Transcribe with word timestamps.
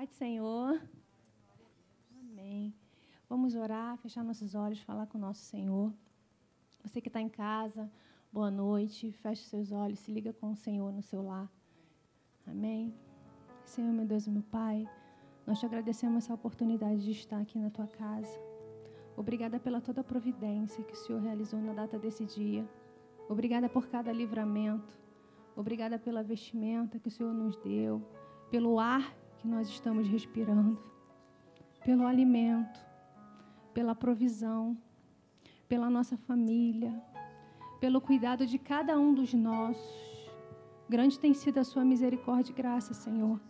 Paz 0.00 0.12
Senhor. 0.12 0.80
Amém. 2.18 2.72
Vamos 3.28 3.54
orar, 3.54 3.98
fechar 3.98 4.24
nossos 4.24 4.54
olhos, 4.54 4.80
falar 4.80 5.06
com 5.06 5.18
o 5.18 5.20
nosso 5.20 5.42
Senhor. 5.42 5.92
Você 6.82 7.02
que 7.02 7.10
está 7.10 7.20
em 7.20 7.28
casa, 7.28 7.92
boa 8.32 8.50
noite. 8.50 9.12
Feche 9.12 9.44
seus 9.44 9.70
olhos, 9.70 9.98
se 9.98 10.10
liga 10.10 10.32
com 10.32 10.52
o 10.52 10.56
Senhor 10.56 10.90
no 10.90 11.02
seu 11.02 11.20
lar. 11.20 11.52
Amém. 12.46 12.94
Senhor, 13.66 13.92
meu 13.92 14.06
Deus 14.06 14.26
e 14.26 14.30
meu 14.30 14.42
Pai, 14.44 14.88
nós 15.46 15.60
te 15.60 15.66
agradecemos 15.66 16.24
essa 16.24 16.32
oportunidade 16.32 17.04
de 17.04 17.10
estar 17.10 17.38
aqui 17.38 17.58
na 17.58 17.68
tua 17.68 17.86
casa. 17.86 18.40
Obrigada 19.18 19.60
pela 19.60 19.82
toda 19.82 20.00
a 20.00 20.04
providência 20.04 20.82
que 20.82 20.94
o 20.94 20.96
Senhor 20.96 21.20
realizou 21.20 21.60
na 21.60 21.74
data 21.74 21.98
desse 21.98 22.24
dia. 22.24 22.66
Obrigada 23.28 23.68
por 23.68 23.86
cada 23.88 24.10
livramento. 24.10 24.98
Obrigada 25.54 25.98
pela 25.98 26.22
vestimenta 26.22 26.98
que 26.98 27.08
o 27.08 27.10
Senhor 27.10 27.34
nos 27.34 27.54
deu, 27.58 28.00
pelo 28.50 28.80
ar 28.80 29.19
que 29.40 29.48
nós 29.48 29.68
estamos 29.68 30.06
respirando, 30.06 30.78
pelo 31.82 32.06
alimento, 32.06 32.78
pela 33.72 33.94
provisão, 33.94 34.76
pela 35.66 35.88
nossa 35.88 36.14
família, 36.18 36.92
pelo 37.80 38.02
cuidado 38.02 38.46
de 38.46 38.58
cada 38.58 38.98
um 38.98 39.14
dos 39.14 39.32
nossos. 39.32 40.30
Grande 40.86 41.18
tem 41.18 41.32
sido 41.32 41.56
a 41.56 41.64
sua 41.64 41.84
misericórdia 41.84 42.52
e 42.52 42.54
graça, 42.54 42.92
Senhor. 42.92 43.40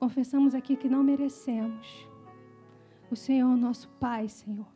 Confessamos 0.00 0.52
aqui 0.52 0.74
que 0.74 0.88
não 0.88 1.04
merecemos. 1.04 2.08
O 3.08 3.14
Senhor 3.14 3.56
nosso 3.56 3.88
Pai, 4.00 4.28
Senhor. 4.28 4.66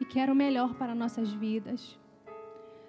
E 0.00 0.04
quer 0.06 0.30
o 0.30 0.34
melhor 0.34 0.74
para 0.76 0.94
nossas 0.94 1.30
vidas. 1.30 1.98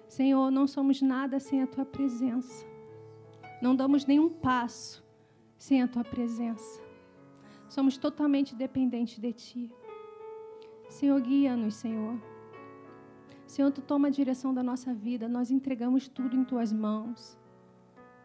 Senhor, 0.08 0.50
não 0.50 0.66
somos 0.66 1.02
nada 1.02 1.38
sem 1.38 1.62
a 1.62 1.66
tua 1.66 1.84
presença. 1.84 2.64
Não 3.60 3.76
damos 3.76 4.06
nenhum 4.06 4.30
passo 4.30 5.05
sem 5.58 5.82
a 5.82 5.88
tua 5.88 6.04
presença. 6.04 6.82
Somos 7.68 7.96
totalmente 7.96 8.54
dependentes 8.54 9.18
de 9.18 9.32
ti. 9.32 9.72
Senhor, 10.88 11.20
guia-nos, 11.20 11.74
Senhor. 11.74 12.16
Senhor, 13.46 13.70
tu 13.70 13.80
toma 13.80 14.08
a 14.08 14.10
direção 14.10 14.52
da 14.52 14.62
nossa 14.62 14.94
vida. 14.94 15.28
Nós 15.28 15.50
entregamos 15.50 16.08
tudo 16.08 16.36
em 16.36 16.44
tuas 16.44 16.72
mãos. 16.72 17.38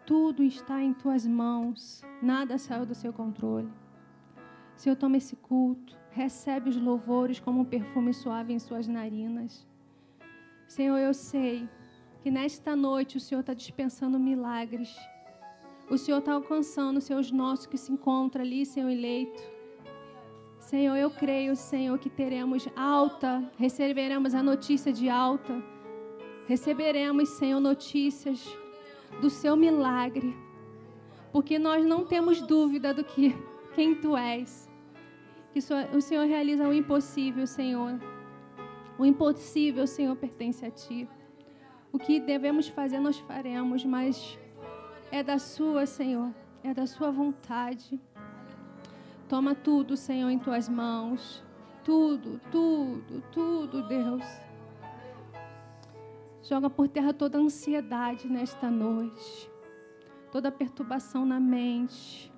Tudo 0.05 0.43
está 0.43 0.81
em 0.81 0.93
tuas 0.93 1.25
mãos. 1.25 2.03
Nada 2.21 2.57
saiu 2.57 2.85
do 2.85 2.95
seu 2.95 3.13
controle. 3.13 3.71
Senhor, 4.75 4.95
toma 4.95 5.17
esse 5.17 5.35
culto. 5.35 5.95
Recebe 6.11 6.69
os 6.69 6.77
louvores 6.77 7.39
como 7.39 7.61
um 7.61 7.65
perfume 7.65 8.13
suave 8.13 8.53
em 8.53 8.59
suas 8.59 8.87
narinas. 8.87 9.65
Senhor, 10.67 10.97
eu 10.97 11.13
sei 11.13 11.69
que 12.21 12.31
nesta 12.31 12.75
noite 12.75 13.17
o 13.17 13.19
Senhor 13.19 13.41
está 13.41 13.53
dispensando 13.53 14.19
milagres 14.19 14.95
o 15.91 15.97
Senhor 15.97 16.19
está 16.19 16.31
alcançando, 16.31 16.99
os 16.99 17.31
nossos 17.31 17.65
que 17.65 17.77
se 17.77 17.91
encontram 17.91 18.43
ali, 18.45 18.65
Senhor, 18.65 18.89
eleito. 18.89 19.43
Senhor, 20.57 20.95
eu 20.95 21.09
creio, 21.11 21.53
Senhor, 21.53 21.99
que 21.99 22.09
teremos 22.09 22.65
alta, 22.77 23.43
receberemos 23.57 24.33
a 24.33 24.41
notícia 24.41 24.93
de 24.93 25.09
alta. 25.09 25.61
Receberemos, 26.47 27.27
Senhor, 27.29 27.59
notícias 27.59 28.57
do 29.19 29.29
seu 29.29 29.57
milagre. 29.57 30.33
Porque 31.33 31.59
nós 31.59 31.85
não 31.85 32.05
temos 32.05 32.41
dúvida 32.41 32.93
do 32.93 33.03
que 33.03 33.35
quem 33.75 33.93
tu 33.93 34.15
és. 34.15 34.69
Que 35.51 35.59
o 35.93 36.01
Senhor 36.01 36.25
realiza 36.25 36.65
o 36.65 36.73
impossível, 36.73 37.45
Senhor. 37.45 37.99
O 38.97 39.05
impossível, 39.05 39.85
Senhor, 39.85 40.15
pertence 40.15 40.65
a 40.65 40.71
ti. 40.71 41.05
O 41.91 41.99
que 41.99 42.17
devemos 42.17 42.69
fazer, 42.69 43.01
nós 43.01 43.17
faremos, 43.17 43.83
mas 43.83 44.39
é 45.11 45.21
da 45.21 45.37
sua, 45.37 45.85
Senhor, 45.85 46.33
é 46.63 46.73
da 46.73 46.87
sua 46.87 47.11
vontade. 47.11 47.99
Toma 49.27 49.53
tudo, 49.53 49.97
Senhor, 49.97 50.29
em 50.29 50.39
tuas 50.39 50.69
mãos. 50.69 51.43
Tudo, 51.83 52.39
tudo, 52.51 53.21
tudo, 53.31 53.87
Deus. 53.87 54.23
Joga 56.43 56.69
por 56.69 56.87
terra 56.87 57.13
toda 57.13 57.37
ansiedade 57.37 58.27
nesta 58.27 58.69
noite, 58.69 59.49
toda 60.31 60.51
perturbação 60.51 61.25
na 61.25 61.39
mente. 61.39 62.31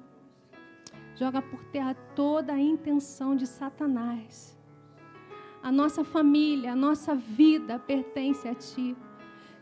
Joga 1.15 1.41
por 1.41 1.63
terra 1.65 1.93
toda 2.15 2.53
a 2.53 2.59
intenção 2.59 3.35
de 3.35 3.45
Satanás. 3.45 4.57
A 5.61 5.71
nossa 5.71 6.03
família, 6.03 6.73
a 6.73 6.75
nossa 6.75 7.15
vida 7.15 7.79
pertence 7.79 8.47
a 8.47 8.55
Ti. 8.55 8.97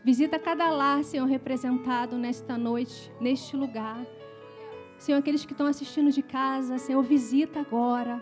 Visita 0.04 0.36
cada 0.36 0.68
lar, 0.68 1.04
Senhor, 1.04 1.26
representado 1.26 2.18
nesta 2.18 2.58
noite, 2.58 3.12
neste 3.20 3.56
lugar. 3.56 4.04
Senhor, 4.98 5.18
aqueles 5.18 5.44
que 5.44 5.52
estão 5.52 5.66
assistindo 5.66 6.10
de 6.10 6.22
casa, 6.22 6.76
Senhor, 6.76 7.00
visita 7.04 7.60
agora. 7.60 8.20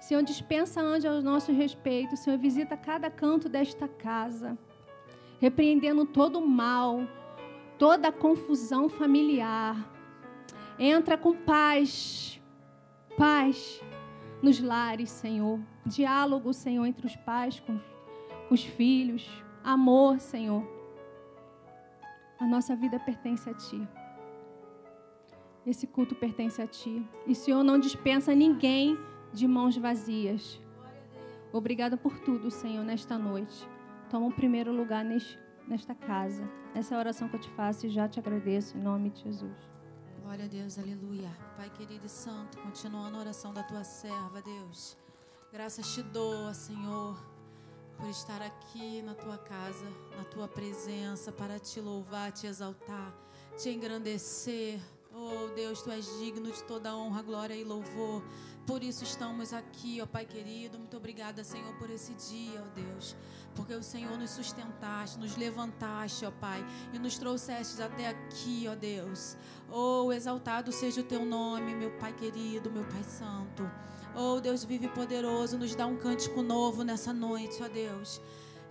Senhor, 0.00 0.22
dispensa 0.22 0.80
ande 0.80 1.08
ao 1.08 1.20
nosso 1.20 1.50
respeito. 1.52 2.16
Senhor, 2.16 2.38
visita 2.38 2.76
cada 2.76 3.10
canto 3.10 3.48
desta 3.48 3.88
casa, 3.88 4.56
repreendendo 5.40 6.04
todo 6.06 6.38
o 6.38 6.46
mal, 6.46 7.00
toda 7.76 8.08
a 8.08 8.12
confusão 8.12 8.88
familiar. 8.88 9.76
Entra 10.78 11.18
com 11.18 11.34
paz, 11.34 12.40
paz 13.16 13.82
nos 14.40 14.60
lares, 14.60 15.10
Senhor. 15.10 15.58
Diálogo, 15.84 16.52
Senhor, 16.52 16.86
entre 16.86 17.08
os 17.08 17.16
pais 17.16 17.58
com 17.58 17.76
os 18.48 18.62
filhos 18.62 19.28
amor, 19.64 20.20
Senhor. 20.20 20.62
A 22.38 22.46
nossa 22.46 22.74
vida 22.74 22.98
pertence 22.98 23.48
a 23.48 23.54
Ti. 23.54 23.88
Esse 25.66 25.86
culto 25.86 26.14
pertence 26.14 26.60
a 26.60 26.66
Ti. 26.66 27.06
E 27.26 27.32
o 27.32 27.34
Senhor 27.34 27.62
não 27.62 27.78
dispensa 27.78 28.34
ninguém 28.34 28.98
de 29.32 29.46
mãos 29.46 29.76
vazias. 29.76 30.60
Obrigada 31.52 31.96
por 31.96 32.18
tudo, 32.20 32.50
Senhor, 32.50 32.84
nesta 32.84 33.18
noite. 33.18 33.68
Toma 34.08 34.26
o 34.26 34.32
primeiro 34.32 34.72
lugar 34.72 35.04
neste, 35.04 35.38
nesta 35.68 35.94
casa. 35.94 36.48
Essa 36.74 36.94
é 36.94 36.96
a 36.96 37.00
oração 37.00 37.28
que 37.28 37.36
eu 37.36 37.40
te 37.40 37.50
faço 37.50 37.86
e 37.86 37.90
já 37.90 38.08
te 38.08 38.18
agradeço 38.18 38.76
em 38.76 38.80
nome 38.80 39.10
de 39.10 39.22
Jesus. 39.22 39.70
Glória 40.22 40.44
a 40.44 40.48
Deus, 40.48 40.78
aleluia. 40.78 41.30
Pai 41.56 41.68
querido 41.70 42.06
e 42.06 42.08
santo, 42.08 42.58
continuando 42.58 43.16
a 43.16 43.20
oração 43.20 43.52
da 43.52 43.62
tua 43.64 43.84
serva, 43.84 44.40
Deus. 44.42 44.96
Graças 45.52 45.92
te 45.92 46.02
dou, 46.02 46.54
Senhor 46.54 47.29
por 48.00 48.08
estar 48.08 48.40
aqui 48.40 49.02
na 49.02 49.14
tua 49.14 49.36
casa, 49.36 49.84
na 50.16 50.24
tua 50.24 50.48
presença, 50.48 51.30
para 51.30 51.58
te 51.58 51.80
louvar, 51.80 52.32
te 52.32 52.46
exaltar, 52.46 53.14
te 53.58 53.68
engrandecer. 53.68 54.80
Oh 55.12 55.48
Deus, 55.54 55.82
tu 55.82 55.90
és 55.90 56.06
digno 56.18 56.50
de 56.50 56.62
toda 56.64 56.96
honra, 56.96 57.20
glória 57.20 57.54
e 57.54 57.62
louvor. 57.62 58.22
Por 58.66 58.82
isso 58.82 59.04
estamos 59.04 59.52
aqui, 59.52 60.00
ó 60.00 60.06
Pai 60.06 60.24
querido. 60.24 60.78
Muito 60.78 60.96
obrigada, 60.96 61.44
Senhor, 61.44 61.74
por 61.74 61.90
esse 61.90 62.14
dia, 62.14 62.64
ó 62.64 62.68
Deus. 62.74 63.16
Porque 63.54 63.74
o 63.74 63.82
Senhor 63.82 64.16
nos 64.16 64.30
sustentaste, 64.30 65.18
nos 65.18 65.36
levantaste, 65.36 66.24
ó 66.24 66.30
Pai, 66.30 66.64
e 66.94 66.98
nos 66.98 67.18
trouxeste 67.18 67.82
até 67.82 68.08
aqui, 68.08 68.66
ó 68.70 68.74
Deus. 68.74 69.36
Oh, 69.70 70.10
exaltado 70.10 70.72
seja 70.72 71.02
o 71.02 71.04
teu 71.04 71.24
nome, 71.24 71.74
meu 71.74 71.90
Pai 71.98 72.14
querido, 72.14 72.70
meu 72.70 72.84
Pai 72.84 73.02
santo. 73.02 73.68
Oh, 74.14 74.40
Deus 74.40 74.64
vive 74.64 74.88
poderoso, 74.88 75.56
nos 75.56 75.74
dá 75.74 75.86
um 75.86 75.96
cântico 75.96 76.42
novo 76.42 76.82
nessa 76.82 77.12
noite, 77.12 77.62
ó 77.62 77.68
Deus. 77.68 78.20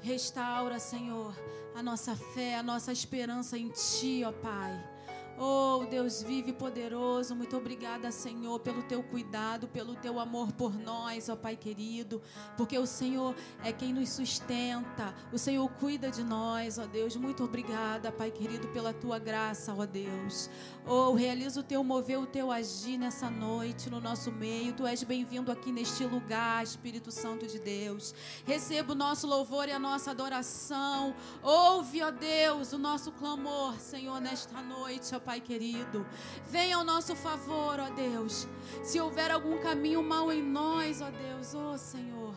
Restaura, 0.02 0.80
Senhor, 0.80 1.34
a 1.76 1.82
nossa 1.82 2.16
fé, 2.16 2.58
a 2.58 2.64
nossa 2.64 2.92
esperança 2.92 3.58
em 3.58 3.70
Ti, 3.70 4.24
ó 4.26 4.32
Pai. 4.32 5.00
Oh, 5.42 5.86
Deus 5.90 6.22
vive 6.22 6.52
poderoso, 6.52 7.34
muito 7.34 7.56
obrigada, 7.56 8.12
Senhor, 8.12 8.60
pelo 8.60 8.84
teu 8.84 9.02
cuidado, 9.02 9.70
pelo 9.70 9.96
teu 9.96 10.20
amor 10.20 10.52
por 10.52 10.78
nós, 10.78 11.30
ó 11.30 11.36
Pai 11.38 11.56
querido, 11.56 12.22
porque 12.58 12.78
o 12.78 12.86
Senhor 12.86 13.34
é 13.64 13.72
quem 13.72 13.94
nos 13.94 14.10
sustenta, 14.10 15.16
o 15.32 15.38
Senhor 15.38 15.66
cuida 15.80 16.12
de 16.12 16.26
nós, 16.26 16.78
ó 16.78 16.86
Deus. 16.86 17.16
Muito 17.16 17.42
obrigada, 17.46 18.12
Pai 18.12 18.32
querido, 18.32 18.68
pela 18.68 18.92
tua 18.92 19.18
graça, 19.18 19.74
ó 19.74 19.86
Deus. 19.86 20.50
Oh, 20.92 21.14
realiza 21.14 21.60
o 21.60 21.64
teu 21.64 21.84
mover, 21.84 22.18
o 22.18 22.26
teu 22.26 22.52
agir 22.52 22.98
nessa 22.98 23.30
noite 23.30 23.92
no 23.92 24.02
nosso 24.02 24.32
meio. 24.32 24.74
Tu 24.74 24.88
és 24.88 25.04
bem-vindo 25.04 25.52
aqui 25.52 25.72
neste 25.72 26.04
lugar, 26.04 26.64
Espírito 26.64 27.12
Santo 27.12 27.46
de 27.46 27.60
Deus. 27.60 28.12
Receba 28.44 28.94
o 28.94 28.96
nosso 28.96 29.28
louvor 29.28 29.70
e 29.70 29.72
a 29.72 29.78
nossa 29.78 30.10
adoração. 30.10 31.14
Ouve, 31.44 32.02
ó 32.02 32.10
Deus, 32.10 32.74
o 32.74 32.80
nosso 32.80 33.12
clamor, 33.12 33.76
Senhor, 33.80 34.20
nesta 34.20 34.64
noite, 34.64 35.14
ó 35.14 35.20
Pai 35.20 35.40
querido. 35.40 36.04
Venha 36.50 36.78
ao 36.78 36.84
nosso 36.84 37.16
favor, 37.16 37.80
ó 37.80 37.92
Deus. 37.92 38.48
Se 38.84 39.00
houver 39.00 39.30
algum 39.30 39.60
caminho 39.60 40.02
mal 40.02 40.32
em 40.34 40.42
nós, 40.42 41.04
ó 41.04 41.12
Deus, 41.12 41.54
ó 41.54 41.78
Senhor, 41.78 42.34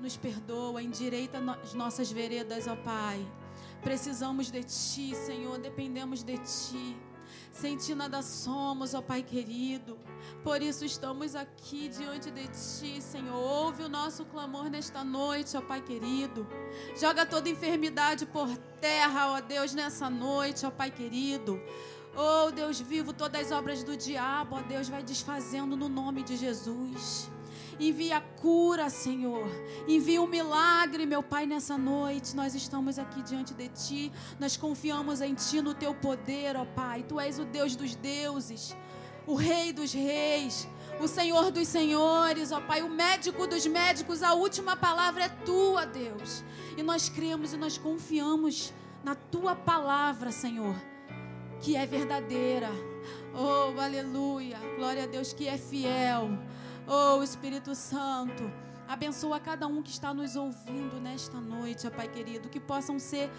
nos 0.00 0.16
perdoa, 0.16 0.82
endireita 0.82 1.38
as 1.62 1.74
nossas 1.74 2.10
veredas, 2.10 2.66
ó 2.66 2.74
Pai. 2.74 3.24
Precisamos 3.82 4.50
de 4.50 4.64
Ti, 4.64 5.14
Senhor, 5.14 5.60
dependemos 5.60 6.24
de 6.24 6.38
Ti. 6.38 7.07
Sem 7.60 7.76
Ti 7.76 7.92
nada 7.92 8.22
somos, 8.22 8.94
ó 8.94 9.02
Pai 9.02 9.20
querido. 9.20 9.98
Por 10.44 10.62
isso 10.62 10.84
estamos 10.84 11.34
aqui 11.34 11.88
diante 11.88 12.30
de 12.30 12.46
Ti, 12.46 13.02
Senhor. 13.02 13.34
Ouve 13.34 13.82
o 13.82 13.88
nosso 13.88 14.24
clamor 14.26 14.70
nesta 14.70 15.02
noite, 15.02 15.56
ó 15.56 15.60
Pai 15.60 15.80
querido. 15.82 16.46
Joga 16.96 17.26
toda 17.26 17.48
enfermidade 17.48 18.26
por 18.26 18.48
terra, 18.80 19.32
ó 19.32 19.40
Deus, 19.40 19.74
nessa 19.74 20.08
noite, 20.08 20.64
ó 20.64 20.70
Pai 20.70 20.92
querido. 20.92 21.60
Oh, 22.16 22.52
Deus 22.52 22.80
vivo, 22.80 23.12
todas 23.12 23.46
as 23.46 23.50
obras 23.50 23.82
do 23.82 23.96
diabo, 23.96 24.54
ó 24.54 24.60
Deus, 24.62 24.88
vai 24.88 25.02
desfazendo 25.02 25.76
no 25.76 25.88
nome 25.88 26.22
de 26.22 26.36
Jesus. 26.36 27.28
Envia 27.80 28.20
cura, 28.20 28.90
Senhor. 28.90 29.46
Envia 29.86 30.20
um 30.20 30.26
milagre, 30.26 31.06
meu 31.06 31.22
Pai, 31.22 31.46
nessa 31.46 31.78
noite. 31.78 32.34
Nós 32.34 32.54
estamos 32.54 32.98
aqui 32.98 33.22
diante 33.22 33.54
de 33.54 33.68
Ti. 33.68 34.12
Nós 34.40 34.56
confiamos 34.56 35.20
em 35.20 35.34
Ti, 35.34 35.62
no 35.62 35.74
Teu 35.74 35.94
poder, 35.94 36.56
ó 36.56 36.64
Pai. 36.64 37.04
Tu 37.08 37.20
és 37.20 37.38
o 37.38 37.44
Deus 37.44 37.76
dos 37.76 37.94
deuses, 37.94 38.76
o 39.26 39.34
Rei 39.34 39.72
dos 39.72 39.92
reis, 39.92 40.68
o 41.00 41.06
Senhor 41.06 41.52
dos 41.52 41.68
senhores, 41.68 42.50
ó 42.50 42.60
Pai, 42.60 42.82
o 42.82 42.90
médico 42.90 43.46
dos 43.46 43.64
médicos. 43.66 44.24
A 44.24 44.34
última 44.34 44.76
palavra 44.76 45.24
é 45.24 45.28
Tua, 45.28 45.86
Deus. 45.86 46.42
E 46.76 46.82
nós 46.82 47.08
cremos 47.08 47.52
e 47.52 47.56
nós 47.56 47.78
confiamos 47.78 48.72
na 49.04 49.14
Tua 49.14 49.54
palavra, 49.54 50.32
Senhor, 50.32 50.74
que 51.60 51.76
é 51.76 51.86
verdadeira. 51.86 52.70
Oh, 53.32 53.78
aleluia. 53.80 54.58
Glória 54.76 55.04
a 55.04 55.06
Deus 55.06 55.32
que 55.32 55.46
é 55.46 55.56
fiel. 55.56 56.30
Oh, 56.90 57.22
Espírito 57.22 57.74
Santo, 57.74 58.50
abençoa 58.88 59.38
cada 59.38 59.66
um 59.66 59.82
que 59.82 59.90
está 59.90 60.14
nos 60.14 60.36
ouvindo 60.36 60.98
nesta 60.98 61.38
noite, 61.38 61.86
ó 61.86 61.90
Pai 61.90 62.08
querido, 62.08 62.48
que 62.48 62.58
possam 62.58 62.98
ser 62.98 63.30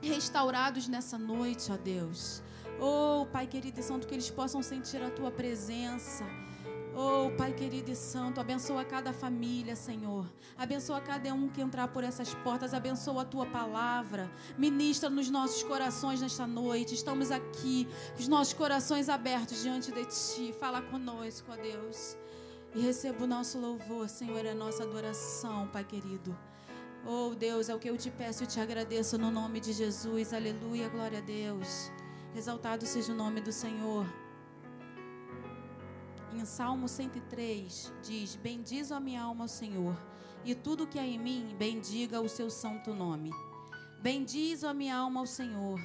restaurados 0.00 0.86
nessa 0.86 1.18
noite, 1.18 1.72
ó 1.72 1.76
Deus. 1.76 2.44
Oh, 2.78 3.26
Pai 3.32 3.48
querido 3.48 3.80
e 3.80 3.82
santo, 3.82 4.06
que 4.06 4.14
eles 4.14 4.30
possam 4.30 4.62
sentir 4.62 5.02
a 5.02 5.10
tua 5.10 5.32
presença. 5.32 6.24
Oh, 6.94 7.36
Pai 7.36 7.52
querido 7.52 7.90
e 7.90 7.96
santo, 7.96 8.40
abençoa 8.40 8.84
cada 8.84 9.12
família, 9.12 9.74
Senhor. 9.74 10.32
Abençoa 10.56 11.00
cada 11.00 11.34
um 11.34 11.48
que 11.48 11.60
entrar 11.60 11.88
por 11.88 12.04
essas 12.04 12.34
portas. 12.34 12.72
Abençoa 12.72 13.22
a 13.22 13.24
tua 13.24 13.46
palavra. 13.46 14.30
Ministra 14.56 15.10
nos 15.10 15.28
nossos 15.28 15.64
corações 15.64 16.20
nesta 16.20 16.46
noite. 16.46 16.94
Estamos 16.94 17.32
aqui 17.32 17.88
com 18.14 18.20
os 18.20 18.28
nossos 18.28 18.54
corações 18.54 19.08
abertos 19.08 19.60
diante 19.60 19.90
de 19.90 20.04
ti. 20.04 20.54
Fala 20.60 20.80
conosco, 20.82 21.50
ó 21.50 21.56
Deus. 21.56 22.16
E 22.74 22.80
receba 22.80 23.22
o 23.22 23.26
nosso 23.26 23.56
louvor, 23.60 24.08
Senhor, 24.08 24.44
é 24.44 24.50
a 24.50 24.54
nossa 24.54 24.82
adoração, 24.82 25.68
Pai 25.68 25.84
querido. 25.84 26.36
Oh 27.06 27.32
Deus, 27.32 27.68
é 27.68 27.74
o 27.74 27.78
que 27.78 27.88
eu 27.88 27.96
te 27.96 28.10
peço 28.10 28.42
e 28.42 28.48
te 28.48 28.58
agradeço 28.58 29.16
no 29.16 29.30
nome 29.30 29.60
de 29.60 29.72
Jesus. 29.72 30.32
Aleluia, 30.32 30.88
glória 30.88 31.18
a 31.18 31.22
Deus. 31.22 31.92
Exaltado 32.34 32.84
seja 32.84 33.12
o 33.12 33.14
nome 33.14 33.40
do 33.40 33.52
Senhor. 33.52 34.12
Em 36.32 36.44
Salmo 36.44 36.88
103 36.88 37.92
diz: 38.02 38.34
Bendiz 38.34 38.90
a 38.90 38.98
minha 38.98 39.22
alma 39.22 39.46
Senhor, 39.46 39.96
e 40.44 40.52
tudo 40.52 40.84
que 40.84 40.98
há 40.98 41.06
em 41.06 41.16
mim, 41.16 41.54
bendiga 41.56 42.20
o 42.20 42.28
seu 42.28 42.50
santo 42.50 42.92
nome. 42.92 43.30
Bendiz 44.02 44.64
a 44.64 44.74
minha 44.74 44.96
alma 44.96 45.20
ao 45.20 45.26
Senhor, 45.26 45.78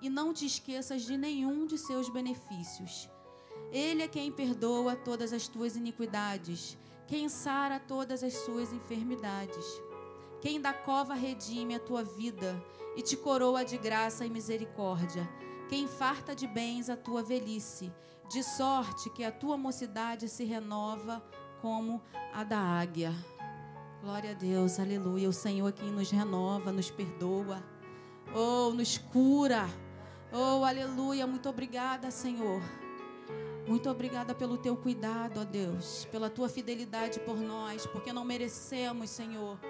e 0.00 0.08
não 0.08 0.32
te 0.32 0.46
esqueças 0.46 1.02
de 1.02 1.16
nenhum 1.16 1.66
de 1.66 1.76
seus 1.76 2.08
benefícios 2.08 3.10
ele 3.72 4.02
é 4.02 4.08
quem 4.08 4.32
perdoa 4.32 4.96
todas 4.96 5.32
as 5.32 5.46
tuas 5.46 5.76
iniquidades, 5.76 6.76
quem 7.06 7.28
sara 7.28 7.78
todas 7.78 8.22
as 8.22 8.34
suas 8.34 8.72
enfermidades, 8.72 9.64
quem 10.40 10.60
da 10.60 10.72
cova 10.72 11.14
redime 11.14 11.74
a 11.74 11.80
tua 11.80 12.02
vida 12.02 12.62
e 12.96 13.02
te 13.02 13.16
coroa 13.16 13.64
de 13.64 13.76
graça 13.78 14.26
e 14.26 14.30
misericórdia, 14.30 15.28
quem 15.68 15.86
farta 15.86 16.34
de 16.34 16.46
bens 16.46 16.88
a 16.88 16.96
tua 16.96 17.22
velhice, 17.22 17.92
de 18.28 18.42
sorte 18.42 19.10
que 19.10 19.24
a 19.24 19.32
tua 19.32 19.56
mocidade 19.56 20.28
se 20.28 20.44
renova 20.44 21.22
como 21.60 22.02
a 22.32 22.42
da 22.42 22.58
águia. 22.58 23.14
Glória 24.00 24.30
a 24.30 24.34
Deus, 24.34 24.80
aleluia. 24.80 25.28
O 25.28 25.32
Senhor 25.32 25.68
é 25.68 25.72
quem 25.72 25.90
nos 25.90 26.10
renova, 26.10 26.72
nos 26.72 26.90
perdoa, 26.90 27.62
oh, 28.34 28.72
nos 28.72 28.96
cura. 28.96 29.68
Oh, 30.32 30.64
aleluia. 30.64 31.26
Muito 31.26 31.48
obrigada, 31.48 32.10
Senhor. 32.10 32.62
Muito 33.70 33.88
obrigada 33.88 34.34
pelo 34.34 34.58
teu 34.58 34.76
cuidado, 34.76 35.38
ó 35.38 35.44
Deus, 35.44 36.04
pela 36.10 36.28
tua 36.28 36.48
fidelidade 36.48 37.20
por 37.20 37.36
nós, 37.36 37.86
porque 37.86 38.12
não 38.12 38.24
merecemos, 38.24 39.10
Senhor. 39.10 39.60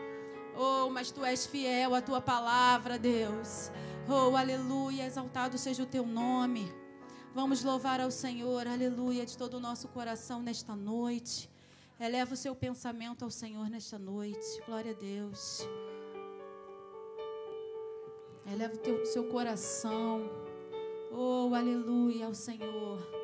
Oh, 0.57 0.89
mas 0.89 1.11
tu 1.11 1.23
és 1.23 1.45
fiel 1.45 1.95
à 1.95 2.01
tua 2.01 2.19
palavra, 2.19 2.99
Deus. 2.99 3.71
Oh, 4.09 4.35
aleluia, 4.35 5.05
exaltado 5.05 5.59
seja 5.59 5.83
o 5.83 5.87
teu 5.87 6.07
nome. 6.07 6.73
Vamos 7.35 7.63
louvar 7.63 8.01
ao 8.01 8.11
Senhor, 8.11 8.67
aleluia, 8.67 9.27
de 9.27 9.37
todo 9.37 9.59
o 9.59 9.61
nosso 9.61 9.87
coração 9.89 10.41
nesta 10.41 10.75
noite. 10.75 11.51
Eleva 12.01 12.33
o 12.33 12.39
seu 12.39 12.57
pensamento 12.57 13.23
ao 13.23 13.31
Senhor 13.31 13.69
nesta 13.69 13.99
noite. 13.99 14.63
Glória 14.67 14.93
a 14.93 14.95
Deus. 14.95 15.61
Eleva 18.51 18.73
o 18.77 18.79
teu, 18.79 19.05
seu 19.05 19.25
coração. 19.25 20.23
Oh, 21.13 21.55
aleluia 21.55 22.25
ao 22.25 22.35
Senhor. 22.35 23.20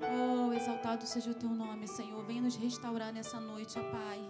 Oh, 0.00 0.52
exaltado 0.52 1.06
seja 1.06 1.30
o 1.30 1.34
teu 1.34 1.50
nome, 1.50 1.86
Senhor. 1.88 2.24
Venha 2.24 2.42
nos 2.42 2.56
restaurar 2.56 3.12
nessa 3.12 3.40
noite, 3.40 3.78
ó 3.78 3.82
Pai. 3.82 4.28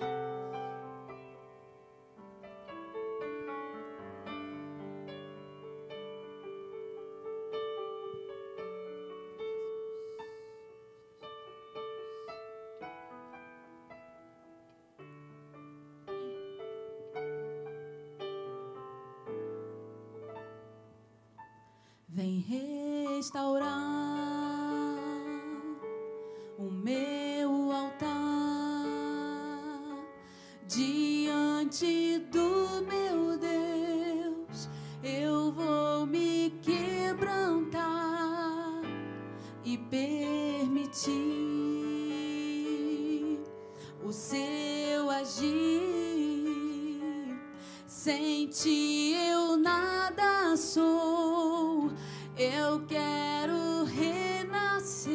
Sem 48.05 48.49
ti 48.49 49.15
eu 49.15 49.57
nada 49.57 50.55
sou. 50.59 51.91
Eu 52.37 52.83
quero 52.87 53.85
renascer. 53.85 55.15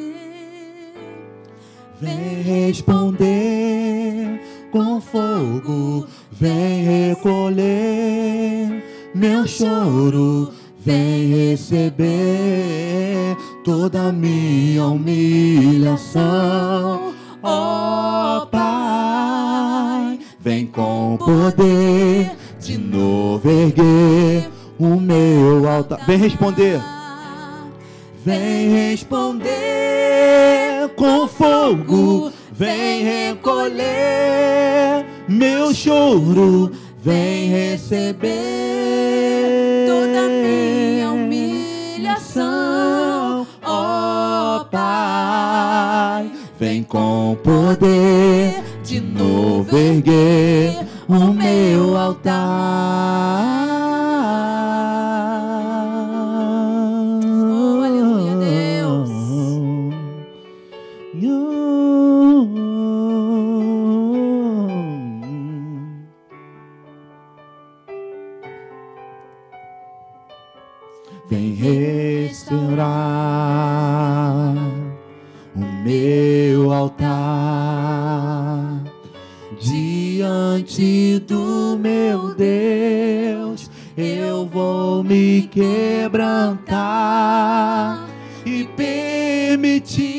Vem 2.00 2.42
responder 2.42 4.40
com 4.72 5.00
fogo, 5.00 5.29
Vem 26.06 26.18
responder. 26.18 26.80
Vem 28.24 28.68
responder 28.68 29.50
com 30.94 31.26
fogo, 31.26 32.30
vem 32.52 33.02
recolher 33.02 35.06
meu 35.26 35.72
choro, 35.72 36.70
vem 37.02 37.48
receber 37.48 38.28
toda 39.86 40.28
minha 40.28 41.12
humilhação, 41.12 42.44
ó 43.64 44.60
oh, 44.60 44.64
Pai, 44.66 46.30
vem 46.58 46.82
com 46.82 47.38
poder 47.42 48.62
de 48.84 49.00
novo 49.00 49.78
erguer 49.78 50.76
o 51.08 51.32
meu 51.32 51.96
altar. 51.96 53.59
Eu 85.00 85.04
me 85.04 85.48
quebrantar 85.50 86.76
e 88.44 88.64
permitir 88.76 90.10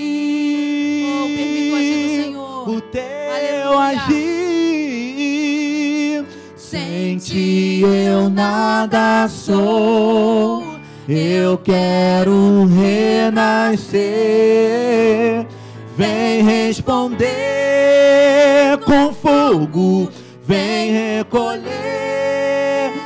Oh, 1.05 2.71
o 2.71 2.77
o 2.77 2.81
teu 2.81 3.03
Aleluia. 3.77 4.01
agir. 4.01 4.25
Sem 6.57 7.17
ti 7.17 7.83
eu 7.83 8.27
nada 8.27 9.27
sou. 9.27 10.63
Eu 11.07 11.59
quero 11.59 12.65
renascer. 12.65 14.01
Vem 15.95 16.41
responder 16.41 17.19
com 18.83 19.13
fogo. 19.13 20.09
Vem 20.43 20.91
recolher 21.17 21.71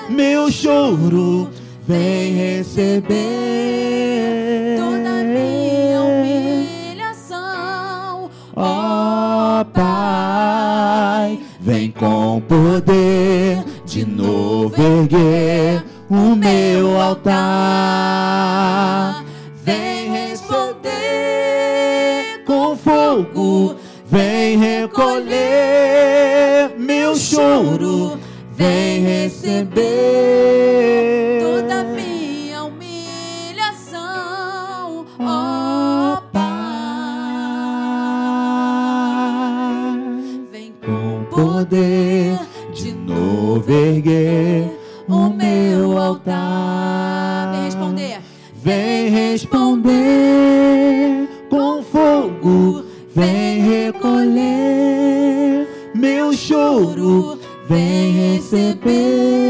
meu 0.09 0.49
choro. 0.51 1.49
Vem 1.87 2.33
receber 2.33 3.13
Toda 4.75 5.23
minha 5.23 6.01
humilhação. 6.01 7.37
Ó 8.55 9.63
Pai, 9.65 11.39
vem 11.59 11.91
com 11.91 12.41
poder 12.41 13.63
de 13.85 14.03
novo 14.03 14.73
erguer 14.81 15.83
o 16.09 16.35
meu 16.35 16.99
altar. 16.99 17.35
Vem 19.63 20.09
responder 20.11 21.43
com 22.47 22.75
fogo, 22.75 23.75
vem 24.07 24.57
recolher 24.57 25.35
meu 26.79 27.15
choro, 27.15 28.17
vem 28.57 29.01
receber 29.01 30.15
poder 41.35 42.39
de 42.73 42.93
novo 42.93 43.69
erguer 43.69 44.71
o 45.07 45.29
meu 45.29 45.95
altar. 45.97 47.51
Vem 47.51 47.65
responder. 47.65 48.19
Vem 48.63 49.09
responder 49.09 51.27
com 51.49 51.83
fogo, 51.83 52.85
vem 53.13 53.59
recolher 53.59 55.67
meu 55.93 56.31
choro, 56.33 57.37
vem 57.67 58.13
receber 58.13 59.44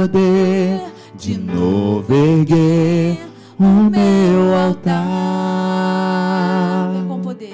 poder 0.00 0.80
de 1.18 1.36
novo 1.36 2.14
erguer 2.14 3.18
o 3.58 3.64
meu 3.64 4.54
altar. 4.54 4.94
Vem 6.94 7.06
com 7.06 7.20
poder. 7.20 7.52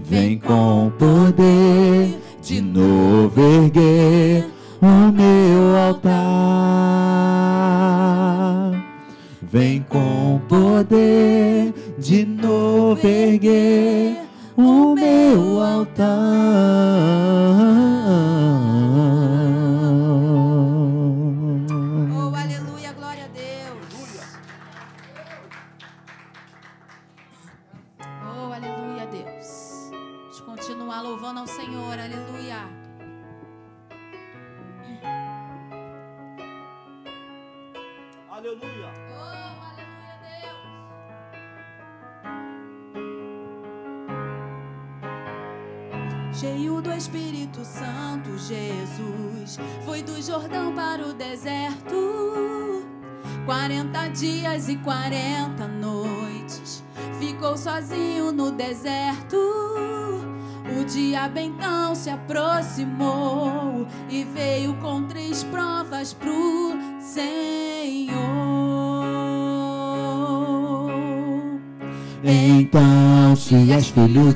Vem 0.00 0.38
com 0.38 0.92
poder 0.98 2.20
de 2.42 2.60
novo 2.60 3.40
erguer 3.40 4.44
o 4.82 5.10
meu 5.10 5.76
altar. 5.78 6.20
Vem 9.42 9.82
com 9.88 10.38
poder 10.48 11.72
de 11.98 12.26
novo 12.26 13.06
erguer 13.06 14.18
o 14.54 14.94
meu 14.94 15.62
altar. 15.62 16.10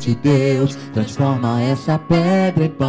De 0.05 0.14
Deus, 0.17 0.77
transforma 0.93 1.62
essa 1.62 1.99
pedra 1.99 2.67
em 2.67 2.69
pão. 2.69 2.87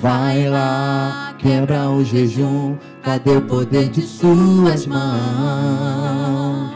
Vai 0.00 0.48
lá, 0.48 1.36
quebra 1.38 1.88
o 1.88 2.04
jejum, 2.04 2.74
cadê 3.02 3.36
o 3.36 3.42
poder 3.42 3.90
de 3.90 4.02
suas 4.02 4.84
mãos? 4.86 6.72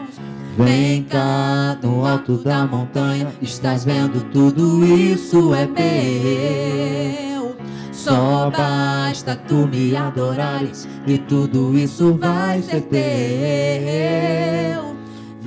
Vem 0.56 1.02
cá, 1.02 1.76
no 1.82 2.06
alto 2.06 2.38
da 2.38 2.64
montanha, 2.64 3.26
estás 3.42 3.84
vendo 3.84 4.22
tudo 4.30 4.86
isso 4.86 5.52
é 5.52 5.66
meu. 5.66 7.56
Só 7.90 8.48
basta 8.50 9.34
tu 9.34 9.66
me 9.66 9.96
adorares 9.96 10.86
e 11.06 11.18
tudo 11.18 11.76
isso 11.76 12.14
vai 12.14 12.62
ser 12.62 12.82
teu. 12.82 14.95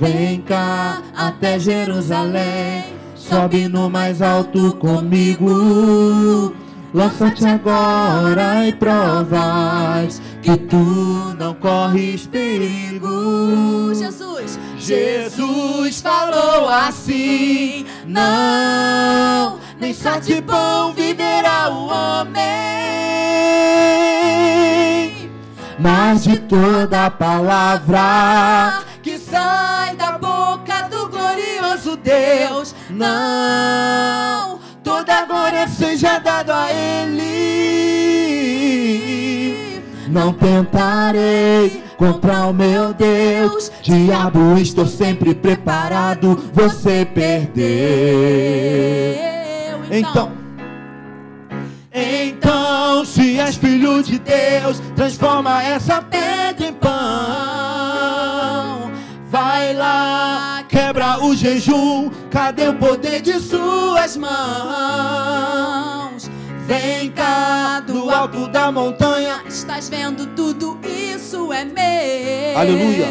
Vem 0.00 0.40
cá 0.40 1.02
até 1.14 1.58
Jerusalém, 1.58 2.84
sobe 3.14 3.68
no 3.68 3.90
mais 3.90 4.22
alto 4.22 4.72
comigo. 4.76 6.54
Lança-te 6.94 7.44
agora 7.44 8.66
e 8.66 8.72
provas 8.72 10.22
que 10.40 10.56
tu 10.56 11.34
não 11.38 11.52
corres 11.52 12.26
perigo. 12.26 13.92
Jesus, 13.94 14.58
Jesus 14.78 16.00
falou 16.00 16.66
assim: 16.66 17.84
Não, 18.06 19.58
nem 19.78 19.92
só 19.92 20.18
de 20.18 20.40
pão 20.40 20.94
viverá 20.94 21.68
o 21.68 21.88
homem, 21.88 22.40
mas 25.78 26.24
de 26.24 26.38
toda 26.38 27.10
palavra 27.10 28.88
sai 29.30 29.94
da 29.96 30.18
boca 30.18 30.88
do 30.90 31.08
glorioso 31.08 31.96
Deus. 31.96 32.74
Não, 32.90 34.58
toda 34.82 35.24
glória 35.24 35.68
seja 35.68 36.18
dada 36.18 36.64
a 36.64 36.72
Ele. 36.72 37.60
Não 40.08 40.32
tentarei 40.32 41.84
contra 41.96 42.46
o 42.46 42.52
meu 42.52 42.92
Deus. 42.92 43.70
Diabo, 43.82 44.58
estou 44.58 44.86
sempre 44.86 45.34
preparado. 45.34 46.36
Você 46.52 47.06
perdeu. 47.06 47.64
eu 49.90 49.98
Então, 49.98 50.32
então, 51.92 53.04
se 53.04 53.38
és 53.38 53.56
filho 53.56 54.02
de 54.02 54.18
Deus, 54.18 54.80
transforma 54.96 55.62
essa 55.62 56.02
pedra 56.02 56.29
Vai 59.30 59.72
lá, 59.74 60.64
quebra 60.68 61.24
o 61.24 61.36
jejum. 61.36 62.10
Cadê 62.32 62.66
o 62.66 62.74
poder 62.74 63.20
de 63.20 63.38
suas 63.38 64.16
mãos? 64.16 64.30
Vem 66.66 67.12
cá, 67.12 67.78
do 67.78 68.10
alto 68.10 68.48
da 68.48 68.72
montanha. 68.72 69.40
Estás 69.46 69.88
vendo 69.88 70.26
tudo 70.34 70.76
isso 70.84 71.52
é 71.52 71.64
meu. 71.64 72.58
Aleluia. 72.58 73.06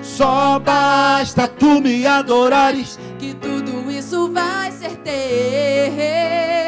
Só 0.00 0.60
basta 0.60 1.48
tu 1.48 1.80
me 1.80 2.06
adorares. 2.06 2.96
Que 3.18 3.34
tudo 3.34 3.90
isso 3.90 4.30
vai 4.30 4.70
ser 4.70 4.96
teu. 4.98 6.61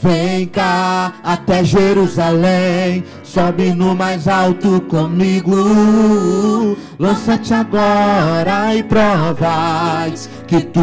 Vem 0.00 0.46
cá 0.46 1.14
até 1.24 1.64
Jerusalém, 1.64 3.02
sobe 3.24 3.72
no 3.74 3.96
mais 3.96 4.28
alto 4.28 4.80
comigo. 4.82 6.76
Lança-te 6.98 7.52
agora 7.52 8.74
e 8.76 8.82
provas 8.82 10.30
que 10.46 10.60
tu 10.60 10.80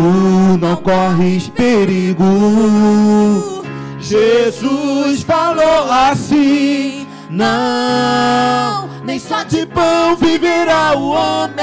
não 0.60 0.75
corres 0.75 1.47
perigo. 1.47 2.25
Jesus 4.01 5.23
falou 5.23 5.89
assim: 5.91 7.08
Não, 7.30 8.89
nem 9.04 9.17
só 9.17 9.43
de 9.43 9.65
pão 9.65 10.15
viverá 10.15 10.95
o 10.95 11.10
homem, 11.10 11.56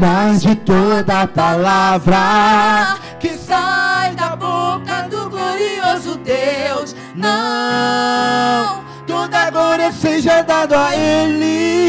mas 0.00 0.42
de 0.42 0.54
toda 0.54 1.26
palavra 1.26 2.98
que 3.18 3.30
sai 3.30 4.14
da 4.14 4.36
boca 4.36 5.08
do 5.10 5.28
glorioso 5.28 6.18
Deus. 6.18 6.94
Não, 7.14 8.84
toda 9.06 9.50
glória 9.50 9.90
seja 9.92 10.42
dada 10.42 10.86
a 10.88 10.96
Ele. 10.96 11.88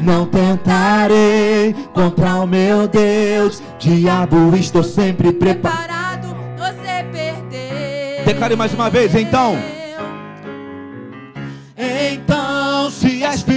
Não 0.00 0.26
tentarei 0.26 1.74
contra 1.94 2.36
o 2.36 2.46
meu 2.46 2.86
Deus. 2.86 3.62
Diabo, 3.78 4.54
estou 4.54 4.82
sempre 4.82 5.32
preparado. 5.32 6.36
Você 6.58 7.04
perdeu. 7.10 8.24
Declare 8.26 8.54
mais 8.56 8.74
uma 8.74 8.90
vez, 8.90 9.14
então. 9.14 9.56
Então, 11.76 12.43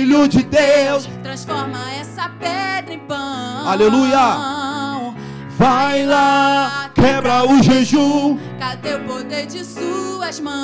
filho 0.08 0.28
de 0.28 0.44
Deus, 0.44 1.08
Transforma 1.22 1.80
essa 2.00 2.30
pedra 2.30 2.94
em 2.94 3.00
pão. 3.00 3.68
Aleluia. 3.68 5.14
vai 5.58 6.06
lá, 6.06 6.90
quebra 6.96 7.44
o 7.46 7.62
jejum. 7.62 8.38
Cadê 8.58 8.94
o 8.96 9.02
poder 9.02 9.46
de 9.48 9.66
suas 9.66 10.40
mãos? 10.40 10.58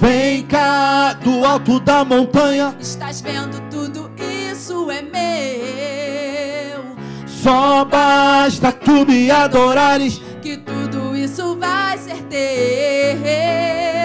Vem 0.00 0.46
cá 0.46 1.14
do 1.14 1.44
alto 1.44 1.80
da 1.80 2.04
montanha. 2.04 2.76
Estás 2.78 3.20
vendo 3.20 3.60
tudo 3.68 4.08
isso 4.16 4.88
é 4.90 5.02
meu. 5.02 6.94
Só 7.26 7.84
basta 7.84 8.70
tu 8.70 9.04
me 9.04 9.28
adorares. 9.32 10.20
Que 10.40 10.56
tudo 10.58 11.16
isso 11.16 11.56
vai 11.58 11.98
ser 11.98 12.22
teu. 12.24 13.99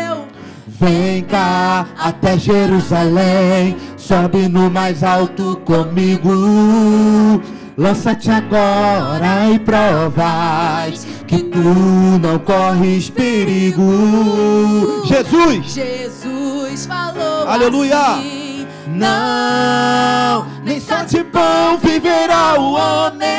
Vem 0.79 1.23
cá 1.23 1.85
até 1.97 2.37
Jerusalém, 2.37 3.77
sobe 3.95 4.49
no 4.49 4.69
mais 4.69 5.03
alto 5.03 5.61
comigo. 5.63 7.41
Lança-te 7.77 8.29
agora 8.29 9.49
e 9.53 9.59
provas 9.59 11.05
que 11.27 11.39
tu 11.43 11.59
não 12.21 12.39
corres 12.39 13.09
perigo. 13.09 15.03
Jesus, 15.05 15.73
Jesus 15.73 16.85
falou 16.85 17.47
Aleluia. 17.47 17.97
assim. 17.97 18.67
não, 18.87 20.45
nem 20.63 20.79
só 20.79 21.03
de 21.03 21.23
pão 21.23 21.77
viverá 21.81 22.59
o 22.59 22.73
homem, 22.73 23.29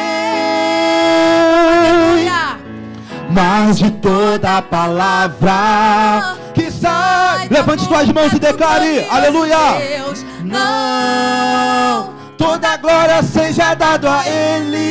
mas 3.30 3.78
de 3.78 3.90
toda 3.90 4.62
palavra 4.62 6.36
que 6.38 6.45
sai. 6.86 7.48
Levante 7.50 7.84
suas 7.84 8.08
mãos 8.12 8.32
e 8.32 8.38
declare: 8.38 9.06
Aleluia. 9.10 9.56
Deus, 9.78 10.24
Não, 10.44 12.14
toda 12.36 12.76
glória 12.76 13.22
seja 13.22 13.74
dado 13.74 14.08
a 14.08 14.22
Ele. 14.26 14.86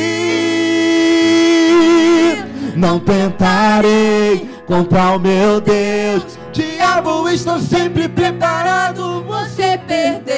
Não 2.76 2.98
tentarei 2.98 4.48
contra 4.66 5.16
o 5.16 5.18
meu 5.18 5.60
Deus. 5.60 6.38
Diabo, 6.52 7.28
estou 7.28 7.58
sempre 7.60 8.08
preparado. 8.08 9.24
você 9.24 9.78
perdeu. 9.86 10.36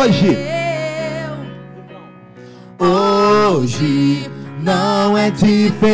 Hoje. 0.00 0.38
Hoje 2.78 4.30
não 4.64 5.16
é 5.16 5.30
diferente. 5.30 5.92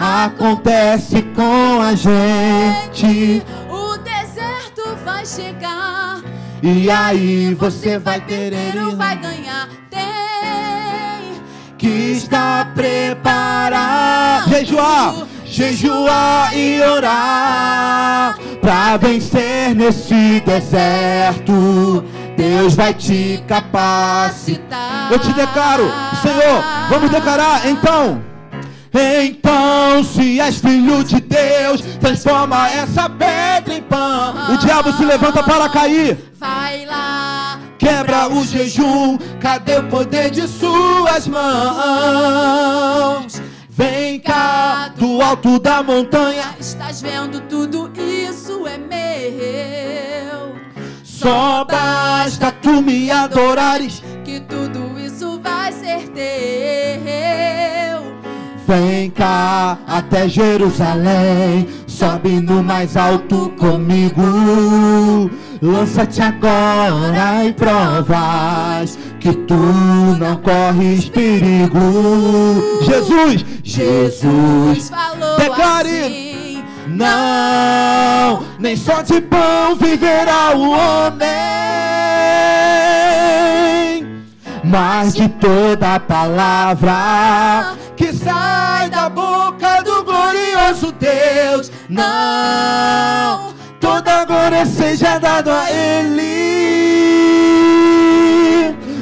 Acontece 0.00 1.22
com 1.36 1.80
a 1.82 1.94
gente. 1.94 3.42
O 3.68 3.98
deserto 3.98 4.96
vai 5.04 5.26
chegar. 5.26 6.22
E 6.62 6.90
aí 6.90 7.54
você 7.54 7.98
vai 7.98 8.20
Primeiro 8.20 8.88
ele 8.88 8.96
vai 8.96 9.16
ganhar. 9.16 9.68
Tem 9.90 10.00
que 11.76 11.86
está 11.86 12.72
preparado. 12.74 14.48
Jejuar, 14.48 15.26
jejuar 15.44 16.56
e 16.56 16.80
orar 16.80 18.38
pra 18.62 18.96
vencer 18.96 19.74
nesse 19.74 20.40
deserto. 20.40 22.02
Deus 22.36 22.74
vai 22.74 22.94
te 22.94 23.42
capacitar. 23.48 25.12
Eu 25.12 25.18
te 25.18 25.32
declaro, 25.32 25.90
Senhor, 26.22 26.62
vamos 26.88 27.10
declarar 27.10 27.68
então. 27.68 28.22
Então, 28.92 30.02
se 30.02 30.40
és 30.40 30.58
filho 30.58 31.04
de 31.04 31.20
Deus, 31.20 31.80
transforma 32.00 32.68
essa 32.70 33.08
pedra 33.08 33.74
em 33.74 33.82
pão. 33.82 34.54
O 34.54 34.56
diabo 34.56 34.92
se 34.92 35.04
levanta 35.04 35.42
para 35.42 35.68
cair. 35.68 36.18
Vai 36.38 36.86
lá. 36.86 37.58
Quebra 37.78 38.28
o 38.28 38.44
jejum, 38.44 39.18
cadê 39.40 39.76
o 39.78 39.84
poder 39.84 40.30
de 40.30 40.48
suas 40.48 41.28
mãos? 41.28 41.38
Vem 43.68 44.18
cá 44.18 44.90
do 44.96 45.22
alto 45.22 45.60
da 45.60 45.82
montanha, 45.84 46.56
Estás 46.58 47.00
vendo 47.00 47.40
tudo 47.42 47.88
isso 47.96 48.66
é 48.66 48.76
meu. 48.76 50.56
só 51.04 51.64
basta 51.64 52.50
tu 52.50 52.82
me 52.82 53.08
adorares. 53.10 54.02
Que 54.24 54.40
tudo 54.40 54.77
ser 55.88 56.08
teu. 56.08 57.08
Vem 58.66 59.10
cá 59.10 59.78
até 59.86 60.28
Jerusalém, 60.28 61.66
sobe 61.86 62.40
no 62.40 62.62
mais 62.62 62.96
alto 62.96 63.50
comigo. 63.58 65.30
Lança-te 65.60 66.20
agora 66.20 67.44
e 67.44 67.52
provas 67.52 68.98
que 69.18 69.32
tu 69.32 69.54
não 69.54 70.36
corres 70.36 71.08
perigo. 71.08 71.80
Jesus, 72.84 73.44
Jesus, 73.64 74.90
falou 74.90 75.36
declare. 75.38 75.88
assim. 75.88 76.28
Não, 76.88 78.42
nem 78.58 78.74
só 78.76 79.02
de 79.02 79.20
pão 79.20 79.76
viverá 79.76 80.56
o 80.56 80.70
homem, 80.70 81.28
mas 84.68 85.14
de 85.14 85.28
toda 85.28 85.98
palavra 85.98 87.74
que 87.96 88.12
sai 88.12 88.90
da 88.90 89.08
boca 89.08 89.82
do 89.82 90.04
glorioso 90.04 90.92
Deus. 90.92 91.72
Não, 91.88 93.54
toda 93.80 94.24
glória 94.26 94.66
seja 94.66 95.18
dada 95.18 95.62
a 95.62 95.70
Ele. 95.70 96.28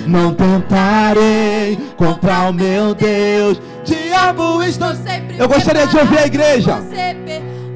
Não 0.07 0.33
tentarei 0.35 1.77
contra 1.97 2.49
o 2.49 2.53
meu 2.53 2.95
Deus. 2.95 3.61
Diabo, 3.85 4.63
estou 4.63 4.95
sempre 4.95 5.37
Eu 5.39 5.49
gostaria 5.49 5.87
de 5.87 5.97
ouvir 5.97 6.19
a 6.19 6.27
igreja. 6.27 6.77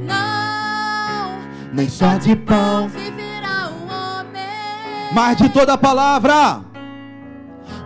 Não 0.06 1.38
Nem 1.72 1.88
só 1.88 2.16
de 2.16 2.36
pão 2.36 2.88
viverá 2.88 3.68
um 3.68 3.84
homem. 3.86 5.12
mas 5.12 5.36
de 5.36 5.48
toda 5.48 5.76
palavra 5.76 6.69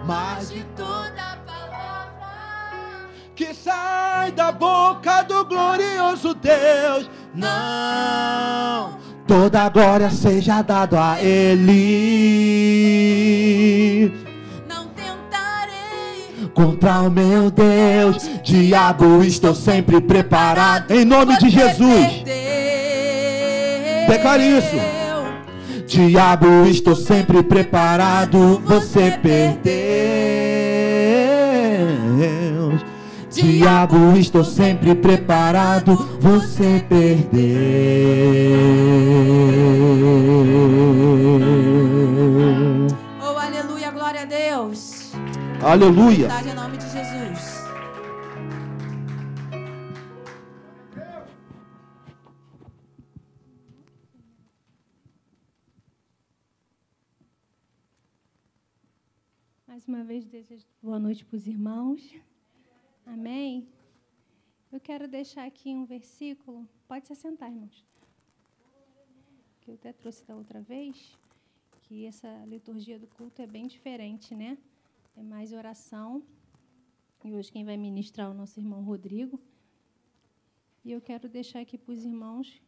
Mas 0.06 0.50
de 0.50 0.62
toda 0.76 1.38
palavra. 1.46 3.08
que 3.34 3.54
sai 3.54 4.30
da 4.32 4.52
boca 4.52 5.22
do 5.22 5.44
glorioso 5.46 6.34
Deus. 6.34 7.08
Não, 7.34 8.98
toda 9.26 9.68
glória 9.70 10.10
seja 10.10 10.60
dado 10.62 10.96
a 10.96 11.20
Ele. 11.20 11.72
Não 14.68 14.86
tentarei. 14.88 16.48
Contra 16.54 17.00
o 17.00 17.10
meu 17.10 17.50
Deus, 17.50 18.30
diabo, 18.42 19.24
estou 19.24 19.54
sempre 19.54 20.00
preparado. 20.00 20.90
Em 20.92 21.04
nome 21.04 21.38
de 21.38 21.48
Jesus. 21.48 22.22
Declare 24.06 24.58
isso. 24.58 25.03
Diabo, 25.86 26.66
estou 26.66 26.94
sempre 26.96 27.42
preparado. 27.42 28.60
Você 28.64 29.18
perdeu. 29.22 29.74
Diabo, 33.30 34.16
estou 34.16 34.44
sempre 34.44 34.94
preparado. 34.94 35.96
Você 36.20 36.84
perdeu. 36.88 37.44
Oh, 43.20 43.38
aleluia, 43.38 43.90
glória 43.90 44.22
a 44.22 44.24
Deus. 44.24 45.12
Aleluia. 45.60 46.28
Desejo 60.44 60.66
boa 60.82 60.98
noite 60.98 61.24
para 61.24 61.36
os 61.36 61.46
irmãos. 61.46 62.14
Amém? 63.06 63.66
Eu 64.70 64.78
quero 64.78 65.08
deixar 65.08 65.46
aqui 65.46 65.74
um 65.74 65.86
versículo. 65.86 66.68
Pode 66.86 67.06
se 67.06 67.14
assentar, 67.14 67.50
irmãos. 67.50 67.82
Que 69.62 69.70
eu 69.70 69.74
até 69.74 69.92
trouxe 69.92 70.22
da 70.26 70.34
outra 70.36 70.60
vez, 70.60 71.16
que 71.82 72.04
essa 72.04 72.28
liturgia 72.46 72.98
do 72.98 73.06
culto 73.06 73.40
é 73.40 73.46
bem 73.46 73.66
diferente, 73.66 74.34
né? 74.34 74.58
É 75.16 75.22
mais 75.22 75.52
oração. 75.52 76.22
E 77.24 77.34
hoje 77.34 77.50
quem 77.50 77.64
vai 77.64 77.78
ministrar 77.78 78.26
é 78.26 78.30
o 78.30 78.34
nosso 78.34 78.60
irmão 78.60 78.82
Rodrigo. 78.82 79.40
E 80.84 80.92
eu 80.92 81.00
quero 81.00 81.26
deixar 81.26 81.60
aqui 81.60 81.78
para 81.78 81.92
os 81.92 82.04
irmãos 82.04 82.60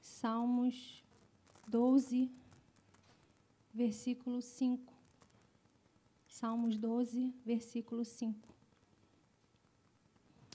Salmos 0.00 1.02
12, 1.66 2.30
versículo 3.74 4.40
5. 4.40 4.99
Salmos 6.30 6.78
12, 6.78 7.34
versículo 7.44 8.04
5. 8.04 8.38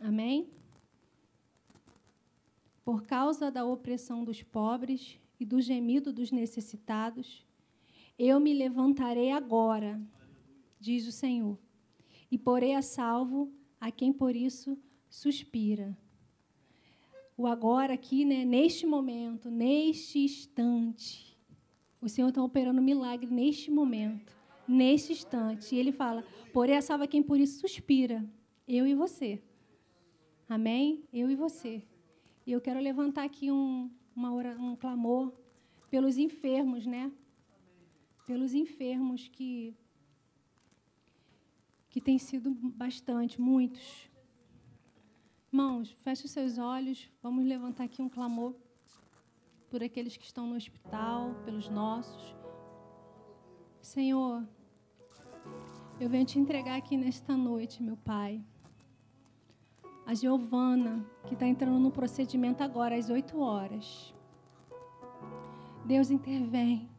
Amém? 0.02 0.50
Por 2.84 3.04
causa 3.04 3.52
da 3.52 3.66
opressão 3.66 4.24
dos 4.24 4.42
pobres 4.42 5.20
e 5.38 5.46
do 5.46 5.60
gemido 5.62 6.14
dos 6.14 6.32
necessitados, 6.32 7.46
eu 8.18 8.40
me 8.40 8.54
levantarei 8.54 9.32
agora, 9.32 10.02
diz 10.80 11.06
o 11.08 11.12
Senhor, 11.12 11.60
e 12.32 12.38
porei 12.38 12.74
a 12.74 12.82
salvo 12.82 13.52
a 13.80 13.92
quem 13.92 14.14
por 14.14 14.34
isso 14.34 14.80
suspira. 15.10 15.96
O 17.36 17.46
agora 17.46 17.94
aqui, 17.94 18.24
né, 18.24 18.46
neste 18.46 18.86
momento, 18.88 19.52
neste 19.52 20.20
instante, 20.20 21.38
o 22.00 22.08
Senhor 22.08 22.30
está 22.30 22.42
operando 22.42 22.80
um 22.80 22.84
milagre 22.84 23.30
neste 23.30 23.70
momento 23.70 24.35
neste 24.68 25.14
instante. 25.14 25.76
E 25.76 25.78
ele 25.78 25.92
fala: 25.92 26.24
Porém, 26.54 26.82
salva 26.82 27.08
quem 27.08 27.22
por 27.24 27.40
isso 27.40 27.60
suspira, 27.60 28.24
eu 28.68 28.86
e 28.88 28.94
você. 28.94 29.42
Amém? 30.48 31.04
Eu 31.12 31.30
e 31.30 31.36
você. 31.36 31.84
E 32.46 32.52
eu 32.52 32.62
quero 32.62 32.80
levantar 32.80 33.24
aqui 33.24 33.52
um, 33.52 33.90
uma 34.16 34.32
um 34.32 34.76
clamor 34.76 35.34
pelos 35.90 36.18
enfermos, 36.18 36.86
né? 36.86 37.12
Pelos 38.26 38.54
enfermos 38.54 39.28
que 39.28 39.76
que 41.90 42.02
tem 42.02 42.20
sido 42.20 42.52
bastante, 42.54 43.40
muitos. 43.40 44.10
Irmãos, 45.50 45.96
feche 46.02 46.26
os 46.26 46.32
seus 46.32 46.58
olhos, 46.58 47.10
vamos 47.24 47.46
levantar 47.46 47.86
aqui 47.86 48.02
um 48.02 48.10
clamor 48.10 48.54
por 49.70 49.82
aqueles 49.82 50.18
que 50.18 50.26
estão 50.26 50.46
no 50.46 50.58
hospital, 50.58 51.34
pelos 51.46 51.70
nossos. 51.70 52.36
Senhor, 53.82 54.46
eu 56.00 56.10
venho 56.10 56.26
te 56.26 56.38
entregar 56.38 56.76
aqui 56.76 56.98
nesta 56.98 57.38
noite, 57.38 57.82
meu 57.82 57.96
Pai. 57.96 58.44
A 60.06 60.14
Giovana, 60.14 61.06
que 61.26 61.34
está 61.34 61.48
entrando 61.48 61.80
no 61.80 61.90
procedimento 61.90 62.62
agora, 62.64 62.96
às 62.96 63.10
8 63.10 63.40
horas. 63.40 64.14
Deus 65.86 66.12
intervém. 66.12 66.90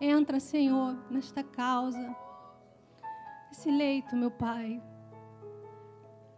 Entra, 0.00 0.38
Senhor, 0.38 0.96
nesta 1.10 1.42
causa. 1.42 2.16
Esse 3.50 3.70
leito, 3.70 4.16
meu 4.16 4.30
Pai. 4.30 4.82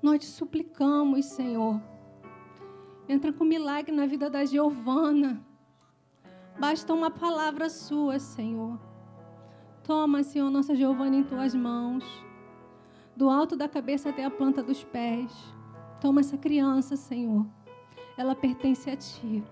Nós 0.03 0.21
te 0.21 0.27
suplicamos, 0.27 1.27
Senhor. 1.27 1.81
Entra 3.09 3.33
com 3.33 3.45
milagre 3.45 3.95
na 3.95 4.07
vida 4.07 4.31
da 4.31 4.45
Giovana. 4.45 5.45
Basta 6.59 6.93
uma 6.95 7.11
palavra 7.11 7.69
sua, 7.69 8.19
Senhor. 8.19 8.79
Toma, 9.85 10.23
Senhor, 10.23 10.49
nossa 10.49 10.75
Giovana 10.75 11.15
em 11.15 11.23
tuas 11.23 11.55
mãos. 11.55 12.03
Do 13.15 13.29
alto 13.29 13.55
da 13.55 13.69
cabeça 13.69 14.09
até 14.09 14.25
a 14.25 14.31
planta 14.31 14.63
dos 14.63 14.83
pés. 14.83 15.31
Toma 16.01 16.21
essa 16.21 16.39
criança, 16.39 16.97
Senhor. 16.97 17.47
Ela 18.17 18.35
pertence 18.35 18.89
a 18.89 18.97
ti. 18.97 19.45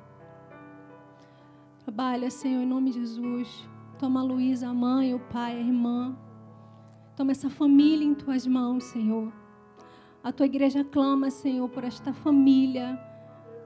Trabalha, 1.80 2.30
Senhor, 2.30 2.62
em 2.62 2.66
nome 2.66 2.92
de 2.92 3.00
Jesus. 3.00 3.68
Toma 3.98 4.20
a 4.20 4.22
Luísa, 4.22 4.68
a 4.68 4.72
mãe, 4.72 5.14
o 5.14 5.20
pai, 5.20 5.52
a 5.52 5.60
irmã. 5.60 6.16
Toma 7.14 7.32
essa 7.32 7.50
família 7.50 8.06
em 8.06 8.14
tuas 8.14 8.46
mãos, 8.46 8.84
Senhor. 8.84 9.30
A 10.24 10.32
tua 10.32 10.46
igreja 10.46 10.82
clama, 10.82 11.28
Senhor, 11.28 11.68
por 11.68 11.84
esta 11.84 12.14
família, 12.14 12.98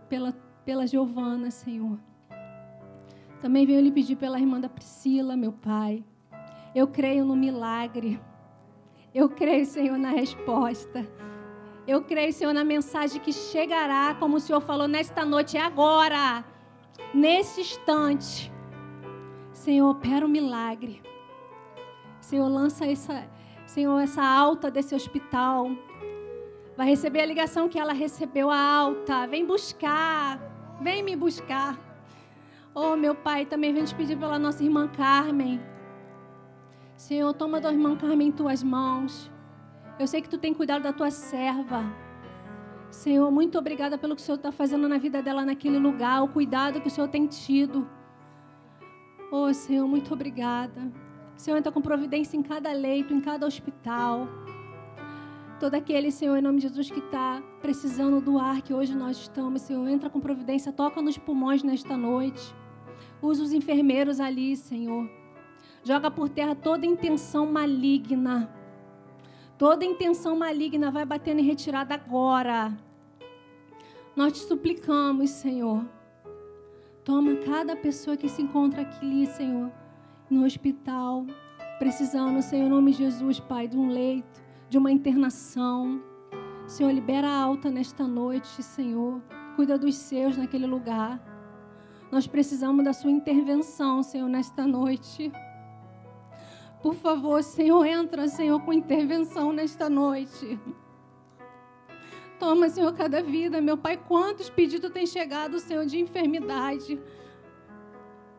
pela, 0.09 0.33
pela 0.65 0.85
Giovana, 0.85 1.49
Senhor. 1.49 1.97
Também 3.41 3.65
venho 3.65 3.81
lhe 3.81 3.93
pedir 3.93 4.17
pela 4.17 4.41
irmã 4.41 4.59
da 4.59 4.69
Priscila, 4.69 5.37
meu 5.37 5.53
pai. 5.53 6.05
Eu 6.77 6.87
creio 6.87 7.25
no 7.25 7.35
milagre. 7.35 8.21
Eu 9.15 9.31
creio, 9.31 9.65
Senhor, 9.65 9.97
na 9.97 10.11
resposta. 10.11 11.09
Eu 11.89 12.03
creio, 12.03 12.35
Senhor, 12.35 12.53
na 12.53 12.65
mensagem 12.65 13.19
que 13.19 13.33
chegará, 13.33 14.15
como 14.21 14.37
o 14.37 14.41
Senhor 14.41 14.61
falou 14.61 14.87
nesta 14.87 15.25
noite, 15.25 15.57
agora, 15.57 16.45
nesse 17.15 17.63
instante. 17.63 18.53
Senhor, 19.55 19.89
opera 19.89 20.27
um 20.27 20.29
milagre. 20.29 21.03
Senhor, 22.21 22.47
lança 22.47 22.85
essa, 22.85 23.27
Senhor, 23.65 23.99
essa 23.99 24.23
alta 24.23 24.71
desse 24.71 24.95
hospital. 24.95 25.71
Vai 26.77 26.89
receber 26.89 27.23
a 27.23 27.27
ligação 27.27 27.71
que 27.71 27.79
ela 27.79 27.95
recebeu, 27.95 28.51
a 28.51 28.61
alta. 28.61 29.27
Vem 29.27 29.47
buscar, 29.47 30.39
vem 30.83 31.03
me 31.03 31.17
buscar. 31.17 31.79
Oh, 32.75 32.97
meu 32.97 33.15
Pai, 33.15 33.47
também 33.47 33.73
vem 33.73 33.87
te 33.87 33.95
pedir 33.95 34.19
pela 34.19 34.39
nossa 34.39 34.63
irmã 34.63 34.87
Carmen. 34.89 35.75
Senhor, 36.97 37.33
toma 37.35 37.61
da 37.61 37.71
irmã 37.71 37.95
Carmen 37.95 38.29
em 38.29 38.33
tuas 38.33 38.63
mãos. 38.63 39.31
Eu 39.99 40.07
sei 40.07 40.23
que 40.23 40.29
tu 40.29 40.39
tem 40.39 40.55
cuidado 40.55 40.83
da 40.83 40.93
tua 40.93 41.11
serva. 41.11 41.85
Senhor, 42.91 43.31
muito 43.31 43.59
obrigada 43.59 43.99
pelo 43.99 44.17
que 44.17 44.23
o 44.23 44.25
Senhor 44.25 44.37
está 44.37 44.51
fazendo 44.51 44.89
na 44.89 44.97
vida 44.97 45.23
dela 45.23 45.45
naquele 45.45 45.79
lugar, 45.79 46.23
o 46.23 46.29
cuidado 46.29 46.81
que 46.81 46.89
o 46.89 46.91
Senhor 46.91 47.09
tem 47.09 47.27
tido. 47.27 47.87
Oh, 49.31 49.53
Senhor, 49.53 49.87
muito 49.87 50.13
obrigada. 50.15 50.91
Senhor, 51.37 51.59
entra 51.59 51.71
com 51.71 51.83
providência 51.83 52.37
em 52.37 52.43
cada 52.43 52.73
leito, 52.73 53.13
em 53.13 53.21
cada 53.21 53.47
hospital. 53.47 54.27
Todo 55.61 55.75
aquele, 55.75 56.11
Senhor, 56.11 56.37
em 56.37 56.43
nome 56.43 56.59
de 56.59 56.69
Jesus, 56.69 56.91
que 56.91 57.01
está 57.01 57.43
precisando 57.61 58.21
do 58.21 58.39
ar 58.39 58.63
que 58.63 58.73
hoje 58.73 58.95
nós 58.95 59.19
estamos, 59.19 59.63
Senhor, 59.63 59.87
entra 59.89 60.09
com 60.09 60.21
providência, 60.21 60.73
toca 60.73 61.03
nos 61.03 61.19
pulmões 61.19 61.63
nesta 61.63 61.97
noite. 61.97 62.55
Usa 63.21 63.43
os 63.43 63.53
enfermeiros 63.53 64.21
ali, 64.21 64.57
Senhor. 64.57 65.09
Joga 65.87 66.11
por 66.11 66.29
terra 66.29 66.53
toda 66.53 66.85
intenção 66.85 67.47
maligna. 67.47 68.51
Toda 69.57 69.85
intenção 69.85 70.37
maligna 70.37 70.91
vai 70.91 71.05
batendo 71.05 71.39
em 71.39 71.45
retirada 71.45 71.95
agora. 71.95 72.77
Nós 74.17 74.33
te 74.33 74.41
suplicamos, 74.41 75.31
Senhor. 75.31 75.87
Toma 77.05 77.37
cada 77.37 77.77
pessoa 77.77 78.17
que 78.17 78.29
se 78.29 78.43
encontra 78.43 78.83
aqui, 78.83 79.27
Senhor, 79.27 79.71
no 80.29 80.45
hospital, 80.45 81.25
precisando, 81.79 82.43
Senhor, 82.43 82.67
em 82.67 82.69
nome 82.69 82.91
de 82.91 82.99
Jesus, 82.99 83.39
Pai, 83.39 83.69
de 83.69 83.79
um 83.79 83.89
leito, 83.89 84.43
de 84.69 84.79
uma 84.79 84.91
internação. 84.91 86.03
Senhor, 86.67 86.91
libera 86.91 87.29
a 87.29 87.41
alta 87.41 87.71
nesta 87.71 88.09
noite, 88.09 88.61
Senhor. 88.61 89.23
Cuida 89.55 89.79
dos 89.79 89.95
seus 89.95 90.37
naquele 90.37 90.67
lugar. 90.67 91.23
Nós 92.11 92.27
precisamos 92.27 92.85
da 92.85 92.93
sua 92.93 93.13
intervenção, 93.13 94.03
Senhor, 94.03 94.29
nesta 94.29 94.67
noite. 94.67 95.31
Por 96.87 96.95
favor, 96.95 97.43
Senhor, 97.43 97.85
entra, 97.85 98.29
Senhor, 98.29 98.61
com 98.61 98.73
intervenção 98.73 99.53
nesta 99.53 99.91
noite. 99.91 100.57
Toma, 102.39 102.69
Senhor, 102.69 102.95
cada 102.95 103.21
vida. 103.21 103.61
Meu 103.61 103.77
Pai, 103.77 103.97
quantos 103.97 104.49
pedidos 104.49 104.93
têm 104.93 105.05
chegado, 105.05 105.59
Senhor, 105.59 105.85
de 105.85 105.99
enfermidade. 105.99 106.97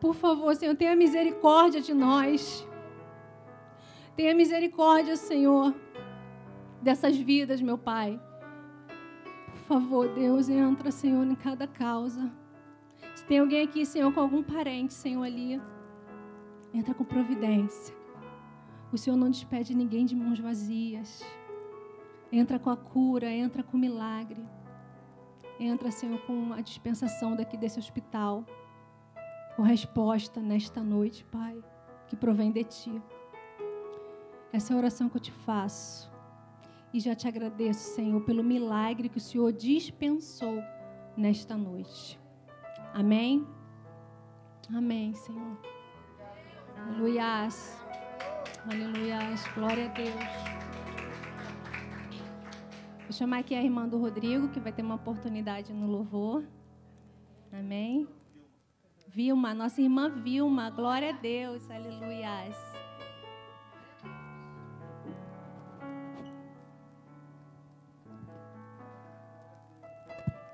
Por 0.00 0.14
favor, 0.14 0.56
Senhor, 0.56 0.74
tenha 0.74 0.96
misericórdia 0.96 1.82
de 1.82 1.92
nós. 1.92 2.66
Tenha 4.16 4.34
misericórdia, 4.34 5.14
Senhor, 5.14 5.74
dessas 6.80 7.18
vidas, 7.18 7.60
meu 7.60 7.76
Pai. 7.76 8.18
Por 9.50 9.60
favor, 9.74 10.08
Deus, 10.08 10.48
entra, 10.48 10.90
Senhor, 10.90 11.22
em 11.26 11.34
cada 11.34 11.66
causa. 11.66 12.32
Se 13.14 13.26
tem 13.26 13.40
alguém 13.40 13.62
aqui, 13.62 13.84
Senhor, 13.84 14.10
com 14.10 14.20
algum 14.20 14.42
parente, 14.42 14.94
Senhor, 14.94 15.22
ali, 15.22 15.60
entra 16.72 16.94
com 16.94 17.04
providência. 17.04 17.97
O 18.92 18.96
Senhor 18.96 19.16
não 19.16 19.30
despede 19.30 19.74
ninguém 19.74 20.06
de 20.06 20.16
mãos 20.16 20.38
vazias. 20.38 21.22
Entra 22.32 22.58
com 22.58 22.70
a 22.70 22.76
cura, 22.76 23.30
entra 23.30 23.62
com 23.62 23.76
o 23.76 23.80
milagre. 23.80 24.42
Entra, 25.60 25.90
Senhor, 25.90 26.20
com 26.20 26.52
a 26.52 26.60
dispensação 26.60 27.34
daqui 27.34 27.56
desse 27.56 27.78
hospital. 27.78 28.44
Com 29.56 29.62
resposta 29.62 30.40
nesta 30.40 30.82
noite, 30.82 31.24
Pai, 31.24 31.62
que 32.06 32.16
provém 32.16 32.52
de 32.52 32.64
Ti. 32.64 33.02
Essa 34.52 34.72
é 34.72 34.76
a 34.76 34.78
oração 34.78 35.08
que 35.08 35.16
eu 35.16 35.20
te 35.20 35.32
faço. 35.32 36.10
E 36.92 37.00
já 37.00 37.14
te 37.14 37.28
agradeço, 37.28 37.94
Senhor, 37.94 38.20
pelo 38.22 38.42
milagre 38.42 39.08
que 39.08 39.18
o 39.18 39.20
Senhor 39.20 39.52
dispensou 39.52 40.62
nesta 41.16 41.56
noite. 41.56 42.18
Amém? 42.94 43.46
Amém, 44.72 45.12
Senhor. 45.14 45.58
Aleluia. 46.76 47.48
Aleluia. 48.64 49.18
Glória 49.54 49.86
a 49.86 49.88
Deus. 49.88 50.58
Vou 53.02 53.12
chamar 53.12 53.38
aqui 53.38 53.54
a 53.54 53.62
irmã 53.62 53.88
do 53.88 53.98
Rodrigo, 53.98 54.48
que 54.48 54.60
vai 54.60 54.72
ter 54.72 54.82
uma 54.82 54.96
oportunidade 54.96 55.72
no 55.72 55.86
louvor. 55.86 56.44
Amém. 57.52 58.06
Vilma, 59.08 59.54
nossa 59.54 59.80
irmã 59.80 60.10
Vilma. 60.10 60.70
Glória 60.70 61.10
a 61.10 61.12
Deus. 61.12 61.70
Aleluia. 61.70 62.28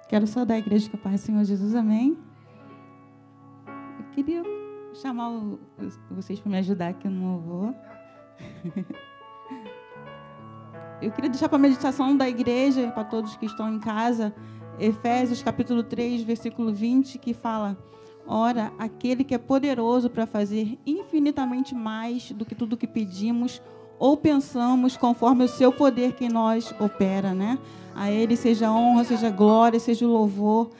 Quero 0.09 0.29
saudar 0.29 0.55
a 0.55 0.59
igreja 0.59 0.89
com 0.89 0.97
a 0.97 1.01
paz 1.01 1.23
Senhor 1.23 1.43
Jesus, 1.43 1.75
amém. 1.75 2.17
Eu 3.99 4.05
queria 4.13 4.64
chamar 4.95 5.31
o, 5.31 5.59
vocês 6.11 6.39
para 6.39 6.51
me 6.51 6.59
ajudar 6.59 6.89
aqui 6.89 7.09
no 7.09 7.33
louvor. 7.33 7.75
Eu 11.03 11.11
queria 11.11 11.29
deixar 11.29 11.49
para 11.49 11.57
a 11.57 11.61
meditação 11.61 12.17
da 12.17 12.29
igreja, 12.29 12.91
para 12.93 13.05
todos 13.05 13.37
que 13.37 13.47
estão 13.47 13.73
em 13.73 13.79
casa, 13.79 14.35
Efésios 14.79 15.43
capítulo 15.43 15.83
3, 15.83 16.23
versículo 16.23 16.73
20, 16.73 17.19
que 17.19 17.35
fala: 17.35 17.77
Ora, 18.27 18.73
aquele 18.79 19.25
que 19.25 19.35
é 19.35 19.39
poderoso 19.39 20.09
para 20.09 20.27
fazer 20.27 20.79
infinitamente 20.87 21.75
mais 21.75 22.31
do 22.33 22.45
que 22.45 22.55
tudo 22.55 22.77
que 22.77 22.87
pedimos 22.87 23.61
ou 23.99 24.17
pensamos, 24.17 24.97
conforme 24.97 25.45
o 25.45 25.49
seu 25.49 25.73
poder 25.73 26.13
que 26.15 26.29
nós 26.29 26.75
opera, 26.81 27.35
né? 27.35 27.59
A 27.95 28.11
Ele 28.11 28.37
seja 28.37 28.73
honra, 28.73 29.05
seja 29.05 29.31
glória, 29.31 29.79
seja 29.79 30.07
louvor. 30.07 30.71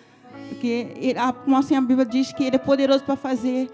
Porque 0.49 1.15
assim, 1.57 1.77
a 1.77 1.81
Bíblia 1.81 2.07
diz 2.07 2.33
que 2.33 2.45
Ele 2.45 2.57
é 2.57 2.59
poderoso 2.59 3.05
para 3.05 3.17
fazer. 3.17 3.71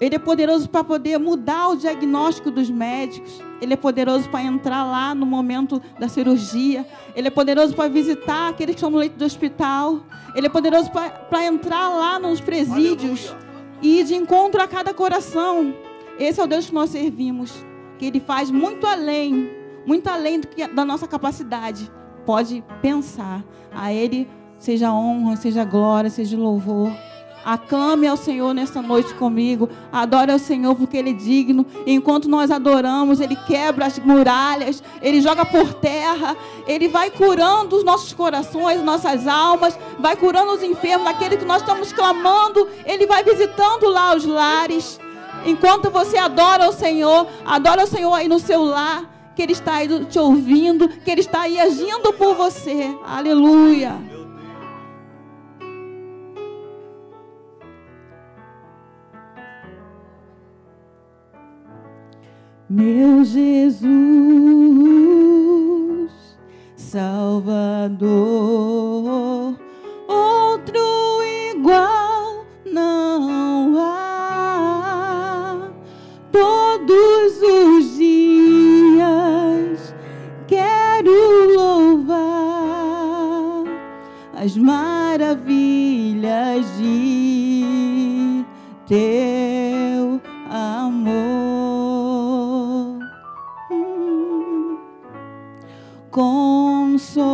Ele 0.00 0.14
é 0.14 0.18
poderoso 0.18 0.68
para 0.68 0.84
poder 0.84 1.18
mudar 1.18 1.68
o 1.68 1.76
diagnóstico 1.76 2.50
dos 2.50 2.70
médicos. 2.70 3.40
Ele 3.60 3.74
é 3.74 3.76
poderoso 3.76 4.28
para 4.28 4.42
entrar 4.42 4.84
lá 4.84 5.14
no 5.14 5.26
momento 5.26 5.82
da 5.98 6.08
cirurgia. 6.08 6.86
Ele 7.16 7.28
é 7.28 7.30
poderoso 7.30 7.74
para 7.74 7.88
visitar 7.88 8.48
aqueles 8.48 8.74
que 8.74 8.78
estão 8.78 8.90
no 8.90 8.98
leito 8.98 9.18
do 9.18 9.24
hospital. 9.24 10.00
Ele 10.34 10.46
é 10.46 10.50
poderoso 10.50 10.90
para 10.90 11.44
entrar 11.44 11.88
lá 11.88 12.18
nos 12.18 12.40
presídios 12.40 13.28
Aleluia. 13.28 13.48
e 13.82 14.00
ir 14.00 14.04
de 14.04 14.14
encontro 14.14 14.62
a 14.62 14.68
cada 14.68 14.94
coração. 14.94 15.74
Esse 16.18 16.40
é 16.40 16.44
o 16.44 16.46
Deus 16.46 16.66
que 16.66 16.74
nós 16.74 16.90
servimos. 16.90 17.52
Que 17.98 18.06
Ele 18.06 18.20
faz 18.20 18.50
muito 18.50 18.86
além, 18.86 19.50
muito 19.84 20.06
além 20.08 20.40
da 20.72 20.84
nossa 20.84 21.08
capacidade 21.08 21.90
pode 22.28 22.62
pensar. 22.82 23.42
A 23.72 23.90
Ele 23.90 24.28
seja 24.58 24.92
honra, 24.92 25.34
seja 25.36 25.64
glória, 25.64 26.10
seja 26.10 26.36
louvor. 26.36 26.92
Aclame 27.48 28.06
ao 28.06 28.18
Senhor 28.18 28.52
nesta 28.52 28.82
noite 28.82 29.14
comigo. 29.14 29.70
Adore 29.90 30.30
ao 30.30 30.38
Senhor 30.38 30.74
porque 30.74 30.98
Ele 30.98 31.10
é 31.10 31.14
digno. 31.14 31.64
E 31.86 31.94
enquanto 31.94 32.28
nós 32.28 32.50
adoramos, 32.50 33.20
Ele 33.20 33.34
quebra 33.34 33.86
as 33.86 33.98
muralhas, 33.98 34.82
Ele 35.00 35.22
joga 35.22 35.46
por 35.46 35.72
terra, 35.72 36.36
Ele 36.66 36.88
vai 36.88 37.10
curando 37.10 37.74
os 37.74 37.82
nossos 37.82 38.12
corações, 38.12 38.82
nossas 38.82 39.26
almas, 39.26 39.78
vai 39.98 40.14
curando 40.14 40.52
os 40.52 40.62
enfermos, 40.62 41.06
aquele 41.06 41.38
que 41.38 41.46
nós 41.46 41.62
estamos 41.62 41.90
clamando, 41.90 42.68
Ele 42.84 43.06
vai 43.06 43.24
visitando 43.24 43.88
lá 43.88 44.14
os 44.14 44.26
lares. 44.26 45.00
Enquanto 45.46 45.88
você 45.88 46.18
adora 46.18 46.66
ao 46.66 46.72
Senhor, 46.72 47.26
adora 47.46 47.80
ao 47.80 47.86
Senhor 47.86 48.12
aí 48.12 48.28
no 48.28 48.38
seu 48.38 48.62
lar 48.62 49.08
que 49.34 49.40
Ele 49.40 49.52
está 49.52 49.76
aí 49.76 50.04
te 50.04 50.18
ouvindo, 50.18 50.86
que 50.86 51.10
Ele 51.10 51.22
está 51.22 51.42
aí 51.42 51.58
agindo 51.58 52.12
por 52.12 52.34
você. 52.34 52.94
Aleluia. 53.06 54.17
Meu 62.70 63.24
Jesus, 63.24 63.88
Salvador, 66.76 68.08
outro 70.06 71.22
igual 71.50 72.44
não 72.70 73.78
há. 73.78 75.70
Todos 76.30 77.42
os 77.42 77.98
as 84.48 84.56
maravilhas 84.56 85.44
de 86.78 88.44
teu 88.86 89.27
Consolo, 96.18 97.30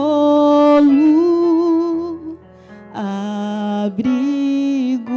abrigo, 2.92 5.08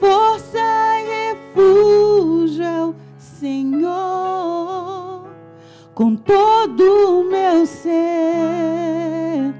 força 0.00 0.58
e 0.58 1.34
refúgio, 1.34 2.64
é 2.64 2.84
o 2.86 2.94
Senhor, 3.18 5.26
com 5.94 6.16
todo 6.16 7.20
o 7.20 7.24
meu 7.24 7.66
ser 7.66 9.52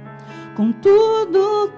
com 0.57 0.72
tudo 0.72 1.71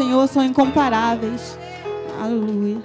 Senhor 0.00 0.26
são 0.28 0.42
incomparáveis. 0.42 1.58
Aleluia. 2.18 2.78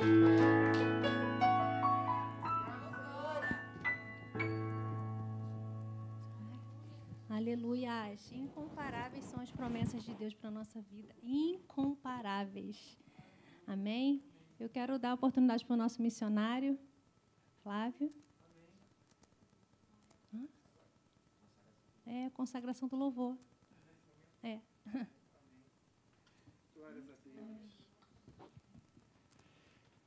Aleluias. 7.30 8.34
Incomparáveis 8.34 9.24
são 9.24 9.40
as 9.42 9.50
promessas 9.50 10.04
de 10.04 10.14
Deus 10.14 10.34
para 10.34 10.50
a 10.50 10.52
nossa 10.52 10.82
vida. 10.82 11.16
Incomparáveis. 11.24 13.00
Amém? 13.66 14.22
Eu 14.60 14.68
quero 14.68 15.00
dar 15.00 15.12
a 15.12 15.14
oportunidade 15.14 15.64
para 15.66 15.74
o 15.74 15.78
nosso 15.78 16.02
missionário, 16.02 16.78
Flávio. 17.64 18.14
É, 22.06 22.30
consagração 22.32 22.90
do 22.90 22.98
louvor. 22.98 23.38
É. 24.44 24.60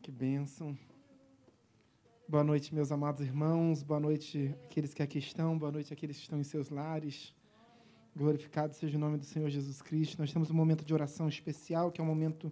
Que 0.08 0.12
bênção. 0.12 0.74
Boa 2.26 2.42
noite, 2.42 2.74
meus 2.74 2.90
amados 2.90 3.20
irmãos. 3.20 3.82
Boa 3.82 4.00
noite, 4.00 4.56
aqueles 4.64 4.94
que 4.94 5.02
aqui 5.02 5.18
estão. 5.18 5.58
Boa 5.58 5.70
noite, 5.70 5.92
aqueles 5.92 6.16
que 6.16 6.22
estão 6.22 6.40
em 6.40 6.44
seus 6.44 6.70
lares. 6.70 7.34
Glorificado 8.16 8.72
seja 8.72 8.96
o 8.96 8.98
nome 8.98 9.18
do 9.18 9.26
Senhor 9.26 9.50
Jesus 9.50 9.82
Cristo. 9.82 10.18
Nós 10.18 10.32
temos 10.32 10.50
um 10.50 10.54
momento 10.54 10.82
de 10.82 10.94
oração 10.94 11.28
especial, 11.28 11.92
que 11.92 12.00
é 12.00 12.02
um 12.02 12.06
momento 12.06 12.50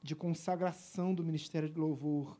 de 0.00 0.14
consagração 0.14 1.12
do 1.12 1.24
ministério 1.24 1.68
de 1.68 1.76
louvor. 1.76 2.38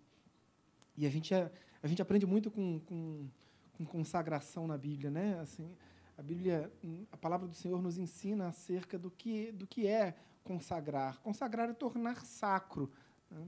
E 0.97 1.05
a 1.05 1.11
gente, 1.11 1.35
é- 1.35 1.51
a 1.83 1.89
gente 1.89 2.01
aprende 2.01 2.25
muito 2.25 2.49
com, 2.49 2.79
com, 2.79 3.29
com 3.73 3.85
consagração 3.85 4.69
na 4.69 4.79
Bíblia, 4.79 5.11
né? 5.11 5.37
Assim, 5.41 5.69
a 6.17 6.23
Bíblia, 6.23 6.73
a 7.11 7.17
palavra 7.17 7.49
do 7.49 7.55
Senhor 7.57 7.83
nos 7.83 7.99
ensina 7.99 8.47
acerca 8.47 8.97
do 8.97 9.11
que, 9.11 9.51
do 9.51 9.67
que 9.67 9.89
é 9.89 10.15
consagrar. 10.45 11.19
Consagrar 11.23 11.69
é 11.71 11.73
tornar 11.73 12.25
sacro. 12.25 12.89
né? 13.33 13.45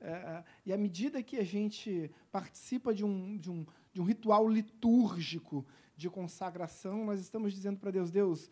É, 0.00 0.08
é, 0.08 0.44
e 0.66 0.72
à 0.72 0.76
medida 0.76 1.22
que 1.22 1.38
a 1.38 1.44
gente 1.44 2.10
participa 2.30 2.94
de 2.94 3.04
um, 3.04 3.36
de, 3.38 3.50
um, 3.50 3.66
de 3.92 4.00
um 4.00 4.04
ritual 4.04 4.48
litúrgico 4.48 5.64
de 5.96 6.10
consagração, 6.10 7.04
nós 7.04 7.20
estamos 7.20 7.52
dizendo 7.52 7.78
para 7.78 7.90
Deus: 7.90 8.10
Deus, 8.10 8.50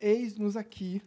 eis-nos 0.00 0.56
aqui, 0.56 1.02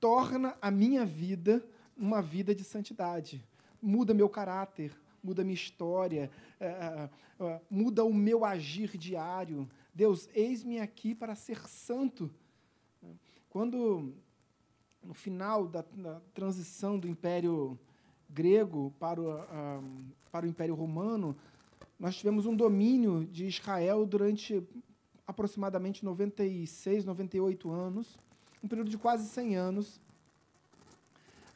torna 0.00 0.56
a 0.60 0.70
minha 0.70 1.04
vida 1.04 1.64
uma 1.96 2.22
vida 2.22 2.54
de 2.54 2.64
santidade. 2.64 3.44
Muda 3.82 4.14
meu 4.14 4.28
caráter, 4.28 4.96
muda 5.22 5.44
minha 5.44 5.54
história, 5.54 6.30
é, 6.58 6.66
é, 6.66 7.10
é, 7.40 7.60
muda 7.70 8.04
o 8.04 8.14
meu 8.14 8.44
agir 8.44 8.96
diário. 8.96 9.68
Deus, 9.94 10.28
eis-me 10.32 10.78
aqui 10.78 11.14
para 11.14 11.34
ser 11.34 11.58
santo. 11.66 12.30
Quando, 13.50 14.14
no 15.02 15.14
final 15.14 15.66
da, 15.66 15.82
da 15.92 16.20
transição 16.32 16.98
do 16.98 17.08
Império 17.08 17.78
grego 18.28 18.92
para 18.98 19.20
o, 19.20 19.44
para 20.30 20.46
o 20.46 20.48
Império 20.48 20.74
Romano, 20.74 21.36
nós 21.98 22.16
tivemos 22.16 22.46
um 22.46 22.54
domínio 22.54 23.24
de 23.26 23.46
Israel 23.46 24.06
durante 24.06 24.62
aproximadamente 25.26 26.04
96, 26.04 27.04
98 27.04 27.70
anos, 27.70 28.18
um 28.62 28.68
período 28.68 28.90
de 28.90 28.96
quase 28.96 29.28
100 29.28 29.56
anos, 29.56 30.00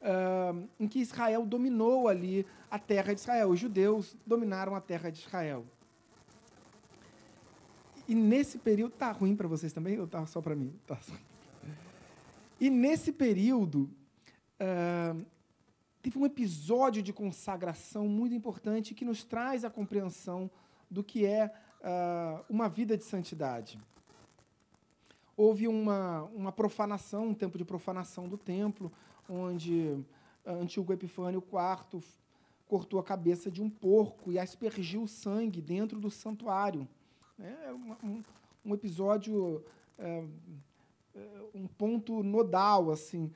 ah, 0.01 0.55
em 0.81 0.89
que 0.89 0.99
Israel 0.99 1.47
dominou 1.47 2.09
ali 2.09 2.45
a 2.70 2.79
terra 2.79 3.14
de 3.14 3.20
Israel. 3.20 3.51
Os 3.51 3.61
judeus 3.61 4.16
dominaram 4.27 4.75
a 4.75 4.81
terra 4.81 5.11
de 5.11 5.20
Israel. 5.20 5.64
E 8.09 8.14
nesse 8.14 8.59
período. 8.59 8.93
Tá 8.93 9.12
ruim 9.12 9.37
para 9.37 9.47
vocês 9.47 9.73
também 9.73 9.99
ou 10.01 10.07
tá 10.09 10.27
só 10.27 10.41
para 10.43 10.57
mim? 10.57 10.75
Tá 10.87 10.99
E 12.61 12.68
nesse 12.68 13.12
período. 13.12 13.89
ah, 14.59 15.14
teve 16.03 16.19
um 16.19 16.27
episódio 16.27 17.03
de 17.03 17.13
consagração 17.13 18.09
muito 18.09 18.35
importante 18.35 18.95
que 18.95 19.05
nos 19.05 19.23
traz 19.25 19.65
a 19.65 19.71
compreensão 19.71 20.51
do 20.91 21.03
que 21.03 21.25
é 21.25 21.55
ah, 21.83 22.43
uma 22.51 22.69
vida 22.69 22.97
de 22.97 23.05
santidade. 23.05 23.79
Houve 25.37 25.67
uma, 25.67 26.25
uma 26.35 26.53
profanação, 26.53 27.29
um 27.29 27.35
tempo 27.35 27.57
de 27.57 27.65
profanação 27.65 28.29
do 28.29 28.37
templo, 28.37 28.93
onde 29.29 30.05
ah, 30.45 30.53
Antíoco 30.53 30.93
Epifânio 30.93 31.43
IV 31.43 32.03
cortou 32.69 32.99
a 32.99 33.05
cabeça 33.05 33.51
de 33.51 33.63
um 33.63 33.71
porco 33.71 34.33
e 34.33 34.39
aspergiu 34.39 35.07
sangue 35.07 35.61
dentro 35.61 36.01
do 36.01 36.11
santuário. 36.11 36.89
É 37.39 37.73
uma- 37.73 37.99
um, 38.03 38.23
um 38.65 38.75
episódio, 38.75 39.63
é, 39.99 40.25
é, 41.15 41.43
um 41.55 41.67
ponto 41.67 42.23
nodal, 42.23 42.91
assim, 42.91 43.31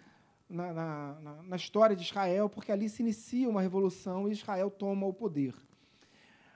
na, 0.49 0.73
na, 0.73 1.43
na- 1.43 1.57
história 1.57 1.97
de 1.97 2.03
Israel, 2.03 2.49
porque 2.49 2.71
ali 2.71 2.89
se 2.89 3.03
inicia 3.03 3.49
uma 3.49 3.61
revolução 3.61 4.29
e 4.29 4.33
Israel 4.33 4.71
toma 4.71 5.07
o 5.07 5.13
poder. 5.13 5.55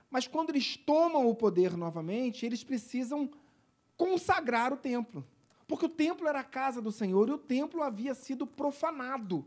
Mas 0.09 0.27
quando 0.27 0.49
eles 0.49 0.75
tomam 0.77 1.27
o 1.27 1.35
poder 1.35 1.75
novamente, 1.77 2.45
eles 2.45 2.63
precisam 2.63 3.29
consagrar 3.95 4.73
o 4.73 4.77
templo. 4.77 5.25
Porque 5.67 5.85
o 5.85 5.89
templo 5.89 6.27
era 6.27 6.41
a 6.41 6.43
casa 6.43 6.81
do 6.81 6.91
Senhor 6.91 7.29
e 7.29 7.31
o 7.31 7.37
templo 7.37 7.81
havia 7.81 8.13
sido 8.13 8.45
profanado. 8.45 9.45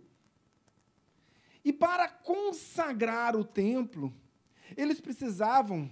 E 1.64 1.72
para 1.72 2.08
consagrar 2.08 3.36
o 3.36 3.44
templo, 3.44 4.12
eles 4.76 5.00
precisavam 5.00 5.90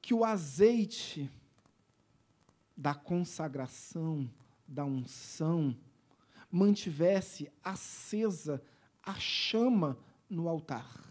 que 0.00 0.12
o 0.12 0.24
azeite 0.24 1.30
da 2.76 2.94
consagração, 2.94 4.30
da 4.68 4.84
unção, 4.84 5.76
mantivesse 6.50 7.50
acesa 7.62 8.62
a 9.02 9.14
chama 9.14 9.98
no 10.28 10.48
altar. 10.48 11.04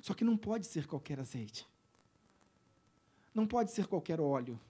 Só 0.00 0.14
que 0.14 0.24
não 0.24 0.36
pode 0.36 0.66
ser 0.66 0.86
qualquer 0.86 1.20
azeite. 1.20 1.66
Não 3.34 3.46
pode 3.46 3.70
ser 3.70 3.86
qualquer 3.86 4.20
óleo. 4.20 4.60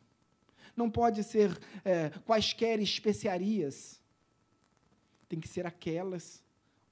Não 0.77 0.91
pode 0.91 1.25
ser 1.25 1.59
é, 1.85 2.11
quaisquer 2.11 2.81
especiarias. 2.81 4.01
Tem 5.29 5.41
que 5.41 5.49
ser 5.49 5.67
aquelas 5.67 6.45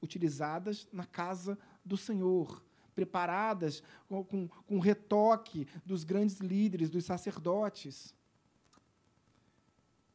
utilizadas 0.03 0.89
na 0.93 1.05
casa 1.05 1.59
do 1.85 1.97
Senhor, 1.97 2.63
preparadas 2.95 3.83
com, 4.09 4.25
com, 4.25 4.49
com 4.49 4.79
retoque 4.79 5.69
dos 5.85 6.05
grandes 6.05 6.39
líderes, 6.39 6.91
dos 6.91 7.05
sacerdotes. 7.05 8.15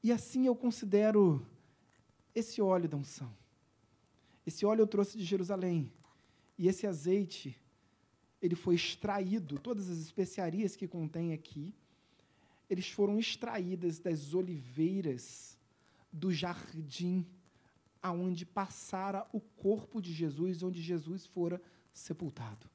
E 0.03 0.11
assim 0.11 0.47
eu 0.47 0.55
considero 0.55 1.45
esse 2.36 2.62
óleo 2.62 2.90
da 2.90 2.98
unção. 2.98 3.34
Esse 4.46 4.66
óleo 4.66 4.82
eu 4.82 4.88
trouxe 4.88 5.18
de 5.18 5.24
Jerusalém. 5.24 5.92
E 6.58 6.68
esse 6.68 6.86
azeite, 6.86 7.60
ele 8.42 8.56
foi 8.56 8.76
extraído, 8.76 9.58
todas 9.58 9.90
as 9.90 9.98
especiarias 9.98 10.76
que 10.76 10.88
contém 10.88 11.34
aqui, 11.34 11.74
eles 12.70 12.90
foram 12.90 13.18
extraídas 13.18 14.00
das 14.00 14.34
oliveiras 14.34 15.58
do 16.12 16.32
jardim 16.32 17.26
aonde 18.02 18.46
passara 18.46 19.28
o 19.34 19.40
corpo 19.40 20.02
de 20.02 20.14
Jesus, 20.14 20.62
onde 20.62 20.82
Jesus 20.82 21.26
fora 21.26 21.62
sepultado. 21.92 22.70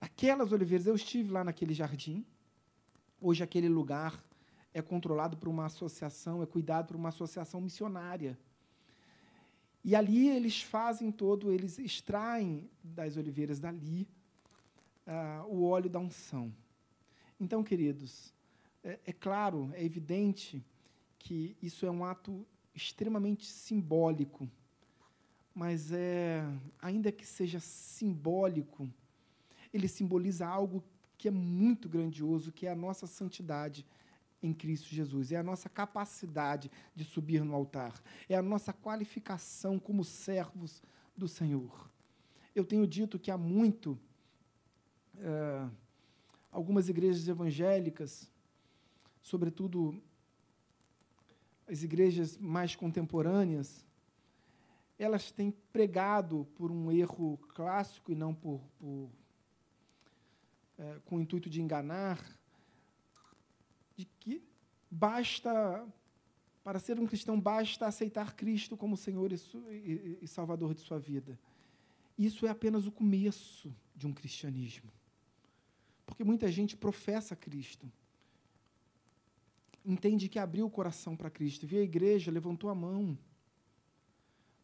Aquelas 0.00 0.52
oliveiras, 0.52 0.86
eu 0.86 0.94
estive 0.94 1.32
lá 1.32 1.42
naquele 1.42 1.74
jardim. 1.74 2.24
Hoje 3.20 3.42
aquele 3.42 3.68
lugar 3.68 4.22
é 4.74 4.82
controlado 4.82 5.36
por 5.36 5.48
uma 5.48 5.66
associação, 5.66 6.42
é 6.42 6.46
cuidado 6.46 6.88
por 6.88 6.96
uma 6.96 7.08
associação 7.10 7.60
missionária. 7.60 8.36
E 9.84 9.94
ali 9.94 10.28
eles 10.28 10.60
fazem 10.60 11.12
todo, 11.12 11.52
eles 11.52 11.78
extraem 11.78 12.68
das 12.82 13.16
oliveiras 13.16 13.60
dali 13.60 14.08
uh, 15.06 15.46
o 15.46 15.64
óleo 15.64 15.88
da 15.88 16.00
unção. 16.00 16.52
Então, 17.38 17.62
queridos, 17.62 18.34
é, 18.82 18.98
é 19.06 19.12
claro, 19.12 19.70
é 19.74 19.84
evidente 19.84 20.64
que 21.18 21.56
isso 21.62 21.86
é 21.86 21.90
um 21.90 22.04
ato 22.04 22.44
extremamente 22.74 23.46
simbólico, 23.46 24.50
mas 25.54 25.92
é, 25.92 26.44
ainda 26.82 27.12
que 27.12 27.24
seja 27.24 27.60
simbólico, 27.60 28.90
ele 29.72 29.86
simboliza 29.86 30.46
algo 30.46 30.82
que 31.16 31.28
é 31.28 31.30
muito 31.30 31.88
grandioso, 31.88 32.50
que 32.50 32.66
é 32.66 32.72
a 32.72 32.76
nossa 32.76 33.06
santidade 33.06 33.86
em 34.46 34.52
Cristo 34.52 34.88
Jesus, 34.88 35.32
é 35.32 35.36
a 35.36 35.42
nossa 35.42 35.68
capacidade 35.68 36.70
de 36.94 37.04
subir 37.04 37.42
no 37.44 37.54
altar, 37.54 37.94
é 38.28 38.36
a 38.36 38.42
nossa 38.42 38.72
qualificação 38.72 39.78
como 39.78 40.04
servos 40.04 40.82
do 41.16 41.26
Senhor. 41.26 41.90
Eu 42.54 42.64
tenho 42.64 42.86
dito 42.86 43.18
que 43.18 43.30
há 43.30 43.38
muito 43.38 43.98
é, 45.18 45.68
algumas 46.52 46.88
igrejas 46.88 47.26
evangélicas, 47.26 48.30
sobretudo 49.22 50.00
as 51.66 51.82
igrejas 51.82 52.36
mais 52.36 52.76
contemporâneas, 52.76 53.84
elas 54.98 55.32
têm 55.32 55.50
pregado 55.72 56.46
por 56.54 56.70
um 56.70 56.92
erro 56.92 57.38
clássico 57.54 58.12
e 58.12 58.14
não 58.14 58.34
por, 58.34 58.60
por 58.78 59.10
é, 60.78 61.00
com 61.06 61.16
o 61.16 61.20
intuito 61.20 61.48
de 61.48 61.62
enganar, 61.62 62.20
de 63.96 64.04
que 64.20 64.42
basta, 64.90 65.86
para 66.62 66.78
ser 66.78 66.98
um 66.98 67.06
cristão, 67.06 67.40
basta 67.40 67.86
aceitar 67.86 68.34
Cristo 68.34 68.76
como 68.76 68.96
Senhor 68.96 69.32
e, 69.32 70.26
Salvador 70.26 70.74
de 70.74 70.80
sua 70.80 70.98
vida. 70.98 71.38
Isso 72.16 72.46
é 72.46 72.48
apenas 72.48 72.86
o 72.86 72.92
começo 72.92 73.74
de 73.94 74.06
um 74.06 74.12
cristianismo. 74.12 74.90
Porque 76.06 76.22
muita 76.22 76.50
gente 76.50 76.76
professa 76.76 77.34
Cristo, 77.34 77.90
entende 79.84 80.28
que 80.28 80.38
abriu 80.38 80.66
o 80.66 80.70
coração 80.70 81.16
para 81.16 81.30
Cristo, 81.30 81.66
viu 81.66 81.80
a 81.80 81.82
igreja, 81.82 82.30
levantou 82.30 82.70
a 82.70 82.74
mão. 82.74 83.18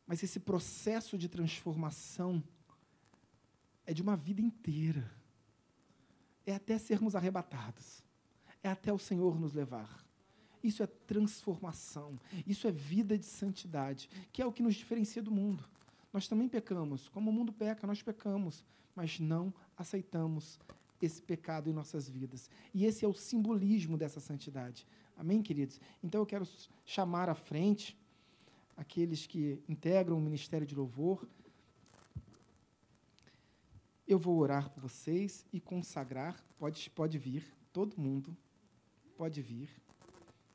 Mas 0.06 0.22
esse 0.22 0.40
processo 0.40 1.16
de 1.16 1.28
transformação 1.28 2.42
é 3.86 3.92
de 3.92 4.02
uma 4.02 4.16
vida 4.16 4.40
inteira. 4.40 5.10
É 6.46 6.54
até 6.54 6.78
sermos 6.78 7.14
arrebatados 7.14 8.02
é 8.62 8.68
até 8.68 8.92
o 8.92 8.98
Senhor 8.98 9.38
nos 9.38 9.52
levar. 9.52 10.04
Isso 10.62 10.82
é 10.82 10.86
transformação, 10.86 12.18
isso 12.46 12.66
é 12.68 12.70
vida 12.70 13.16
de 13.16 13.24
santidade, 13.24 14.10
que 14.32 14.42
é 14.42 14.46
o 14.46 14.52
que 14.52 14.62
nos 14.62 14.74
diferencia 14.74 15.22
do 15.22 15.30
mundo. 15.30 15.64
Nós 16.12 16.28
também 16.28 16.48
pecamos, 16.48 17.08
como 17.08 17.30
o 17.30 17.32
mundo 17.32 17.52
peca, 17.52 17.86
nós 17.86 18.02
pecamos, 18.02 18.64
mas 18.94 19.18
não 19.18 19.54
aceitamos 19.76 20.58
esse 21.00 21.22
pecado 21.22 21.70
em 21.70 21.72
nossas 21.72 22.08
vidas. 22.08 22.50
E 22.74 22.84
esse 22.84 23.04
é 23.04 23.08
o 23.08 23.14
simbolismo 23.14 23.96
dessa 23.96 24.20
santidade. 24.20 24.86
Amém, 25.16 25.42
queridos? 25.42 25.80
Então 26.02 26.20
eu 26.20 26.26
quero 26.26 26.46
chamar 26.84 27.28
à 27.28 27.34
frente 27.34 27.96
aqueles 28.76 29.26
que 29.26 29.62
integram 29.68 30.18
o 30.18 30.20
ministério 30.20 30.66
de 30.66 30.74
louvor. 30.74 31.26
Eu 34.06 34.18
vou 34.18 34.38
orar 34.38 34.68
por 34.70 34.80
vocês 34.80 35.46
e 35.52 35.60
consagrar. 35.60 36.42
Pode, 36.58 36.90
pode 36.90 37.16
vir, 37.16 37.44
todo 37.72 38.00
mundo. 38.00 38.36
Pode 39.20 39.42
vir. 39.42 39.68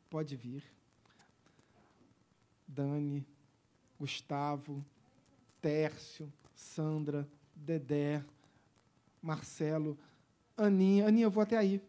Pode 0.09 0.35
vir. 0.35 0.63
Dani, 2.67 3.23
Gustavo, 3.99 4.83
Tércio, 5.61 6.33
Sandra, 6.55 7.29
Dedé, 7.55 8.25
Marcelo, 9.21 9.95
Aninha. 10.57 11.07
Aninha, 11.07 11.27
eu 11.27 11.29
vou 11.29 11.43
até 11.43 11.55
aí. 11.55 11.79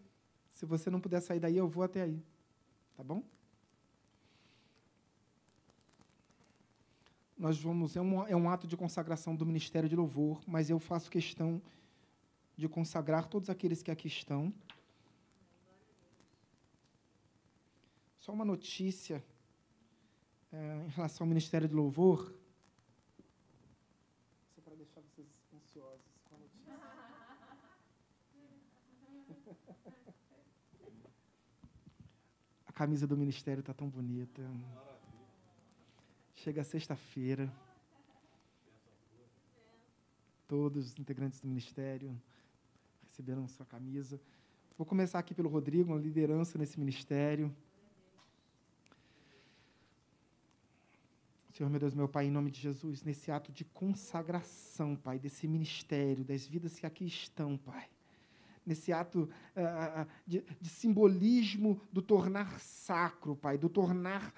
Se 0.51 0.66
você 0.66 0.91
não 0.91 1.01
puder 1.01 1.22
sair 1.22 1.41
daí, 1.41 1.57
eu 1.57 1.66
vou 1.66 1.83
até 1.83 2.03
aí. 2.03 2.22
Tá 2.95 3.03
bom? 3.03 3.22
Nós 7.39 7.59
vamos. 7.59 7.97
É 7.97 8.03
um, 8.03 8.27
é 8.27 8.37
um 8.37 8.51
ato 8.51 8.66
de 8.66 8.77
consagração 8.77 9.35
do 9.35 9.47
Ministério 9.47 9.89
de 9.89 9.97
Louvor, 9.97 10.43
mas 10.47 10.68
eu 10.68 10.79
faço 10.79 11.11
questão 11.11 11.59
de 12.55 12.68
consagrar 12.68 13.29
todos 13.29 13.49
aqueles 13.49 13.83
que 13.83 13.91
aqui 13.91 14.09
estão. 14.09 14.53
Só 18.27 18.33
uma 18.33 18.45
notícia 18.45 19.24
é, 20.53 20.85
em 20.85 20.89
relação 20.89 21.24
ao 21.24 21.29
Ministério 21.29 21.68
do 21.68 21.77
Louvor. 21.77 22.35
Só 24.53 24.61
para 24.62 24.74
deixar 24.74 25.01
vocês 25.01 25.29
ansiosos 25.55 26.18
com 26.24 26.35
a 26.35 26.39
notícia. 26.41 26.74
a 32.66 32.72
camisa 32.72 33.07
do 33.07 33.16
Ministério 33.16 33.61
está 33.61 33.72
tão 33.72 33.89
bonita. 33.89 34.43
Chega 36.35 36.64
sexta-feira. 36.64 37.49
Todos 40.49 40.85
os 40.85 40.99
integrantes 40.99 41.39
do 41.39 41.47
Ministério 41.47 42.20
receberam 43.05 43.47
sua 43.47 43.66
camisa. 43.66 44.20
Vou 44.77 44.85
começar 44.85 45.20
aqui 45.20 45.33
pelo 45.33 45.49
Rodrigo, 45.49 45.93
uma 45.93 46.01
liderança 46.01 46.59
nesse 46.59 46.81
ministério. 46.81 47.55
Senhor, 51.57 51.71
meu 51.71 51.81
Deus, 51.81 51.95
meu 51.95 52.07
Pai, 52.07 52.27
em 52.27 52.31
nome 52.31 52.51
de 52.51 52.61
Jesus, 52.61 53.03
nesse 53.03 53.31
ato 53.31 53.51
de 53.51 53.65
consagração, 53.65 54.95
Pai, 54.95 55.19
desse 55.19 55.49
ministério, 55.49 56.23
das 56.23 56.47
vidas 56.47 56.79
que 56.79 56.85
aqui 56.85 57.07
estão, 57.07 57.57
Pai. 57.57 57.89
Nesse 58.67 58.93
ato 58.93 59.29
uh, 59.57 60.07
de, 60.27 60.43
de 60.61 60.69
simbolismo 60.69 61.81
do 61.93 62.03
tornar 62.03 62.59
sacro, 62.59 63.37
Pai, 63.37 63.57
do 63.57 63.69
tornar 63.69 64.35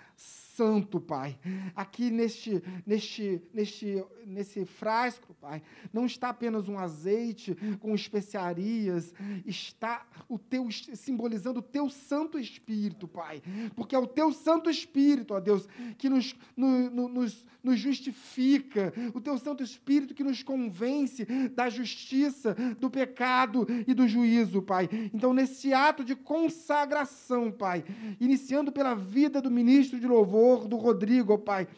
santo, 0.59 1.01
Pai. 1.01 1.39
Aqui 1.75 2.11
neste, 2.11 2.63
neste, 2.85 3.41
neste, 3.55 4.05
nesse 4.27 4.65
frasco, 4.65 5.33
Pai, 5.35 5.63
não 5.93 6.05
está 6.05 6.31
apenas 6.31 6.69
um 6.69 6.77
azeite 6.77 7.55
com 7.79 7.95
especiarias, 7.95 9.15
está 9.47 10.05
o 10.29 10.37
teu 10.37 10.69
simbolizando 10.71 11.61
o 11.61 11.63
teu 11.63 11.89
Santo 11.89 12.39
Espírito, 12.39 13.07
Pai. 13.07 13.41
Porque 13.77 13.95
é 13.95 13.99
o 13.99 14.07
teu 14.07 14.33
Santo 14.33 14.69
Espírito, 14.69 15.33
ó 15.35 15.41
Deus, 15.41 15.69
que 15.97 16.09
nos, 16.09 16.35
no, 16.57 16.91
no, 16.91 17.09
nos, 17.09 17.47
nos 17.69 17.79
justifica, 17.79 18.93
o 19.15 19.21
teu 19.21 19.37
Santo 19.39 19.63
Espírito 19.63 20.15
que 20.15 20.25
nos 20.25 20.43
convence 20.43 21.25
da 21.55 21.69
justiça, 21.69 22.55
do 22.81 22.91
pecado 22.91 23.67
e 23.87 23.93
do 23.93 24.09
juízo, 24.09 24.63
Pai. 24.63 24.89
Então, 25.13 25.35
nesse 25.35 25.73
ato 25.73 26.03
de 26.03 26.17
consagração, 26.17 27.51
Pai, 27.51 27.85
iniciando 28.19 28.73
pela 28.73 28.95
vida 28.95 29.41
do 29.41 29.51
ministro 29.51 30.01
de 30.01 30.07
louvor, 30.07 30.67
do 30.67 30.77
Rodrigo, 30.77 31.39
Pai. 31.39 31.69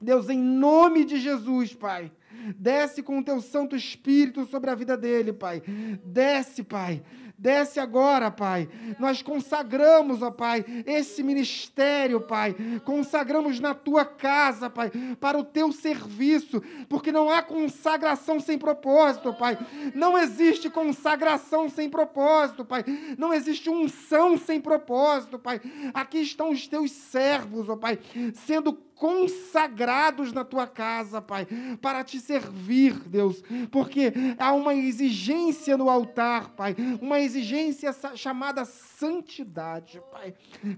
Deus, 0.00 0.28
em 0.28 0.38
nome 0.38 1.04
de 1.04 1.18
Jesus, 1.18 1.72
Pai. 1.72 2.12
Desce 2.58 3.02
com 3.02 3.18
o 3.18 3.24
teu 3.24 3.40
Santo 3.40 3.74
Espírito 3.74 4.44
sobre 4.44 4.70
a 4.70 4.74
vida 4.74 4.96
dele, 4.96 5.32
Pai. 5.32 5.62
Desce, 6.04 6.62
Pai. 6.62 7.02
Desce 7.38 7.78
agora, 7.78 8.30
Pai. 8.30 8.68
Nós 8.98 9.20
consagramos, 9.20 10.22
ó 10.22 10.30
Pai, 10.30 10.64
esse 10.86 11.22
ministério, 11.22 12.20
Pai. 12.22 12.56
Consagramos 12.84 13.60
na 13.60 13.74
tua 13.74 14.06
casa, 14.06 14.70
Pai, 14.70 14.90
para 15.20 15.38
o 15.38 15.44
teu 15.44 15.70
serviço, 15.70 16.62
porque 16.88 17.12
não 17.12 17.30
há 17.30 17.42
consagração 17.42 18.40
sem 18.40 18.58
propósito, 18.58 19.34
Pai. 19.34 19.58
Não 19.94 20.16
existe 20.16 20.70
consagração 20.70 21.68
sem 21.68 21.90
propósito, 21.90 22.64
Pai. 22.64 22.84
Não 23.18 23.34
existe 23.34 23.68
unção 23.68 24.38
sem 24.38 24.58
propósito, 24.58 25.38
Pai. 25.38 25.60
Aqui 25.92 26.18
estão 26.18 26.50
os 26.50 26.66
teus 26.66 26.90
servos, 26.90 27.68
ó 27.68 27.76
Pai, 27.76 27.98
sendo 28.32 28.85
consagrados 28.96 30.32
na 30.32 30.44
tua 30.44 30.66
casa, 30.66 31.20
Pai, 31.20 31.46
para 31.80 32.02
te 32.02 32.18
servir, 32.18 32.94
Deus, 33.06 33.42
porque 33.70 34.12
há 34.38 34.52
uma 34.52 34.74
exigência 34.74 35.76
no 35.76 35.88
altar, 35.88 36.50
Pai, 36.50 36.74
uma 37.00 37.20
exigência 37.20 37.94
chamada 38.14 38.64
santidade, 38.64 40.00
Pai. 40.10 40.34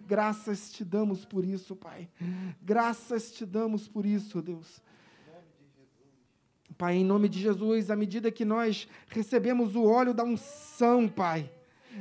Graças 0.07 0.71
te 0.71 0.85
damos 0.85 1.25
por 1.25 1.45
isso, 1.45 1.75
Pai. 1.77 2.09
Graças 2.61 3.31
te 3.31 3.47
damos 3.47 3.89
por 3.89 4.05
isso, 4.05 4.43
Deus. 4.43 4.83
Pai, 6.77 6.97
em 6.97 7.05
nome 7.05 7.29
de 7.29 7.41
Jesus, 7.41 7.91
à 7.91 7.97
medida 7.97 8.31
que 8.31 8.45
nós 8.45 8.89
recebemos 9.09 9.75
o 9.75 9.85
óleo 9.85 10.15
da 10.15 10.23
unção, 10.23 11.09
Pai, 11.09 11.51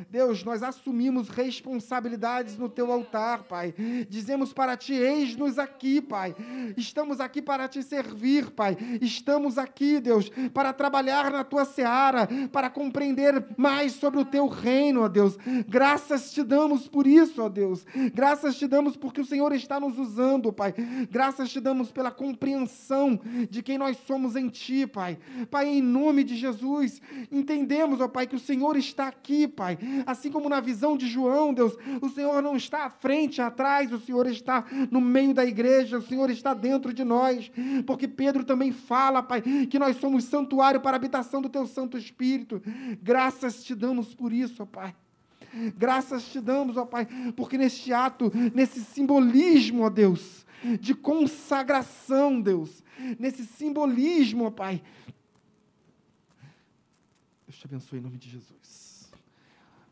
Deus, 0.10 0.44
nós 0.44 0.64
assumimos 0.64 1.30
responsabilidades 1.30 2.58
no 2.58 2.70
teu 2.70 2.92
altar, 2.92 3.44
Pai. 3.44 3.74
Dizemos 4.10 4.54
para 4.54 4.78
ti: 4.78 4.94
eis-nos 4.94 5.58
aqui, 5.58 6.02
Pai. 6.02 6.36
Estamos 6.76 7.20
aqui 7.20 7.42
para 7.42 7.68
te 7.68 7.82
servir, 7.82 8.52
Pai. 8.52 8.78
Estamos 9.02 9.58
aqui, 9.58 10.00
Deus, 10.00 10.30
para 10.54 10.74
trabalhar 10.74 11.32
na 11.32 11.44
tua 11.44 11.66
seara, 11.66 12.28
para 12.52 12.70
compreender 12.70 13.46
mais 13.58 13.94
sobre 13.94 14.20
o 14.20 14.26
teu 14.26 14.48
reino, 14.48 15.04
ó 15.04 15.08
Deus. 15.08 15.38
Graças 15.68 16.32
te 16.32 16.44
damos 16.44 16.88
por 16.88 17.08
isso, 17.08 17.42
ó 17.42 17.50
Deus. 17.50 17.86
Graças 18.14 18.58
te 18.58 18.68
damos 18.68 18.96
porque 18.96 19.22
o 19.22 19.26
Senhor 19.26 19.54
está 19.54 19.80
nos 19.80 19.98
usando, 19.98 20.54
Pai. 20.54 20.74
Graças 21.10 21.50
te 21.50 21.60
damos 21.60 21.92
pela 21.92 22.12
compreensão 22.12 23.20
de 23.50 23.62
quem 23.64 23.78
nós 23.78 23.98
somos 24.06 24.36
em 24.36 24.50
ti, 24.50 24.86
Pai. 24.86 25.18
Pai, 25.50 25.68
em 25.68 25.82
nome 25.82 26.24
de 26.24 26.36
Jesus, 26.36 27.02
entendemos, 27.32 28.02
ó 28.02 28.08
Pai, 28.08 28.28
que 28.28 28.36
o 28.36 28.40
Senhor 28.40 28.78
está 28.78 29.08
aqui, 29.08 29.48
Pai. 29.48 29.78
Assim 30.06 30.32
como 30.32 30.50
na 30.50 30.60
visão 30.60 30.98
de 30.98 31.08
João, 31.08 31.54
Deus, 31.54 31.78
o 32.02 32.10
Senhor 32.10 32.42
não 32.42 32.56
está 32.56 32.86
à 32.86 32.90
frente, 32.90 33.42
atrás, 33.42 33.92
o 33.92 34.00
Senhor 34.00 34.28
está 34.28 34.66
no 34.92 35.02
meio 35.02 35.34
da 35.34 35.46
igreja, 35.46 35.98
o 35.98 36.02
Senhor 36.02 36.30
está 36.30 36.54
dentro 36.54 36.94
de 36.94 37.04
nós. 37.04 37.52
Porque 37.86 38.08
Pedro 38.08 38.44
também 38.44 38.72
fala, 38.72 39.24
Pai, 39.24 39.42
que 39.42 39.80
nós 39.80 39.98
somos 39.98 40.26
santuário 40.26 40.82
para 40.82 40.96
a 40.96 41.00
habitação 41.00 41.42
do 41.42 41.50
teu 41.50 41.66
Santo 41.66 41.98
Espírito. 41.98 42.62
Graças 43.02 43.64
te 43.64 43.76
damos 43.76 44.14
por 44.14 44.32
isso, 44.34 44.64
ó 44.64 44.66
Pai. 44.66 44.96
Graças 45.78 46.26
te 46.26 46.40
damos, 46.40 46.78
ó 46.78 46.86
Pai, 46.86 47.08
porque 47.36 47.58
neste 47.58 47.94
ato, 47.94 48.32
nesse 48.54 48.82
simbolismo, 48.82 49.84
ó 49.84 49.90
Deus, 49.90 50.46
de 50.80 50.94
consagração, 50.94 52.42
Deus, 52.42 52.84
nesse 53.20 53.46
simbolismo, 53.46 54.46
ó 54.46 54.52
Pai. 54.52 54.82
Deus 57.48 57.58
te 57.58 57.66
abençoe 57.66 58.00
em 58.00 58.02
nome 58.02 58.18
de 58.18 58.30
Jesus. 58.30 58.87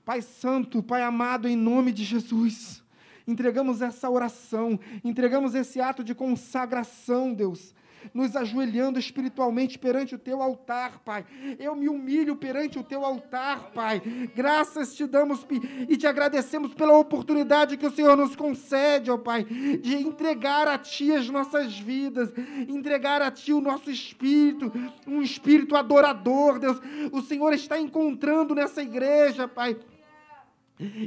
Pai 0.06 0.22
Santo, 0.22 0.84
Pai 0.84 1.01
amado, 1.01 1.47
em 1.47 1.56
nome 1.56 1.91
de 1.91 2.03
Jesus, 2.03 2.84
entregamos 3.28 3.82
essa 3.82 4.10
oração, 4.10 4.80
entregamos 5.03 5.56
esse 5.56 5.82
ato 5.82 6.03
de 6.03 6.14
consagração, 6.14 7.34
Deus 7.34 7.74
nos 8.14 8.36
ajoelhando 8.36 8.99
espiritualmente 8.99 9.80
perante 9.80 10.16
o 10.16 10.20
teu 10.20 10.41
altar, 10.41 10.99
Pai. 11.03 11.26
Eu 11.60 11.76
me 11.76 11.89
humilho 11.89 12.36
perante 12.36 12.78
o 12.78 12.84
teu 12.84 13.03
altar, 13.03 13.72
Pai. 13.74 14.01
Graças 14.36 14.93
te 14.93 15.06
damos 15.06 15.45
e 15.89 15.97
te 15.97 16.06
agradecemos 16.06 16.74
pela 16.74 16.97
oportunidade 16.97 17.78
que 17.78 17.86
o 17.86 17.91
Senhor 17.91 18.16
nos 18.16 18.36
concede, 18.36 19.10
ó 19.10 19.18
Pai, 19.18 19.43
de 19.43 19.95
entregar 19.95 20.68
a 20.68 20.78
Ti 20.78 21.14
as 21.14 21.30
nossas 21.30 21.78
vidas, 21.78 22.32
entregar 22.68 23.22
a 23.22 23.32
Ti 23.32 23.53
o 23.53 23.62
nosso 23.62 23.89
espírito, 23.89 24.72
um 25.08 25.22
espírito 25.22 25.76
adorador, 25.76 26.60
Deus. 26.60 26.80
O 27.12 27.22
Senhor 27.22 27.53
está 27.53 27.80
encontrando 27.80 28.53
nessa 28.53 28.82
igreja, 28.82 29.47
Pai 29.47 29.78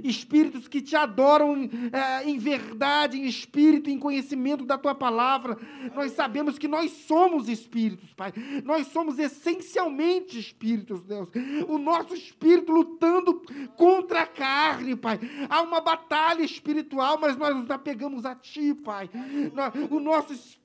espíritos 0.03 0.67
que 0.67 0.81
te 0.81 0.97
adoram 0.97 1.69
é, 1.93 2.25
em 2.25 2.39
verdade, 2.39 3.19
em 3.19 3.27
espírito, 3.27 3.91
em 3.91 3.99
conhecimento 3.99 4.65
da 4.65 4.79
tua 4.79 4.95
palavra. 4.95 5.57
Nós 5.95 6.13
sabemos 6.13 6.59
que 6.59 6.69
nós 6.69 6.91
somos 6.91 7.49
espíritos, 7.49 8.13
Pai. 8.15 8.33
Nós 8.65 8.87
somos 8.89 9.19
essencialmente 9.19 10.39
espíritos, 10.39 11.03
Deus. 11.03 11.29
O 11.69 11.79
nosso 11.79 12.15
espírito 12.15 12.73
lutando 12.73 13.43
contra 13.77 14.23
a 14.23 14.27
carne, 14.27 14.97
Pai. 14.97 15.19
Há 15.49 15.63
uma 15.63 15.81
batalha 15.81 16.43
espiritual, 16.43 17.19
mas 17.21 17.37
nós 17.37 17.55
nos 17.55 17.71
apegamos 17.71 18.25
a 18.25 18.35
Ti, 18.35 18.75
Pai. 18.75 19.11
O 19.91 20.01
nosso 20.01 20.33
espírito 20.33 20.58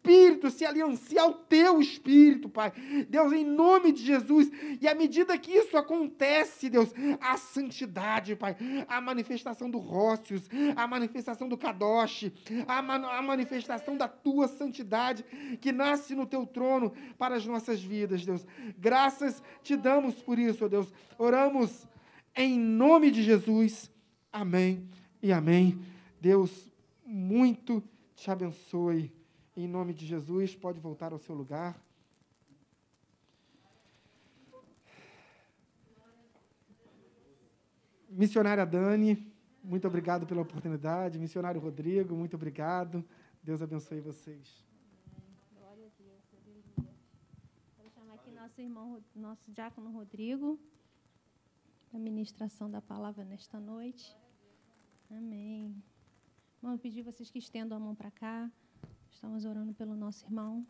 se 0.49 0.65
aliancia 0.65 1.21
ao 1.21 1.33
Teu 1.33 1.79
espírito, 1.79 2.49
Pai. 2.49 2.71
Deus, 3.09 3.31
em 3.33 3.45
nome 3.45 3.91
de 3.91 4.03
Jesus. 4.03 4.51
E 4.81 4.87
à 4.87 4.95
medida 4.95 5.37
que 5.37 5.51
isso 5.51 5.77
acontece, 5.77 6.69
Deus, 6.69 6.93
a 7.19 7.37
santidade, 7.37 8.35
Pai 8.35 8.55
a 8.87 9.01
manifestação 9.01 9.69
do 9.69 9.77
Rócios, 9.77 10.49
a 10.75 10.87
manifestação 10.87 11.47
do 11.47 11.57
Kadosh, 11.57 12.31
a, 12.67 12.81
man 12.81 13.05
a 13.05 13.21
manifestação 13.21 13.97
da 13.97 14.07
tua 14.07 14.47
santidade 14.47 15.23
que 15.59 15.71
nasce 15.71 16.15
no 16.15 16.25
teu 16.25 16.45
trono 16.45 16.93
para 17.17 17.35
as 17.35 17.45
nossas 17.45 17.81
vidas, 17.81 18.25
Deus. 18.25 18.45
Graças 18.77 19.41
te 19.61 19.75
damos 19.75 20.21
por 20.21 20.39
isso, 20.39 20.67
Deus. 20.69 20.91
Oramos 21.17 21.87
em 22.35 22.59
nome 22.59 23.11
de 23.11 23.23
Jesus. 23.23 23.91
Amém 24.31 24.87
e 25.21 25.31
amém. 25.31 25.79
Deus, 26.19 26.69
muito 27.05 27.83
te 28.15 28.31
abençoe. 28.31 29.22
Em 29.55 29.67
nome 29.67 29.93
de 29.93 30.03
Jesus, 30.07 30.55
pode 30.55 30.79
voltar 30.79 31.13
ao 31.13 31.19
seu 31.19 31.35
lugar. 31.35 31.79
Missionária 38.09 38.65
Dani, 38.65 39.31
muito 39.63 39.87
obrigado 39.87 40.25
pela 40.25 40.41
oportunidade. 40.41 41.19
Missionário 41.19 41.61
Rodrigo, 41.61 42.15
muito 42.15 42.35
obrigado. 42.35 43.05
Deus 43.43 43.61
abençoe 43.61 44.01
vocês. 44.01 44.65
Glória 45.55 45.85
a 45.85 46.01
Deus, 46.01 46.87
Quero 47.77 47.89
chamar 47.91 48.15
aqui 48.15 48.31
nosso 48.31 48.59
irmão, 48.59 49.03
nosso 49.15 49.51
diácono 49.51 49.91
Rodrigo, 49.91 50.59
a 51.93 51.99
ministração 51.99 52.71
da 52.71 52.81
palavra 52.81 53.23
nesta 53.23 53.59
noite. 53.59 54.15
Amém. 55.11 55.75
Vamos 56.59 56.81
pedir 56.81 57.03
vocês 57.03 57.29
que 57.29 57.37
estendam 57.37 57.77
a 57.77 57.79
mão 57.79 57.93
para 57.93 58.09
cá. 58.09 58.51
Estamos 59.13 59.45
orando 59.45 59.73
pelo 59.73 59.95
nosso 59.95 60.25
irmão. 60.25 60.65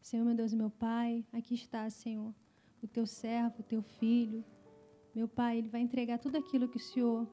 Senhor, 0.00 0.24
meu 0.24 0.34
Deus 0.34 0.52
e 0.52 0.56
meu 0.56 0.70
Pai, 0.70 1.24
aqui 1.32 1.54
está, 1.54 1.88
Senhor, 1.88 2.34
o 2.82 2.88
teu 2.88 3.06
servo, 3.06 3.60
o 3.60 3.62
teu 3.62 3.80
filho, 3.80 4.44
meu 5.14 5.28
Pai, 5.28 5.58
Ele 5.58 5.68
vai 5.68 5.80
entregar 5.80 6.18
tudo 6.18 6.36
aquilo 6.36 6.68
que 6.68 6.78
o 6.78 6.80
Senhor, 6.80 7.28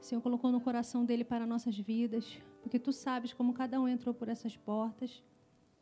Senhor 0.00 0.20
colocou 0.20 0.52
no 0.52 0.60
coração 0.60 1.04
dele 1.04 1.24
para 1.24 1.46
nossas 1.46 1.76
vidas, 1.76 2.38
porque 2.62 2.78
Tu 2.78 2.92
sabes 2.92 3.32
como 3.32 3.52
cada 3.52 3.80
um 3.80 3.88
entrou 3.88 4.14
por 4.14 4.28
essas 4.28 4.56
portas. 4.56 5.22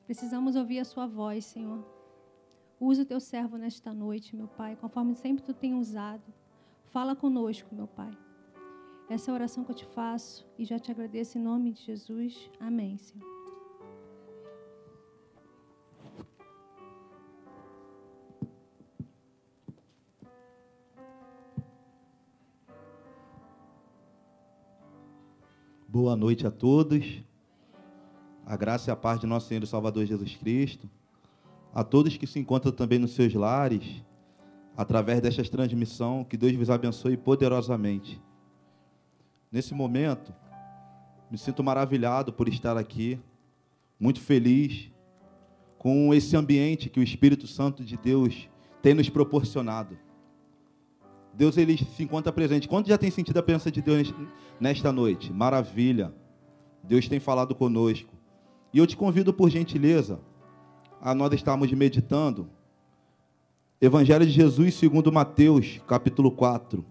Precisamos 0.06 0.56
ouvir 0.56 0.78
a 0.78 0.84
Sua 0.84 1.06
voz, 1.06 1.44
Senhor. 1.44 1.84
Usa 2.80 3.02
o 3.02 3.06
Teu 3.06 3.20
servo 3.20 3.56
nesta 3.56 3.92
noite, 3.92 4.34
meu 4.34 4.48
Pai, 4.48 4.76
conforme 4.76 5.14
sempre 5.14 5.44
Tu 5.44 5.52
tem 5.52 5.74
usado. 5.74 6.32
Fala 6.84 7.14
conosco, 7.14 7.74
meu 7.74 7.88
Pai. 7.88 8.16
Essa 9.10 9.30
é 9.30 9.32
a 9.32 9.34
oração 9.34 9.64
que 9.64 9.72
eu 9.72 9.76
te 9.76 9.86
faço 9.86 10.46
e 10.56 10.64
já 10.64 10.78
te 10.78 10.90
agradeço 10.90 11.36
em 11.36 11.42
nome 11.42 11.72
de 11.72 11.82
Jesus. 11.82 12.48
Amém, 12.58 12.96
Senhor. 12.96 13.41
Boa 25.92 26.16
noite 26.16 26.46
a 26.46 26.50
todos. 26.50 27.22
A 28.46 28.56
graça 28.56 28.88
e 28.88 28.90
a 28.90 28.96
paz 28.96 29.20
de 29.20 29.26
nosso 29.26 29.48
Senhor 29.48 29.62
e 29.62 29.66
Salvador 29.66 30.06
Jesus 30.06 30.34
Cristo. 30.34 30.88
A 31.74 31.84
todos 31.84 32.16
que 32.16 32.26
se 32.26 32.38
encontram 32.38 32.72
também 32.72 32.98
nos 32.98 33.10
seus 33.10 33.34
lares, 33.34 34.02
através 34.74 35.20
desta 35.20 35.44
transmissão, 35.44 36.24
que 36.24 36.38
Deus 36.38 36.56
vos 36.56 36.70
abençoe 36.70 37.14
poderosamente. 37.18 38.18
Nesse 39.52 39.74
momento, 39.74 40.32
me 41.30 41.36
sinto 41.36 41.62
maravilhado 41.62 42.32
por 42.32 42.48
estar 42.48 42.78
aqui, 42.78 43.20
muito 44.00 44.18
feliz 44.18 44.90
com 45.76 46.14
esse 46.14 46.34
ambiente 46.34 46.88
que 46.88 47.00
o 47.00 47.02
Espírito 47.02 47.46
Santo 47.46 47.84
de 47.84 47.98
Deus 47.98 48.48
tem 48.80 48.94
nos 48.94 49.10
proporcionado. 49.10 49.98
Deus 51.32 51.56
ele 51.56 51.76
se 51.78 52.02
encontra 52.02 52.32
presente. 52.32 52.68
Quanto 52.68 52.88
já 52.88 52.98
tem 52.98 53.10
sentido 53.10 53.38
a 53.38 53.42
presença 53.42 53.70
de 53.70 53.80
Deus 53.80 54.12
nesta 54.60 54.92
noite? 54.92 55.32
Maravilha. 55.32 56.12
Deus 56.82 57.08
tem 57.08 57.20
falado 57.20 57.54
conosco. 57.54 58.12
E 58.72 58.78
eu 58.78 58.86
te 58.86 58.96
convido, 58.96 59.32
por 59.32 59.50
gentileza, 59.50 60.20
a 61.00 61.14
nós 61.14 61.32
estarmos 61.32 61.70
meditando 61.72 62.48
Evangelho 63.84 64.24
de 64.24 64.30
Jesus 64.30 64.74
segundo 64.74 65.10
Mateus, 65.10 65.80
capítulo 65.88 66.30
4. 66.30 66.84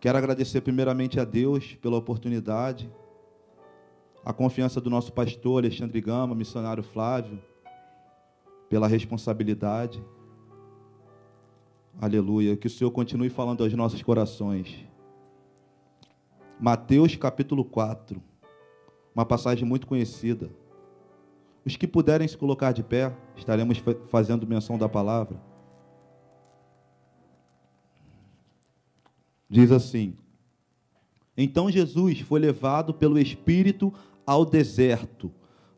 Quero 0.00 0.18
agradecer 0.18 0.60
primeiramente 0.60 1.20
a 1.20 1.24
Deus 1.24 1.76
pela 1.80 1.96
oportunidade, 1.96 2.90
a 4.24 4.32
confiança 4.32 4.80
do 4.80 4.90
nosso 4.90 5.12
pastor 5.12 5.62
Alexandre 5.62 6.00
Gama, 6.00 6.34
missionário 6.34 6.82
Flávio, 6.82 7.40
pela 8.68 8.88
responsabilidade. 8.88 10.04
Aleluia. 11.98 12.56
Que 12.56 12.66
o 12.66 12.70
Senhor 12.70 12.90
continue 12.90 13.30
falando 13.30 13.62
aos 13.64 13.72
nossos 13.72 14.02
corações. 14.02 14.84
Mateus 16.60 17.16
capítulo 17.16 17.64
4. 17.64 18.22
Uma 19.14 19.24
passagem 19.24 19.64
muito 19.64 19.86
conhecida. 19.86 20.50
Os 21.64 21.74
que 21.74 21.86
puderem 21.86 22.28
se 22.28 22.36
colocar 22.36 22.72
de 22.72 22.82
pé, 22.82 23.16
estaremos 23.34 23.82
fazendo 24.10 24.46
menção 24.46 24.76
da 24.76 24.88
palavra. 24.88 25.40
Diz 29.48 29.72
assim: 29.72 30.14
Então 31.36 31.70
Jesus 31.70 32.20
foi 32.20 32.38
levado 32.40 32.92
pelo 32.92 33.18
Espírito 33.18 33.92
ao 34.26 34.44
deserto 34.44 35.32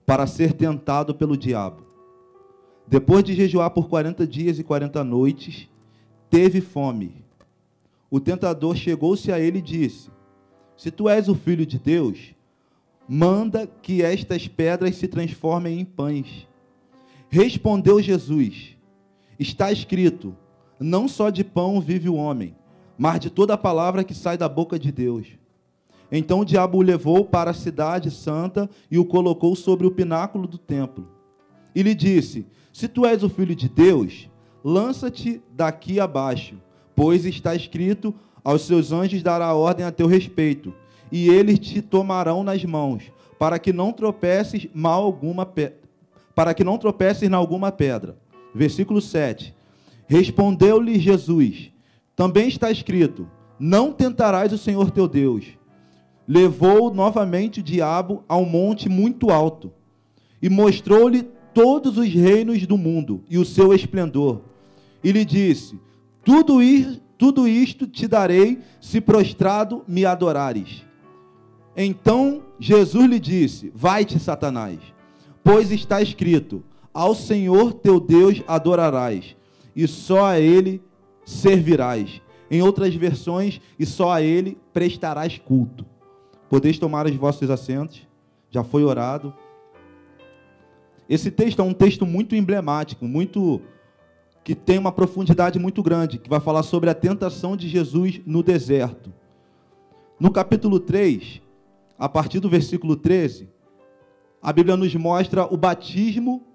para 0.04 0.26
ser 0.26 0.52
tentado 0.52 1.14
pelo 1.14 1.36
diabo. 1.36 1.86
Depois 2.86 3.22
de 3.22 3.34
jejuar 3.34 3.70
por 3.70 3.88
40 3.88 4.26
dias 4.26 4.58
e 4.58 4.64
40 4.64 5.04
noites, 5.04 5.68
teve 6.31 6.61
fome. 6.61 7.24
O 8.11 8.18
tentador 8.18 8.76
chegou-se 8.76 9.31
a 9.31 9.39
ele 9.39 9.59
e 9.59 9.62
disse: 9.62 10.11
Se 10.76 10.91
tu 10.91 11.09
és 11.09 11.29
o 11.29 11.35
filho 11.35 11.66
de 11.66 11.79
Deus, 11.79 12.35
manda 13.09 13.66
que 13.66 14.03
estas 14.03 14.47
pedras 14.49 14.97
se 14.97 15.09
transformem 15.09 15.81
em 15.81 15.85
pães. 15.85 16.47
Respondeu 17.29 18.01
Jesus: 18.01 18.76
Está 19.39 19.70
escrito: 19.70 20.35
Não 20.79 21.09
só 21.09 21.31
de 21.31 21.45
pão 21.45 21.81
vive 21.81 22.09
o 22.09 22.14
homem, 22.14 22.57
mas 22.97 23.20
de 23.20 23.31
toda 23.31 23.55
a 23.55 23.59
palavra 23.59 24.05
que 24.05 24.14
sai 24.14 24.37
da 24.37 24.49
boca 24.49 24.79
de 24.79 24.91
Deus. 24.91 25.26
Então 26.11 26.41
o 26.41 26.45
diabo 26.45 26.79
o 26.79 26.83
levou 26.83 27.24
para 27.24 27.51
a 27.51 27.55
cidade 27.55 28.11
santa 28.11 28.68
e 28.91 28.99
o 28.99 29.05
colocou 29.05 29.55
sobre 29.55 29.87
o 29.87 29.91
pináculo 29.91 30.47
do 30.47 30.57
templo. 30.57 31.07
E 31.74 31.83
lhe 31.83 31.95
disse: 31.95 32.47
Se 32.72 32.89
tu 32.89 33.05
és 33.05 33.22
o 33.22 33.29
filho 33.29 33.55
de 33.55 33.68
Deus, 33.68 34.29
lança-te 34.68 35.40
daqui 35.50 35.98
abaixo, 35.98 36.56
pois 36.94 37.24
está 37.24 37.54
escrito: 37.54 38.14
Aos 38.44 38.62
seus 38.62 38.92
anjos 38.92 39.22
dará 39.22 39.54
ordem 39.54 39.86
a 39.86 39.90
teu 39.90 40.06
respeito, 40.06 40.74
e 41.10 41.30
eles 41.30 41.58
te 41.58 41.80
tomarão 41.80 42.44
nas 42.44 42.62
mãos, 42.64 43.10
para 43.38 43.58
que 43.58 43.72
não 43.72 43.92
tropeces 43.92 44.68
mal 44.74 45.02
alguma 45.02 45.50
para 46.34 46.54
que 46.54 46.62
não 46.62 46.76
tropeces 46.76 47.28
na 47.30 47.38
alguma 47.38 47.72
pedra. 47.72 48.16
Versículo 48.54 49.00
7. 49.00 49.54
Respondeu-lhe 50.06 50.98
Jesus: 50.98 51.72
Também 52.14 52.46
está 52.46 52.70
escrito: 52.70 53.26
Não 53.58 53.90
tentarás 53.90 54.52
o 54.52 54.58
Senhor 54.58 54.90
teu 54.90 55.08
Deus. 55.08 55.46
Levou 56.26 56.92
novamente 56.92 57.60
o 57.60 57.62
diabo 57.62 58.22
a 58.28 58.36
um 58.36 58.44
monte 58.44 58.86
muito 58.86 59.30
alto 59.30 59.72
e 60.42 60.50
mostrou-lhe 60.50 61.22
todos 61.54 61.96
os 61.96 62.06
reinos 62.12 62.66
do 62.66 62.76
mundo 62.76 63.24
e 63.30 63.38
o 63.38 63.46
seu 63.46 63.72
esplendor. 63.72 64.42
E 65.09 65.12
lhe 65.12 65.24
disse: 65.24 65.80
Tudo, 66.22 66.59
tudo 67.16 67.48
isto 67.48 67.86
te 67.86 68.06
darei 68.06 68.59
se 68.78 69.00
prostrado 69.00 69.82
me 69.88 70.04
adorares. 70.04 70.84
Então 71.74 72.42
Jesus 72.61 73.09
lhe 73.09 73.18
disse: 73.18 73.72
Vai-te, 73.74 74.18
Satanás, 74.18 74.78
pois 75.42 75.72
está 75.72 76.02
escrito: 76.02 76.62
Ao 76.92 77.14
Senhor 77.14 77.72
teu 77.72 77.98
Deus 77.98 78.42
adorarás, 78.46 79.34
e 79.74 79.88
só 79.88 80.26
a 80.26 80.38
ele 80.38 80.82
servirás. 81.24 82.20
Em 82.50 82.61
outras 82.61 82.94
versões, 82.94 83.62
e 83.78 83.86
só 83.86 84.12
a 84.12 84.20
ele 84.20 84.59
prestarás 84.74 85.38
culto. 85.38 85.86
Podeis 86.50 86.78
tomar 86.78 87.06
os 87.06 87.14
vossos 87.14 87.48
assentos. 87.48 88.06
Já 88.50 88.62
foi 88.62 88.84
orado. 88.84 89.32
Esse 91.09 91.30
texto 91.30 91.62
é 91.62 91.64
um 91.64 91.72
texto 91.72 92.04
muito 92.04 92.36
emblemático, 92.36 93.06
muito 93.06 93.62
que 94.49 94.55
tem 94.55 94.78
uma 94.78 94.90
profundidade 94.90 95.59
muito 95.59 95.82
grande, 95.82 96.16
que 96.16 96.30
vai 96.30 96.40
falar 96.40 96.62
sobre 96.62 96.88
a 96.88 96.94
tentação 96.94 97.55
de 97.55 97.68
Jesus 97.68 98.22
no 98.24 98.42
deserto. 98.42 99.12
No 100.18 100.30
capítulo 100.30 100.80
3, 100.80 101.42
a 101.99 102.09
partir 102.09 102.40
do 102.40 102.49
versículo 102.49 102.96
13, 102.96 103.46
a 104.40 104.51
Bíblia 104.51 104.74
nos 104.74 104.94
mostra 104.94 105.44
o 105.53 105.55
batismo 105.59 106.46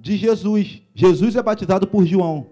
de 0.00 0.16
Jesus. 0.16 0.80
Jesus 0.94 1.36
é 1.36 1.42
batizado 1.42 1.86
por 1.86 2.06
João. 2.06 2.46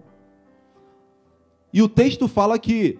E 1.73 1.81
o 1.81 1.89
texto 1.89 2.27
fala 2.27 2.59
que, 2.59 2.99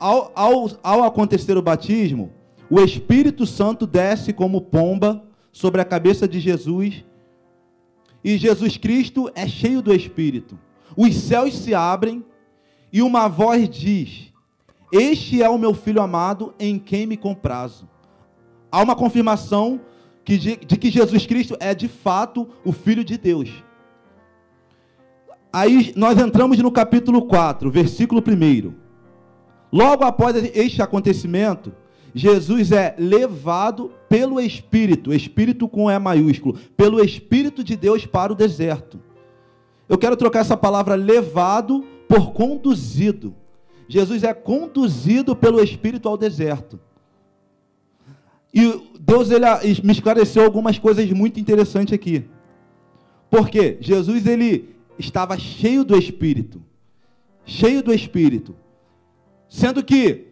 ao, 0.00 0.32
ao, 0.34 0.70
ao 0.82 1.02
acontecer 1.02 1.58
o 1.58 1.62
batismo, 1.62 2.32
o 2.70 2.80
Espírito 2.80 3.44
Santo 3.44 3.86
desce 3.86 4.32
como 4.32 4.62
pomba 4.62 5.22
sobre 5.52 5.82
a 5.82 5.84
cabeça 5.84 6.26
de 6.26 6.40
Jesus. 6.40 7.04
E 8.24 8.38
Jesus 8.38 8.78
Cristo 8.78 9.30
é 9.34 9.46
cheio 9.46 9.82
do 9.82 9.92
Espírito. 9.92 10.58
Os 10.96 11.14
céus 11.14 11.56
se 11.56 11.74
abrem 11.74 12.24
e 12.92 13.02
uma 13.02 13.28
voz 13.28 13.68
diz: 13.68 14.32
Este 14.92 15.42
é 15.42 15.48
o 15.48 15.58
meu 15.58 15.74
filho 15.74 16.02
amado 16.02 16.54
em 16.58 16.78
quem 16.78 17.06
me 17.06 17.16
comprazo. 17.16 17.88
Há 18.70 18.82
uma 18.82 18.96
confirmação 18.96 19.80
que 20.24 20.36
de, 20.36 20.56
de 20.56 20.76
que 20.76 20.90
Jesus 20.90 21.26
Cristo 21.26 21.56
é 21.58 21.74
de 21.74 21.88
fato 21.88 22.46
o 22.64 22.72
Filho 22.72 23.02
de 23.02 23.16
Deus. 23.16 23.50
Aí 25.50 25.92
nós 25.96 26.18
entramos 26.18 26.58
no 26.58 26.70
capítulo 26.70 27.22
4, 27.22 27.70
versículo 27.70 28.22
1. 28.22 28.74
Logo 29.72 30.04
após 30.04 30.36
este 30.54 30.82
acontecimento, 30.82 31.72
Jesus 32.14 32.72
é 32.72 32.94
levado 32.98 33.92
pelo 34.08 34.40
Espírito, 34.40 35.12
Espírito 35.12 35.68
com 35.68 35.90
E 35.90 35.98
maiúsculo, 35.98 36.58
pelo 36.76 37.02
Espírito 37.02 37.64
de 37.64 37.76
Deus 37.76 38.04
para 38.04 38.32
o 38.32 38.36
deserto. 38.36 39.00
Eu 39.88 39.96
quero 39.96 40.16
trocar 40.16 40.40
essa 40.40 40.56
palavra 40.56 40.94
levado 40.94 41.84
por 42.08 42.32
conduzido. 42.32 43.34
Jesus 43.88 44.22
é 44.22 44.34
conduzido 44.34 45.34
pelo 45.34 45.62
Espírito 45.62 46.08
ao 46.08 46.16
deserto. 46.16 46.78
E 48.52 48.80
Deus 49.00 49.30
ele 49.30 49.46
me 49.82 49.92
esclareceu 49.92 50.44
algumas 50.44 50.78
coisas 50.78 51.10
muito 51.10 51.40
interessantes 51.40 51.94
aqui. 51.94 52.24
Porque 53.30 53.78
Jesus 53.80 54.26
ele 54.26 54.74
estava 54.98 55.38
cheio 55.38 55.84
do 55.84 55.96
Espírito. 55.96 56.62
Cheio 57.44 57.82
do 57.82 57.92
Espírito. 57.94 58.54
Sendo 59.48 59.82
que 59.82 60.26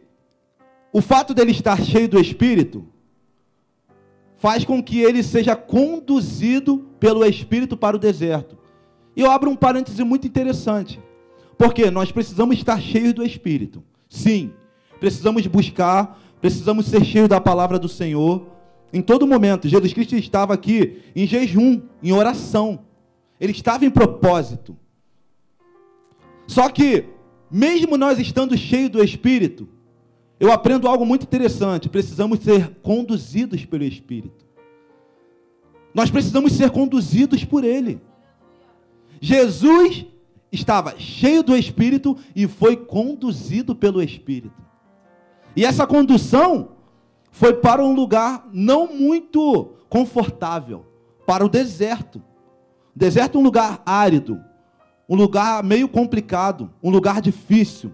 o 0.92 1.00
fato 1.00 1.32
dele 1.32 1.52
estar 1.52 1.80
cheio 1.80 2.08
do 2.08 2.18
Espírito 2.18 2.86
faz 4.36 4.64
com 4.64 4.82
que 4.82 5.00
ele 5.00 5.22
seja 5.22 5.56
conduzido 5.56 6.78
pelo 7.00 7.24
Espírito 7.24 7.76
para 7.76 7.96
o 7.96 7.98
deserto. 7.98 8.65
E 9.16 9.22
eu 9.22 9.30
abro 9.30 9.50
um 9.50 9.56
parêntese 9.56 10.04
muito 10.04 10.26
interessante. 10.26 11.00
Porque 11.58 11.90
nós 11.90 12.12
precisamos 12.12 12.56
estar 12.56 12.80
cheios 12.80 13.14
do 13.14 13.24
Espírito. 13.24 13.82
Sim, 14.08 14.52
precisamos 15.00 15.46
buscar 15.46 16.20
precisamos 16.40 16.86
ser 16.86 17.04
cheios 17.04 17.28
da 17.28 17.40
palavra 17.40 17.78
do 17.78 17.88
Senhor. 17.88 18.46
Em 18.92 19.02
todo 19.02 19.26
momento, 19.26 19.68
Jesus 19.68 19.92
Cristo 19.92 20.14
estava 20.14 20.54
aqui 20.54 21.02
em 21.14 21.26
jejum, 21.26 21.82
em 22.02 22.12
oração. 22.12 22.80
Ele 23.40 23.52
estava 23.52 23.84
em 23.84 23.90
propósito. 23.90 24.76
Só 26.46 26.68
que, 26.68 27.04
mesmo 27.50 27.96
nós 27.96 28.18
estando 28.18 28.56
cheios 28.56 28.90
do 28.90 29.02
Espírito, 29.02 29.68
eu 30.38 30.52
aprendo 30.52 30.86
algo 30.86 31.04
muito 31.04 31.24
interessante. 31.24 31.88
Precisamos 31.88 32.40
ser 32.40 32.76
conduzidos 32.82 33.64
pelo 33.64 33.84
Espírito. 33.84 34.46
Nós 35.92 36.10
precisamos 36.10 36.52
ser 36.52 36.70
conduzidos 36.70 37.44
por 37.44 37.64
Ele. 37.64 38.00
Jesus 39.20 40.06
estava 40.50 40.98
cheio 40.98 41.42
do 41.42 41.56
Espírito 41.56 42.16
e 42.34 42.46
foi 42.46 42.76
conduzido 42.76 43.74
pelo 43.74 44.02
Espírito. 44.02 44.62
E 45.54 45.64
essa 45.64 45.86
condução 45.86 46.70
foi 47.30 47.54
para 47.54 47.84
um 47.84 47.94
lugar 47.94 48.48
não 48.52 48.86
muito 48.86 49.74
confortável, 49.88 50.86
para 51.26 51.44
o 51.44 51.48
deserto. 51.48 52.22
Deserto 52.94 53.36
é 53.36 53.40
um 53.40 53.44
lugar 53.44 53.82
árido, 53.84 54.42
um 55.08 55.14
lugar 55.14 55.62
meio 55.62 55.88
complicado, 55.88 56.70
um 56.82 56.90
lugar 56.90 57.20
difícil, 57.20 57.92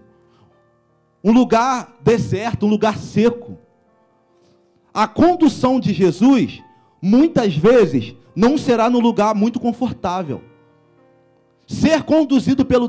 um 1.23 1.31
lugar 1.31 1.97
deserto, 2.01 2.65
um 2.65 2.69
lugar 2.69 2.97
seco. 2.97 3.57
A 4.93 5.07
condução 5.07 5.79
de 5.79 5.93
Jesus, 5.93 6.61
muitas 7.01 7.55
vezes, 7.55 8.15
não 8.35 8.57
será 8.57 8.89
no 8.89 8.99
lugar 8.99 9.33
muito 9.33 9.59
confortável. 9.59 10.41
Ser 11.73 12.03
conduzido 12.03 12.63
pelo, 12.63 12.87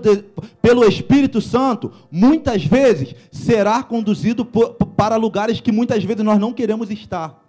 pelo 0.61 0.85
Espírito 0.85 1.41
Santo, 1.41 1.91
muitas 2.11 2.65
vezes, 2.67 3.15
será 3.33 3.83
conduzido 3.83 4.45
por, 4.45 4.75
para 4.75 5.17
lugares 5.17 5.59
que 5.59 5.73
muitas 5.73 6.05
vezes 6.05 6.23
nós 6.23 6.39
não 6.39 6.53
queremos 6.53 6.91
estar. 6.91 7.43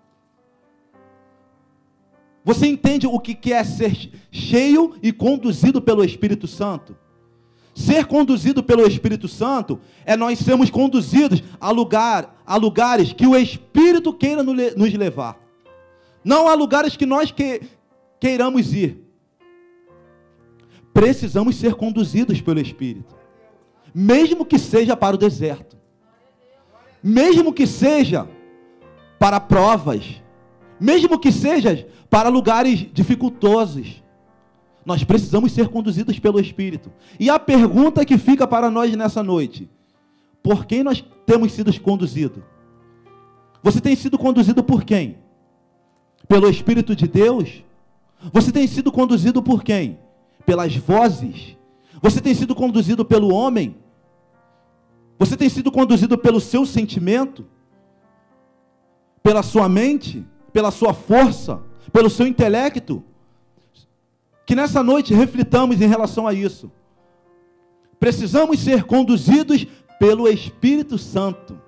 Você 2.41 2.67
entende 2.67 3.05
o 3.05 3.19
que 3.19 3.51
é 3.51 3.63
ser 3.65 4.09
cheio 4.31 4.95
e 5.03 5.11
conduzido 5.11 5.81
pelo 5.81 6.05
Espírito 6.05 6.47
Santo? 6.47 6.95
Ser 7.73 8.05
conduzido 8.05 8.63
pelo 8.63 8.87
Espírito 8.87 9.27
Santo 9.27 9.81
é 10.05 10.15
nós 10.15 10.39
sermos 10.39 10.69
conduzidos 10.69 11.43
a, 11.59 11.69
lugar, 11.69 12.41
a 12.45 12.55
lugares 12.55 13.11
que 13.11 13.27
o 13.27 13.35
Espírito 13.35 14.13
queira 14.13 14.41
nos 14.41 14.93
levar. 14.93 15.37
Não 16.23 16.47
a 16.47 16.53
lugares 16.53 16.95
que 16.95 17.05
nós 17.05 17.29
que, 17.29 17.61
queiramos 18.21 18.73
ir 18.73 19.04
precisamos 20.95 21.57
ser 21.57 21.75
conduzidos 21.75 22.39
pelo 22.39 22.61
Espírito, 22.61 23.17
mesmo 23.93 24.45
que 24.45 24.57
seja 24.57 24.95
para 24.95 25.17
o 25.17 25.19
deserto, 25.19 25.75
mesmo 27.03 27.51
que 27.51 27.67
seja 27.67 28.25
para 29.19 29.37
provas, 29.41 30.23
mesmo 30.79 31.19
que 31.19 31.33
seja 31.33 31.85
para 32.09 32.29
lugares 32.29 32.87
dificultosos. 32.93 34.01
Nós 34.85 35.03
precisamos 35.03 35.51
ser 35.51 35.67
conduzidos 35.67 36.17
pelo 36.17 36.39
Espírito. 36.39 36.89
E 37.19 37.29
a 37.29 37.37
pergunta 37.37 38.05
que 38.05 38.17
fica 38.17 38.47
para 38.47 38.71
nós 38.71 38.95
nessa 38.95 39.21
noite: 39.21 39.69
por 40.41 40.65
quem 40.65 40.81
nós 40.81 41.03
temos 41.25 41.51
sido 41.51 41.77
conduzidos? 41.81 42.41
Você 43.61 43.81
tem 43.81 43.97
sido 43.97 44.17
conduzido 44.17 44.63
por 44.63 44.85
quem? 44.85 45.17
Pelo 46.25 46.49
Espírito 46.49 46.95
de 46.95 47.05
Deus? 47.05 47.65
Você 48.31 48.49
tem 48.49 48.65
sido 48.65 48.93
conduzido 48.93 49.43
por 49.43 49.61
quem? 49.61 50.04
Pelas 50.45 50.75
vozes? 50.75 51.57
Você 52.01 52.21
tem 52.21 52.33
sido 52.33 52.53
conduzido 52.53 53.03
pelo 53.03 53.33
homem? 53.33 53.77
Você 55.17 55.35
tem 55.35 55.49
sido 55.49 55.71
conduzido 55.71 56.17
pelo 56.17 56.39
seu 56.39 56.65
sentimento? 56.65 57.47
Pela 59.23 59.41
sua 59.41 59.67
mente? 59.67 60.25
Pela 60.53 60.71
sua 60.71 60.93
força? 60.93 61.61
Pelo 61.91 62.09
seu 62.09 62.27
intelecto? 62.27 63.03
Que 64.45 64.55
nessa 64.55 64.83
noite 64.83 65.13
reflitamos 65.13 65.81
em 65.81 65.87
relação 65.87 66.27
a 66.27 66.33
isso. 66.33 66.71
Precisamos 67.99 68.59
ser 68.59 68.83
conduzidos 68.83 69.65
pelo 69.99 70.27
Espírito 70.27 70.97
Santo. 70.97 71.59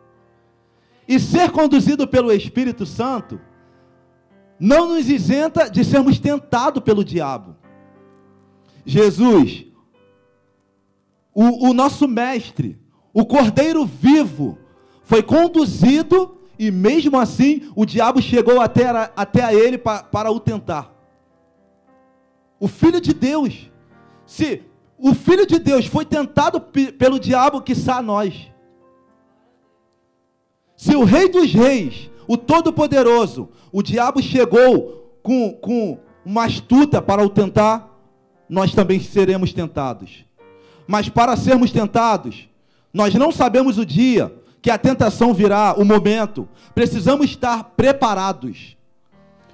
E 1.08 1.20
ser 1.20 1.52
conduzido 1.52 2.08
pelo 2.08 2.32
Espírito 2.32 2.86
Santo 2.86 3.40
não 4.60 4.90
nos 4.90 5.10
isenta 5.10 5.70
de 5.70 5.84
sermos 5.86 6.20
tentados 6.20 6.84
pelo 6.84 7.04
diabo. 7.04 7.56
Jesus, 8.88 9.66
o, 11.36 11.70
o 11.70 11.74
nosso 11.74 12.08
mestre, 12.08 12.80
o 13.14 13.26
Cordeiro 13.26 13.86
vivo, 13.86 14.58
foi 15.04 15.22
conduzido 15.22 16.38
e 16.58 16.72
mesmo 16.72 17.20
assim 17.20 17.70
o 17.76 17.86
diabo 17.86 18.22
chegou 18.22 18.62
até, 18.62 18.88
até 19.14 19.44
a 19.44 19.54
ele 19.54 19.78
para, 19.78 20.04
para 20.04 20.32
o 20.32 20.40
tentar. 20.40 20.96
O 22.58 22.68
Filho 22.70 23.02
de 23.02 23.14
Deus, 23.14 23.70
se 24.26 24.64
o 24.98 25.14
Filho 25.14 25.46
de 25.46 25.60
Deus 25.60 25.86
foi 25.86 26.06
tentado 26.06 26.62
pelo 26.62 27.20
diabo, 27.20 27.62
que 27.62 27.74
a 27.90 28.02
nós. 28.02 28.52
Se 30.78 30.96
o 30.96 31.04
Rei 31.04 31.28
dos 31.28 31.54
Reis, 31.54 32.10
o 32.26 32.38
Todo-Poderoso, 32.38 33.50
o 33.70 33.84
diabo 33.84 34.22
chegou 34.22 35.20
com, 35.22 35.54
com 35.54 36.00
uma 36.26 36.46
astuta 36.46 37.02
para 37.02 37.24
o 37.24 37.30
tentar, 37.30 37.97
nós 38.50 38.74
também 38.74 39.00
seremos 39.00 39.54
tentados. 39.54 40.26
Mas 40.88 41.10
para 41.10 41.36
sermos 41.36 41.72
tentados, 41.72 42.48
nós 42.94 43.14
não 43.14 43.32
sabemos 43.32 43.78
o 43.78 43.86
dia 43.86 44.34
que 44.62 44.72
a 44.72 44.78
tentação 44.78 45.34
virá, 45.34 45.76
o 45.78 45.86
momento. 45.86 46.48
Precisamos 46.74 47.28
estar 47.28 47.64
preparados. 47.76 48.78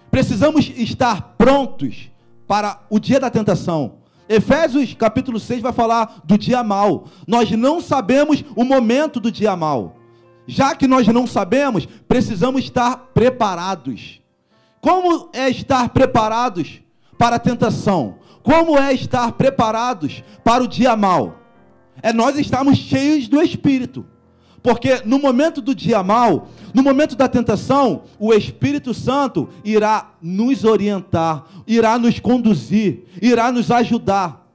Precisamos 0.09 0.71
estar 0.75 1.33
prontos 1.37 2.11
para 2.47 2.79
o 2.89 2.99
dia 2.99 3.19
da 3.19 3.29
tentação. 3.29 3.95
Efésios 4.29 4.93
capítulo 4.93 5.39
6 5.39 5.61
vai 5.61 5.73
falar 5.73 6.21
do 6.23 6.37
dia 6.37 6.63
mal. 6.63 7.05
Nós 7.27 7.51
não 7.51 7.81
sabemos 7.81 8.43
o 8.55 8.63
momento 8.63 9.19
do 9.19 9.31
dia 9.31 9.55
mal. 9.55 9.97
Já 10.45 10.75
que 10.75 10.87
nós 10.87 11.07
não 11.07 11.25
sabemos, 11.25 11.85
precisamos 12.07 12.63
estar 12.63 13.11
preparados. 13.13 14.21
Como 14.81 15.29
é 15.33 15.49
estar 15.49 15.89
preparados 15.89 16.81
para 17.17 17.37
a 17.37 17.39
tentação? 17.39 18.15
Como 18.43 18.77
é 18.77 18.93
estar 18.93 19.31
preparados 19.31 20.21
para 20.43 20.63
o 20.63 20.67
dia 20.67 20.95
mal? 20.95 21.39
É 22.01 22.11
nós 22.11 22.37
estarmos 22.37 22.77
cheios 22.77 23.27
do 23.27 23.41
Espírito. 23.41 24.05
Porque 24.61 25.01
no 25.05 25.19
momento 25.19 25.61
do 25.61 25.73
dia 25.73 26.03
mal, 26.03 26.49
no 26.73 26.83
momento 26.83 27.15
da 27.15 27.27
tentação, 27.27 28.03
o 28.19 28.33
Espírito 28.33 28.93
Santo 28.93 29.49
irá 29.63 30.11
nos 30.21 30.63
orientar, 30.63 31.45
irá 31.67 31.97
nos 31.97 32.19
conduzir, 32.19 33.05
irá 33.21 33.51
nos 33.51 33.71
ajudar. 33.71 34.47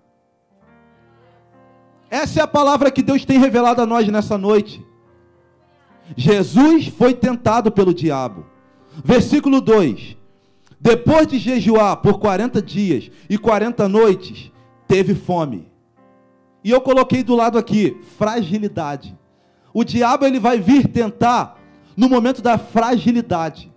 Essa 2.11 2.41
é 2.41 2.43
a 2.43 2.49
palavra 2.49 2.91
que 2.91 3.03
Deus 3.03 3.25
tem 3.25 3.39
revelado 3.39 3.83
a 3.83 3.87
nós 3.87 4.09
nessa 4.09 4.39
noite. 4.39 4.85
Jesus 6.17 6.89
foi 6.89 7.13
tentado 7.13 7.71
pelo 7.71 7.93
diabo. 7.93 8.47
Versículo 9.05 9.61
2: 9.61 10.17
Depois 10.81 11.27
de 11.27 11.39
jejuar 11.39 11.97
por 11.97 12.19
40 12.19 12.63
dias 12.63 13.11
e 13.29 13.37
40 13.37 13.89
noites, 13.89 14.53
teve 14.87 15.15
fome. 15.15 15.69
E 16.63 16.71
eu 16.71 16.81
coloquei 16.81 17.23
do 17.23 17.35
lado 17.35 17.59
aqui, 17.59 17.97
fragilidade. 18.17 19.17
O 19.73 19.85
diabo 19.85 20.25
ele 20.25 20.39
vai 20.39 20.61
vir 20.61 20.89
tentar 20.89 21.59
no 21.97 22.09
momento 22.09 22.41
da 22.41 22.57
fragilidade, 22.57 23.73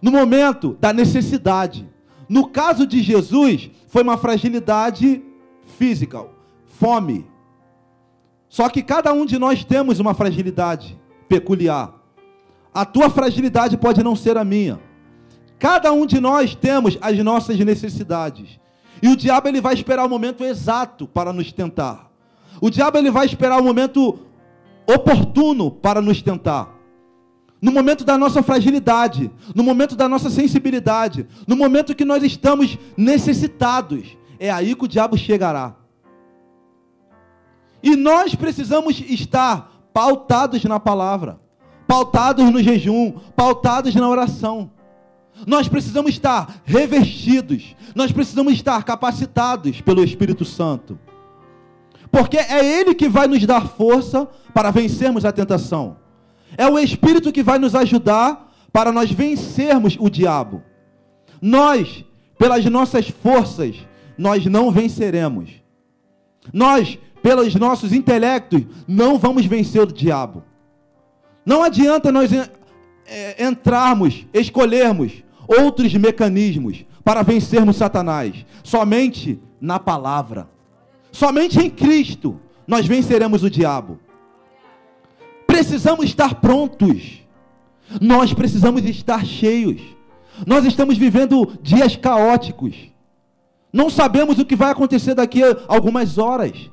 no 0.00 0.12
momento 0.12 0.76
da 0.80 0.92
necessidade. 0.92 1.88
No 2.28 2.48
caso 2.48 2.86
de 2.86 3.02
Jesus, 3.02 3.70
foi 3.88 4.02
uma 4.02 4.16
fragilidade 4.16 5.22
física, 5.76 6.24
fome. 6.64 7.26
Só 8.48 8.68
que 8.68 8.82
cada 8.82 9.12
um 9.12 9.26
de 9.26 9.38
nós 9.38 9.64
temos 9.64 9.98
uma 9.98 10.14
fragilidade 10.14 10.98
peculiar. 11.28 11.94
A 12.72 12.84
tua 12.84 13.10
fragilidade 13.10 13.76
pode 13.76 14.02
não 14.02 14.14
ser 14.14 14.36
a 14.36 14.44
minha. 14.44 14.80
Cada 15.58 15.92
um 15.92 16.06
de 16.06 16.20
nós 16.20 16.54
temos 16.54 16.98
as 17.00 17.18
nossas 17.18 17.58
necessidades. 17.58 18.60
E 19.02 19.08
o 19.08 19.16
diabo 19.16 19.48
ele 19.48 19.60
vai 19.60 19.74
esperar 19.74 20.04
o 20.04 20.08
momento 20.08 20.44
exato 20.44 21.06
para 21.06 21.32
nos 21.32 21.52
tentar. 21.52 22.10
O 22.60 22.70
diabo 22.70 22.98
ele 22.98 23.10
vai 23.10 23.26
esperar 23.26 23.60
o 23.60 23.64
momento 23.64 24.18
oportuno 24.86 25.70
para 25.70 26.00
nos 26.00 26.22
tentar. 26.22 26.74
No 27.60 27.72
momento 27.72 28.04
da 28.04 28.18
nossa 28.18 28.42
fragilidade, 28.42 29.30
no 29.54 29.62
momento 29.62 29.96
da 29.96 30.08
nossa 30.08 30.28
sensibilidade, 30.28 31.26
no 31.46 31.56
momento 31.56 31.94
que 31.94 32.04
nós 32.04 32.22
estamos 32.22 32.78
necessitados, 32.96 34.16
é 34.38 34.50
aí 34.50 34.74
que 34.74 34.84
o 34.84 34.88
diabo 34.88 35.16
chegará. 35.16 35.74
E 37.82 37.96
nós 37.96 38.34
precisamos 38.34 39.00
estar 39.00 39.72
pautados 39.92 40.62
na 40.64 40.80
palavra, 40.80 41.40
pautados 41.86 42.50
no 42.50 42.62
jejum, 42.62 43.12
pautados 43.36 43.94
na 43.94 44.08
oração. 44.08 44.70
Nós 45.46 45.68
precisamos 45.68 46.12
estar 46.12 46.62
revestidos, 46.64 47.74
nós 47.94 48.12
precisamos 48.12 48.52
estar 48.52 48.82
capacitados 48.84 49.80
pelo 49.80 50.04
Espírito 50.04 50.44
Santo. 50.44 50.98
Porque 52.10 52.38
é 52.38 52.80
Ele 52.80 52.94
que 52.94 53.08
vai 53.08 53.26
nos 53.26 53.44
dar 53.44 53.66
força 53.66 54.28
para 54.54 54.70
vencermos 54.70 55.24
a 55.24 55.32
tentação. 55.32 55.96
É 56.56 56.68
o 56.68 56.78
Espírito 56.78 57.32
que 57.32 57.42
vai 57.42 57.58
nos 57.58 57.74
ajudar 57.74 58.52
para 58.72 58.92
nós 58.92 59.10
vencermos 59.10 59.96
o 59.98 60.08
diabo. 60.08 60.62
Nós, 61.42 62.04
pelas 62.38 62.64
nossas 62.66 63.08
forças, 63.08 63.76
nós 64.16 64.46
não 64.46 64.70
venceremos. 64.70 65.50
Nós, 66.52 66.96
pelos 67.20 67.54
nossos 67.56 67.92
intelectos, 67.92 68.62
não 68.86 69.18
vamos 69.18 69.44
vencer 69.46 69.82
o 69.82 69.92
diabo. 69.92 70.44
Não 71.44 71.64
adianta 71.64 72.12
nós 72.12 72.30
é, 73.06 73.44
entrarmos, 73.44 74.24
escolhermos 74.32 75.23
outros 75.46 75.94
mecanismos 75.94 76.84
para 77.02 77.22
vencermos 77.22 77.76
Satanás. 77.76 78.44
Somente 78.62 79.40
na 79.60 79.78
palavra. 79.78 80.48
Somente 81.12 81.58
em 81.60 81.70
Cristo 81.70 82.40
nós 82.66 82.86
venceremos 82.86 83.42
o 83.42 83.50
diabo. 83.50 83.98
Precisamos 85.46 86.06
estar 86.06 86.36
prontos. 86.36 87.22
Nós 88.00 88.32
precisamos 88.32 88.84
estar 88.84 89.24
cheios. 89.24 89.80
Nós 90.46 90.64
estamos 90.64 90.96
vivendo 90.96 91.56
dias 91.62 91.94
caóticos. 91.96 92.74
Não 93.72 93.90
sabemos 93.90 94.38
o 94.38 94.44
que 94.44 94.56
vai 94.56 94.70
acontecer 94.70 95.14
daqui 95.14 95.42
a 95.42 95.56
algumas 95.68 96.18
horas. 96.18 96.70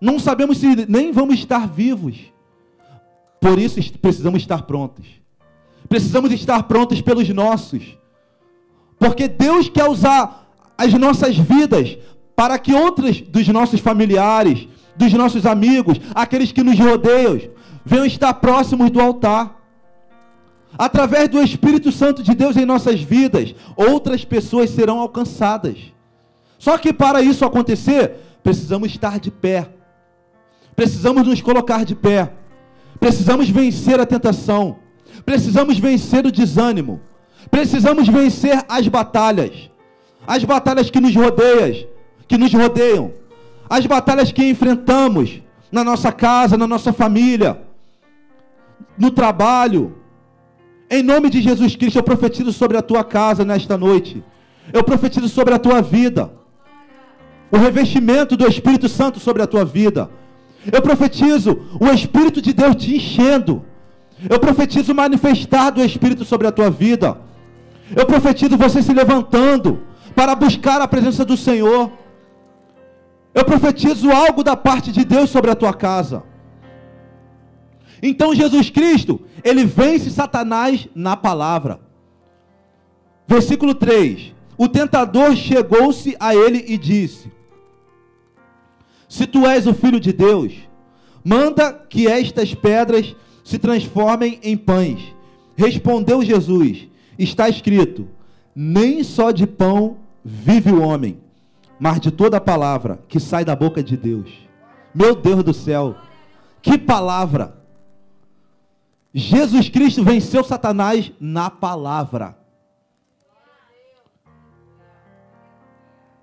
Não 0.00 0.18
sabemos 0.18 0.58
se 0.58 0.86
nem 0.86 1.10
vamos 1.10 1.38
estar 1.38 1.66
vivos. 1.66 2.32
Por 3.40 3.58
isso 3.58 3.80
precisamos 3.98 4.42
estar 4.42 4.62
prontos. 4.62 5.06
Precisamos 5.88 6.32
estar 6.32 6.62
prontos 6.64 7.00
pelos 7.00 7.28
nossos. 7.28 7.96
Porque 8.98 9.28
Deus 9.28 9.68
quer 9.68 9.88
usar 9.88 10.48
as 10.76 10.92
nossas 10.94 11.36
vidas 11.36 11.96
para 12.34 12.58
que 12.58 12.74
outros 12.74 13.20
dos 13.20 13.48
nossos 13.48 13.80
familiares, 13.80 14.68
dos 14.96 15.12
nossos 15.12 15.46
amigos, 15.46 16.00
aqueles 16.14 16.52
que 16.52 16.62
nos 16.62 16.78
rodeiam, 16.78 17.40
venham 17.84 18.06
estar 18.06 18.34
próximos 18.34 18.90
do 18.90 19.00
altar. 19.00 19.54
Através 20.78 21.28
do 21.28 21.42
Espírito 21.42 21.90
Santo 21.90 22.22
de 22.22 22.34
Deus 22.34 22.56
em 22.56 22.66
nossas 22.66 23.00
vidas, 23.00 23.54
outras 23.76 24.24
pessoas 24.24 24.70
serão 24.70 25.00
alcançadas. 25.00 25.78
Só 26.58 26.76
que 26.76 26.92
para 26.92 27.22
isso 27.22 27.44
acontecer, 27.44 28.16
precisamos 28.42 28.90
estar 28.90 29.18
de 29.18 29.30
pé. 29.30 29.70
Precisamos 30.74 31.26
nos 31.26 31.40
colocar 31.40 31.84
de 31.84 31.94
pé. 31.94 32.32
Precisamos 33.00 33.48
vencer 33.48 33.98
a 33.98 34.06
tentação. 34.06 34.78
Precisamos 35.24 35.78
vencer 35.78 36.26
o 36.26 36.32
desânimo. 36.32 37.00
Precisamos 37.50 38.08
vencer 38.08 38.64
as 38.68 38.86
batalhas. 38.88 39.70
As 40.26 40.44
batalhas 40.44 40.90
que 40.90 41.00
nos 41.00 41.14
rodeiam, 41.14 41.86
que 42.26 42.36
nos 42.36 42.52
rodeiam, 42.52 43.12
as 43.70 43.86
batalhas 43.86 44.32
que 44.32 44.44
enfrentamos 44.48 45.40
na 45.70 45.84
nossa 45.84 46.10
casa, 46.10 46.56
na 46.56 46.66
nossa 46.66 46.92
família, 46.92 47.60
no 48.98 49.10
trabalho. 49.10 49.96
Em 50.90 51.02
nome 51.02 51.30
de 51.30 51.40
Jesus 51.40 51.76
Cristo, 51.76 51.98
eu 51.98 52.02
profetizo 52.02 52.52
sobre 52.52 52.76
a 52.76 52.82
tua 52.82 53.04
casa 53.04 53.44
nesta 53.44 53.76
noite. 53.76 54.22
Eu 54.72 54.82
profetizo 54.82 55.28
sobre 55.28 55.54
a 55.54 55.58
tua 55.58 55.80
vida. 55.80 56.30
O 57.50 57.56
revestimento 57.56 58.36
do 58.36 58.46
Espírito 58.46 58.88
Santo 58.88 59.20
sobre 59.20 59.42
a 59.42 59.46
tua 59.46 59.64
vida. 59.64 60.10
Eu 60.72 60.82
profetizo 60.82 61.60
o 61.80 61.86
Espírito 61.86 62.42
de 62.42 62.52
Deus 62.52 62.74
te 62.74 62.96
enchendo. 62.96 63.64
Eu 64.30 64.40
profetizo 64.40 64.94
manifestar 64.94 65.70
do 65.70 65.84
Espírito 65.84 66.24
sobre 66.24 66.46
a 66.46 66.52
tua 66.52 66.70
vida. 66.70 67.18
Eu 67.94 68.06
profetizo 68.06 68.56
você 68.56 68.82
se 68.82 68.92
levantando 68.92 69.82
para 70.14 70.34
buscar 70.34 70.80
a 70.80 70.88
presença 70.88 71.24
do 71.24 71.36
Senhor. 71.36 71.92
Eu 73.34 73.44
profetizo 73.44 74.10
algo 74.10 74.42
da 74.42 74.56
parte 74.56 74.90
de 74.90 75.04
Deus 75.04 75.28
sobre 75.28 75.50
a 75.50 75.54
tua 75.54 75.74
casa. 75.74 76.22
Então 78.02 78.34
Jesus 78.34 78.70
Cristo, 78.70 79.20
ele 79.44 79.64
vence 79.64 80.10
Satanás 80.10 80.88
na 80.94 81.16
palavra. 81.16 81.80
Versículo 83.26 83.74
3: 83.74 84.34
O 84.56 84.68
tentador 84.68 85.36
chegou-se 85.36 86.16
a 86.18 86.34
ele 86.34 86.64
e 86.66 86.78
disse: 86.78 87.30
Se 89.08 89.26
tu 89.26 89.46
és 89.46 89.66
o 89.66 89.74
filho 89.74 90.00
de 90.00 90.12
Deus, 90.12 90.54
manda 91.22 91.72
que 91.72 92.06
estas 92.06 92.54
pedras 92.54 93.14
se 93.46 93.60
transformem 93.60 94.40
em 94.42 94.56
pães. 94.56 95.14
Respondeu 95.56 96.20
Jesus: 96.24 96.88
Está 97.16 97.48
escrito: 97.48 98.08
Nem 98.52 99.04
só 99.04 99.30
de 99.30 99.46
pão 99.46 99.98
vive 100.24 100.72
o 100.72 100.82
homem, 100.82 101.20
mas 101.78 102.00
de 102.00 102.10
toda 102.10 102.40
palavra 102.40 102.98
que 103.06 103.20
sai 103.20 103.44
da 103.44 103.54
boca 103.54 103.84
de 103.84 103.96
Deus. 103.96 104.28
Meu 104.92 105.14
Deus 105.14 105.44
do 105.44 105.54
céu, 105.54 105.94
que 106.60 106.76
palavra! 106.76 107.56
Jesus 109.14 109.68
Cristo 109.68 110.02
venceu 110.02 110.42
Satanás 110.42 111.12
na 111.20 111.48
palavra. 111.48 112.36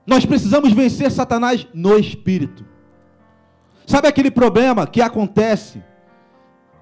Nós 0.06 0.26
precisamos 0.26 0.74
vencer 0.74 1.10
Satanás 1.10 1.66
no 1.74 1.98
espírito. 1.98 2.66
Sabe 3.88 4.10
aquele 4.10 4.30
problema 4.30 4.86
que 4.86 5.02
acontece 5.02 5.82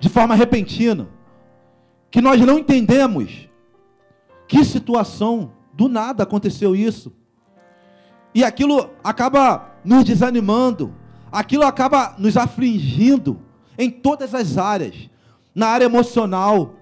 de 0.01 0.09
forma 0.09 0.33
repentina, 0.33 1.07
que 2.09 2.19
nós 2.19 2.41
não 2.41 2.57
entendemos 2.57 3.47
que 4.47 4.65
situação 4.65 5.53
do 5.73 5.87
nada 5.87 6.23
aconteceu 6.23 6.75
isso? 6.75 7.13
E 8.33 8.43
aquilo 8.43 8.89
acaba 9.03 9.75
nos 9.85 10.03
desanimando, 10.03 10.93
aquilo 11.31 11.63
acaba 11.63 12.15
nos 12.17 12.35
afligindo 12.35 13.39
em 13.77 13.91
todas 13.91 14.33
as 14.33 14.57
áreas 14.57 15.07
na 15.53 15.67
área 15.67 15.85
emocional, 15.85 16.75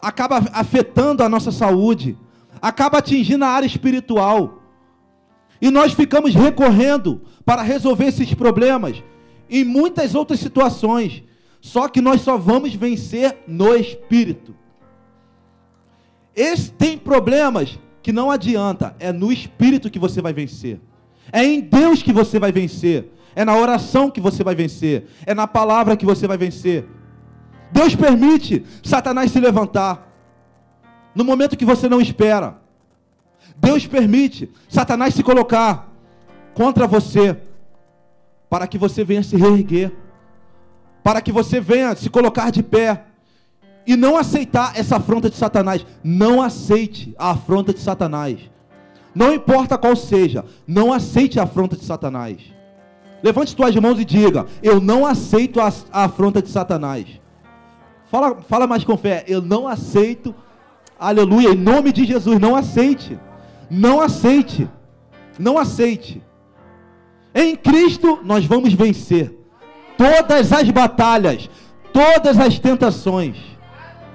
acaba 0.00 0.38
afetando 0.52 1.22
a 1.22 1.28
nossa 1.28 1.52
saúde, 1.52 2.16
acaba 2.62 2.98
atingindo 2.98 3.44
a 3.44 3.48
área 3.48 3.66
espiritual. 3.66 4.62
E 5.60 5.70
nós 5.70 5.92
ficamos 5.92 6.34
recorrendo 6.34 7.20
para 7.44 7.60
resolver 7.60 8.06
esses 8.06 8.32
problemas 8.32 9.02
em 9.50 9.62
muitas 9.62 10.14
outras 10.14 10.40
situações. 10.40 11.22
Só 11.60 11.88
que 11.88 12.00
nós 12.00 12.22
só 12.22 12.36
vamos 12.36 12.74
vencer 12.74 13.38
no 13.46 13.74
espírito. 13.74 14.54
Esse 16.34 16.70
tem 16.72 16.96
problemas 16.96 17.78
que 18.02 18.12
não 18.12 18.30
adianta, 18.30 18.96
é 18.98 19.12
no 19.12 19.30
espírito 19.30 19.90
que 19.90 19.98
você 19.98 20.22
vai 20.22 20.32
vencer. 20.32 20.80
É 21.32 21.44
em 21.44 21.60
Deus 21.60 22.02
que 22.02 22.12
você 22.12 22.38
vai 22.38 22.50
vencer. 22.50 23.12
É 23.34 23.44
na 23.44 23.56
oração 23.56 24.10
que 24.10 24.20
você 24.20 24.42
vai 24.42 24.54
vencer. 24.54 25.06
É 25.26 25.34
na 25.34 25.46
palavra 25.46 25.96
que 25.96 26.06
você 26.06 26.26
vai 26.26 26.38
vencer. 26.38 26.86
Deus 27.70 27.94
permite 27.94 28.64
Satanás 28.82 29.30
se 29.30 29.38
levantar 29.38 30.10
no 31.14 31.24
momento 31.24 31.56
que 31.56 31.64
você 31.64 31.88
não 31.88 32.00
espera. 32.00 32.58
Deus 33.56 33.86
permite 33.86 34.50
Satanás 34.68 35.14
se 35.14 35.22
colocar 35.22 35.88
contra 36.54 36.86
você 36.86 37.36
para 38.48 38.66
que 38.66 38.78
você 38.78 39.04
venha 39.04 39.22
se 39.22 39.36
reerguer, 39.36 39.92
para 41.02 41.20
que 41.20 41.32
você 41.32 41.60
venha 41.60 41.94
se 41.94 42.10
colocar 42.10 42.50
de 42.50 42.62
pé 42.62 43.04
e 43.86 43.96
não 43.96 44.16
aceitar 44.16 44.78
essa 44.78 44.96
afronta 44.96 45.30
de 45.30 45.36
Satanás. 45.36 45.84
Não 46.02 46.42
aceite 46.42 47.14
a 47.18 47.30
afronta 47.30 47.72
de 47.72 47.80
Satanás. 47.80 48.38
Não 49.14 49.34
importa 49.34 49.76
qual 49.76 49.96
seja, 49.96 50.44
não 50.66 50.92
aceite 50.92 51.40
a 51.40 51.42
afronta 51.42 51.76
de 51.76 51.84
Satanás. 51.84 52.38
Levante 53.22 53.54
suas 53.54 53.74
mãos 53.76 53.98
e 53.98 54.04
diga: 54.04 54.46
Eu 54.62 54.80
não 54.80 55.04
aceito 55.04 55.60
a, 55.60 55.72
a 55.92 56.04
afronta 56.04 56.40
de 56.40 56.48
Satanás. 56.48 57.06
Fala, 58.10 58.40
fala 58.42 58.66
mais 58.66 58.84
com 58.84 58.96
fé. 58.96 59.24
Eu 59.26 59.42
não 59.42 59.66
aceito. 59.66 60.34
Aleluia. 60.98 61.50
Em 61.50 61.56
nome 61.56 61.92
de 61.92 62.04
Jesus, 62.04 62.38
não 62.38 62.56
aceite. 62.56 63.18
Não 63.68 64.00
aceite. 64.00 64.68
Não 65.38 65.58
aceite. 65.58 66.22
Em 67.34 67.56
Cristo 67.56 68.20
nós 68.22 68.44
vamos 68.44 68.72
vencer 68.72 69.39
todas 70.00 70.50
as 70.50 70.70
batalhas, 70.70 71.50
todas 71.92 72.38
as 72.38 72.58
tentações. 72.58 73.36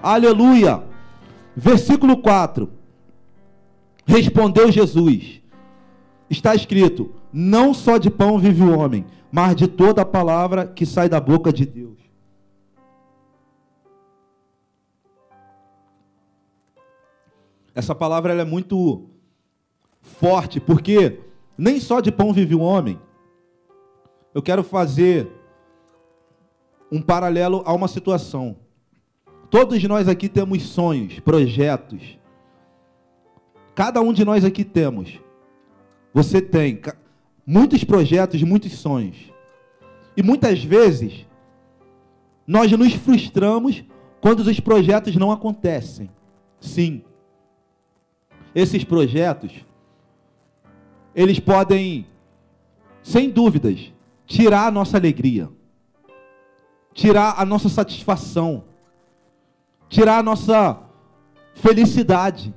Aleluia. 0.01 0.83
Versículo 1.55 2.17
4. 2.17 2.67
Respondeu 4.03 4.71
Jesus: 4.71 5.41
Está 6.27 6.55
escrito: 6.55 7.13
Não 7.31 7.71
só 7.71 7.99
de 7.99 8.09
pão 8.09 8.39
vive 8.39 8.63
o 8.63 8.75
homem, 8.75 9.05
mas 9.31 9.55
de 9.55 9.67
toda 9.67 10.01
a 10.01 10.05
palavra 10.05 10.65
que 10.65 10.87
sai 10.87 11.07
da 11.07 11.19
boca 11.19 11.53
de 11.53 11.67
Deus. 11.67 11.99
Essa 17.75 17.93
palavra 17.93 18.33
é 18.33 18.45
muito 18.45 19.07
forte, 20.01 20.59
porque 20.59 21.19
nem 21.55 21.79
só 21.79 21.99
de 21.99 22.11
pão 22.11 22.33
vive 22.33 22.55
o 22.55 22.61
homem. 22.61 22.99
Eu 24.33 24.41
quero 24.41 24.63
fazer 24.63 25.44
um 26.91 27.01
paralelo 27.01 27.61
a 27.65 27.73
uma 27.73 27.87
situação. 27.87 28.55
Todos 29.49 29.83
nós 29.83 30.07
aqui 30.07 30.27
temos 30.27 30.63
sonhos, 30.63 31.19
projetos. 31.19 32.17
Cada 33.73 34.01
um 34.01 34.13
de 34.13 34.23
nós 34.23 34.43
aqui 34.45 34.63
temos. 34.63 35.19
Você 36.13 36.41
tem 36.41 36.81
muitos 37.45 37.83
projetos, 37.83 38.41
muitos 38.43 38.73
sonhos. 38.73 39.17
E 40.15 40.23
muitas 40.23 40.63
vezes 40.63 41.25
nós 42.47 42.71
nos 42.71 42.93
frustramos 42.93 43.83
quando 44.21 44.39
os 44.39 44.59
projetos 44.59 45.15
não 45.15 45.31
acontecem. 45.31 46.09
Sim 46.59 47.03
esses 48.55 48.85
projetos, 48.85 49.51
eles 51.13 51.39
podem, 51.41 52.07
sem 53.03 53.29
dúvidas, 53.29 53.91
tirar 54.25 54.67
a 54.67 54.71
nossa 54.71 54.95
alegria, 54.95 55.49
tirar 56.95 57.35
a 57.37 57.45
nossa 57.45 57.67
satisfação, 57.67 58.63
tirar 59.89 60.19
a 60.19 60.23
nossa 60.23 60.79
felicidade. 61.53 62.55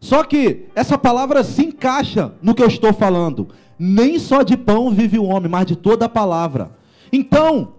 Só 0.00 0.22
que 0.22 0.66
essa 0.74 0.96
palavra 0.96 1.42
se 1.42 1.66
encaixa 1.66 2.32
no 2.40 2.54
que 2.54 2.62
eu 2.62 2.68
estou 2.68 2.94
falando. 2.94 3.48
Nem 3.76 4.18
só 4.20 4.42
de 4.42 4.56
pão 4.56 4.92
vive 4.92 5.18
o 5.18 5.24
homem, 5.24 5.50
mas 5.50 5.66
de 5.66 5.74
toda 5.74 6.06
a 6.06 6.08
palavra. 6.08 6.70
Então, 7.12 7.74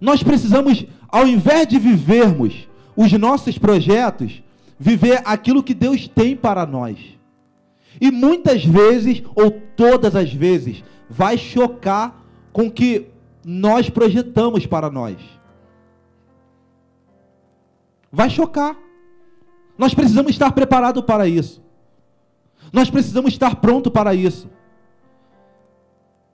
nós 0.00 0.24
precisamos, 0.24 0.84
ao 1.08 1.26
invés 1.26 1.66
de 1.68 1.78
vivermos 1.78 2.68
os 2.96 3.12
nossos 3.12 3.56
projetos, 3.56 4.42
viver 4.76 5.22
aquilo 5.24 5.62
que 5.62 5.72
Deus 5.72 6.08
tem 6.08 6.34
para 6.36 6.66
nós. 6.66 6.98
E 8.00 8.10
muitas 8.10 8.64
vezes, 8.64 9.22
ou 9.36 9.52
todas 9.76 10.16
as 10.16 10.32
vezes, 10.32 10.82
vai 11.08 11.38
chocar 11.38 12.24
com 12.52 12.68
que 12.68 13.06
nós 13.50 13.88
projetamos 13.88 14.66
para 14.66 14.90
nós. 14.90 15.16
Vai 18.12 18.28
chocar. 18.28 18.76
Nós 19.78 19.94
precisamos 19.94 20.32
estar 20.32 20.52
preparados 20.52 21.02
para 21.02 21.26
isso. 21.26 21.62
Nós 22.70 22.90
precisamos 22.90 23.32
estar 23.32 23.56
pronto 23.56 23.90
para 23.90 24.12
isso. 24.12 24.50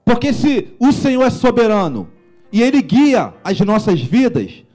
Porque 0.03 0.33
se 0.33 0.75
o 0.77 0.91
Senhor 0.91 1.23
é 1.23 1.29
soberano 1.29 2.09
e 2.51 2.61
ele 2.61 2.81
guia 2.81 3.33
as 3.45 3.57
nossas 3.61 4.01
vidas, 4.01 4.65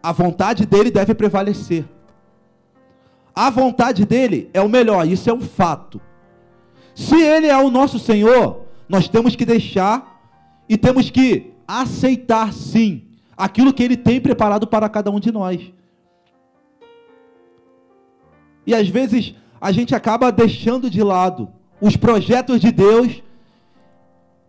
a 0.00 0.12
vontade 0.12 0.64
dele 0.66 0.92
deve 0.92 1.16
prevalecer. 1.16 1.84
A 3.34 3.50
vontade 3.50 4.04
dele 4.04 4.48
é 4.54 4.60
o 4.60 4.68
melhor, 4.68 5.04
isso 5.04 5.28
é 5.28 5.32
um 5.32 5.40
fato. 5.40 6.00
Se 6.94 7.20
ele 7.20 7.48
é 7.48 7.58
o 7.58 7.70
nosso 7.70 7.98
Senhor, 7.98 8.66
nós 8.88 9.08
temos 9.08 9.34
que 9.34 9.44
deixar 9.44 10.22
e 10.68 10.76
temos 10.76 11.10
que 11.10 11.57
aceitar 11.68 12.52
sim 12.54 13.04
aquilo 13.36 13.74
que 13.74 13.82
ele 13.82 13.96
tem 13.96 14.18
preparado 14.18 14.66
para 14.66 14.88
cada 14.88 15.10
um 15.10 15.20
de 15.20 15.30
nós. 15.30 15.70
E 18.66 18.74
às 18.74 18.88
vezes 18.88 19.34
a 19.60 19.70
gente 19.70 19.94
acaba 19.94 20.32
deixando 20.32 20.88
de 20.88 21.02
lado 21.02 21.48
os 21.80 21.96
projetos 21.96 22.60
de 22.60 22.72
Deus 22.72 23.22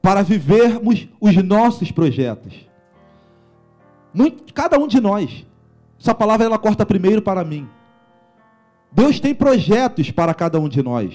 para 0.01 0.24
vivermos 0.24 1.07
os 1.20 1.36
nossos 1.43 1.91
projetos. 1.91 2.53
Muito, 4.13 4.53
cada 4.53 4.80
um 4.80 4.88
de 4.88 4.99
nós. 4.99 5.45
Essa 5.99 6.15
palavra 6.15 6.45
ela 6.45 6.57
corta 6.57 6.86
primeiro 6.86 7.22
para 7.22 7.43
mim. 7.43 7.67
Deus 8.91 9.20
tem 9.20 9.36
projetos 9.36 10.09
para 10.09 10.34
cada 10.34 10.59
um 10.59 10.67
de 10.67 10.82
nós. 10.82 11.13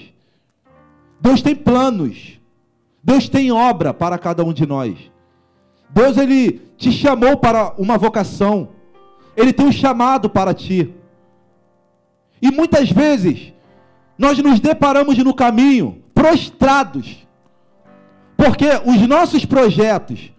Deus 1.19 1.41
tem 1.41 1.55
planos. 1.55 2.39
Deus 3.03 3.27
tem 3.27 3.51
obra 3.51 3.93
para 3.93 4.17
cada 4.17 4.43
um 4.43 4.53
de 4.53 4.65
nós. 4.65 5.11
Deus 5.89 6.17
ele 6.17 6.61
te 6.77 6.91
chamou 6.91 7.37
para 7.37 7.73
uma 7.77 7.97
vocação. 7.97 8.69
Ele 9.35 9.53
tem 9.53 9.65
um 9.65 9.71
chamado 9.71 10.29
para 10.29 10.53
ti. 10.53 10.93
E 12.41 12.51
muitas 12.51 12.91
vezes 12.91 13.53
nós 14.17 14.37
nos 14.37 14.59
deparamos 14.59 15.17
no 15.17 15.33
caminho 15.33 16.01
prostrados. 16.13 17.25
Porque 18.37 18.67
os 18.85 19.07
nossos 19.07 19.45
projetos, 19.45 20.31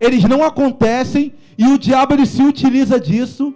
eles 0.00 0.24
não 0.24 0.42
acontecem 0.44 1.34
e 1.56 1.66
o 1.66 1.78
diabo 1.78 2.14
ele 2.14 2.26
se 2.26 2.42
utiliza 2.42 3.00
disso 3.00 3.54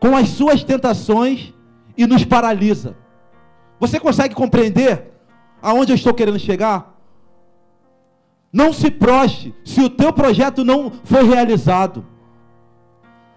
com 0.00 0.16
as 0.16 0.28
suas 0.30 0.64
tentações 0.64 1.52
e 1.96 2.06
nos 2.06 2.24
paralisa. 2.24 2.96
Você 3.78 4.00
consegue 4.00 4.34
compreender 4.34 5.12
aonde 5.60 5.92
eu 5.92 5.96
estou 5.96 6.14
querendo 6.14 6.38
chegar? 6.38 6.91
Não 8.52 8.72
se 8.72 8.90
proste 8.90 9.54
se 9.64 9.80
o 9.80 9.88
teu 9.88 10.12
projeto 10.12 10.64
não 10.64 10.92
foi 11.04 11.22
realizado. 11.22 12.04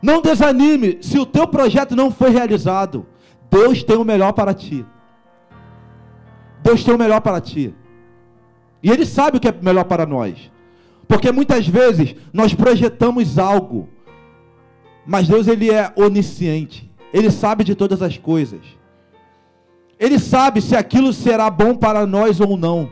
Não 0.02 0.22
desanime 0.22 1.00
se 1.02 1.18
o 1.18 1.26
teu 1.26 1.48
projeto 1.48 1.96
não 1.96 2.12
foi 2.12 2.30
realizado. 2.30 3.06
Deus 3.50 3.82
tem 3.84 3.96
o 3.96 4.04
melhor 4.04 4.34
para 4.34 4.54
ti. 4.54 4.86
Deus 6.62 6.84
tem 6.84 6.94
o 6.94 6.98
melhor 6.98 7.22
para 7.22 7.40
ti. 7.40 7.74
E 8.84 8.92
Ele 8.92 9.06
sabe 9.06 9.38
o 9.38 9.40
que 9.40 9.48
é 9.48 9.56
melhor 9.62 9.86
para 9.86 10.06
nós. 10.06 10.52
Porque 11.08 11.32
muitas 11.32 11.68
vezes 11.68 12.16
nós 12.34 12.54
projetamos 12.54 13.38
algo, 13.38 13.88
mas 15.06 15.28
Deus 15.28 15.48
ele 15.48 15.72
é 15.72 15.94
onisciente. 15.96 16.92
Ele 17.14 17.30
sabe 17.30 17.64
de 17.64 17.76
todas 17.76 18.02
as 18.02 18.18
coisas. 18.18 18.62
Ele 20.00 20.20
sabe 20.20 20.62
se 20.62 20.76
aquilo 20.76 21.14
será 21.14 21.50
bom 21.50 21.76
para 21.76 22.06
nós 22.06 22.40
ou 22.40 22.58
não. 22.58 22.90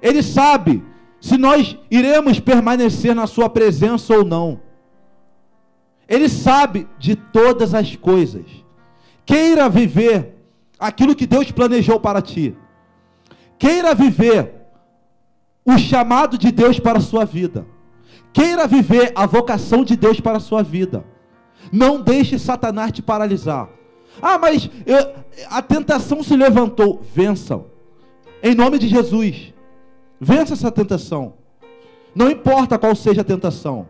Ele 0.00 0.22
sabe 0.22 0.82
se 1.20 1.36
nós 1.36 1.76
iremos 1.90 2.38
permanecer 2.40 3.14
na 3.14 3.26
sua 3.26 3.48
presença 3.48 4.14
ou 4.14 4.24
não. 4.24 4.60
Ele 6.08 6.28
sabe 6.28 6.86
de 6.98 7.16
todas 7.16 7.74
as 7.74 7.96
coisas. 7.96 8.44
Queira 9.24 9.68
viver 9.68 10.36
aquilo 10.78 11.16
que 11.16 11.26
Deus 11.26 11.50
planejou 11.50 11.98
para 11.98 12.22
ti. 12.22 12.56
Queira 13.58 13.94
viver 13.94 14.54
o 15.64 15.76
chamado 15.76 16.38
de 16.38 16.52
Deus 16.52 16.78
para 16.78 16.98
a 16.98 17.02
sua 17.02 17.24
vida. 17.24 17.66
Queira 18.32 18.66
viver 18.66 19.12
a 19.14 19.26
vocação 19.26 19.82
de 19.82 19.96
Deus 19.96 20.20
para 20.20 20.36
a 20.36 20.40
sua 20.40 20.62
vida. 20.62 21.04
Não 21.72 22.00
deixe 22.00 22.38
Satanás 22.38 22.92
te 22.92 23.02
paralisar. 23.02 23.68
Ah, 24.22 24.38
mas 24.38 24.70
eu, 24.86 25.14
a 25.50 25.60
tentação 25.60 26.22
se 26.22 26.36
levantou. 26.36 27.02
Vençam. 27.14 27.66
Em 28.42 28.54
nome 28.54 28.78
de 28.78 28.86
Jesus. 28.86 29.52
Vença 30.20 30.54
essa 30.54 30.70
tentação. 30.70 31.34
Não 32.14 32.30
importa 32.30 32.78
qual 32.78 32.94
seja 32.96 33.20
a 33.20 33.24
tentação. 33.24 33.86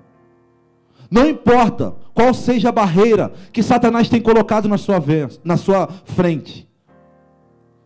Não 1.10 1.28
importa 1.28 1.94
qual 2.12 2.34
seja 2.34 2.70
a 2.70 2.72
barreira 2.72 3.32
que 3.52 3.62
Satanás 3.62 4.08
tem 4.08 4.20
colocado 4.20 4.68
na 4.68 4.76
sua, 4.76 5.02
na 5.44 5.56
sua 5.56 5.88
frente. 6.04 6.68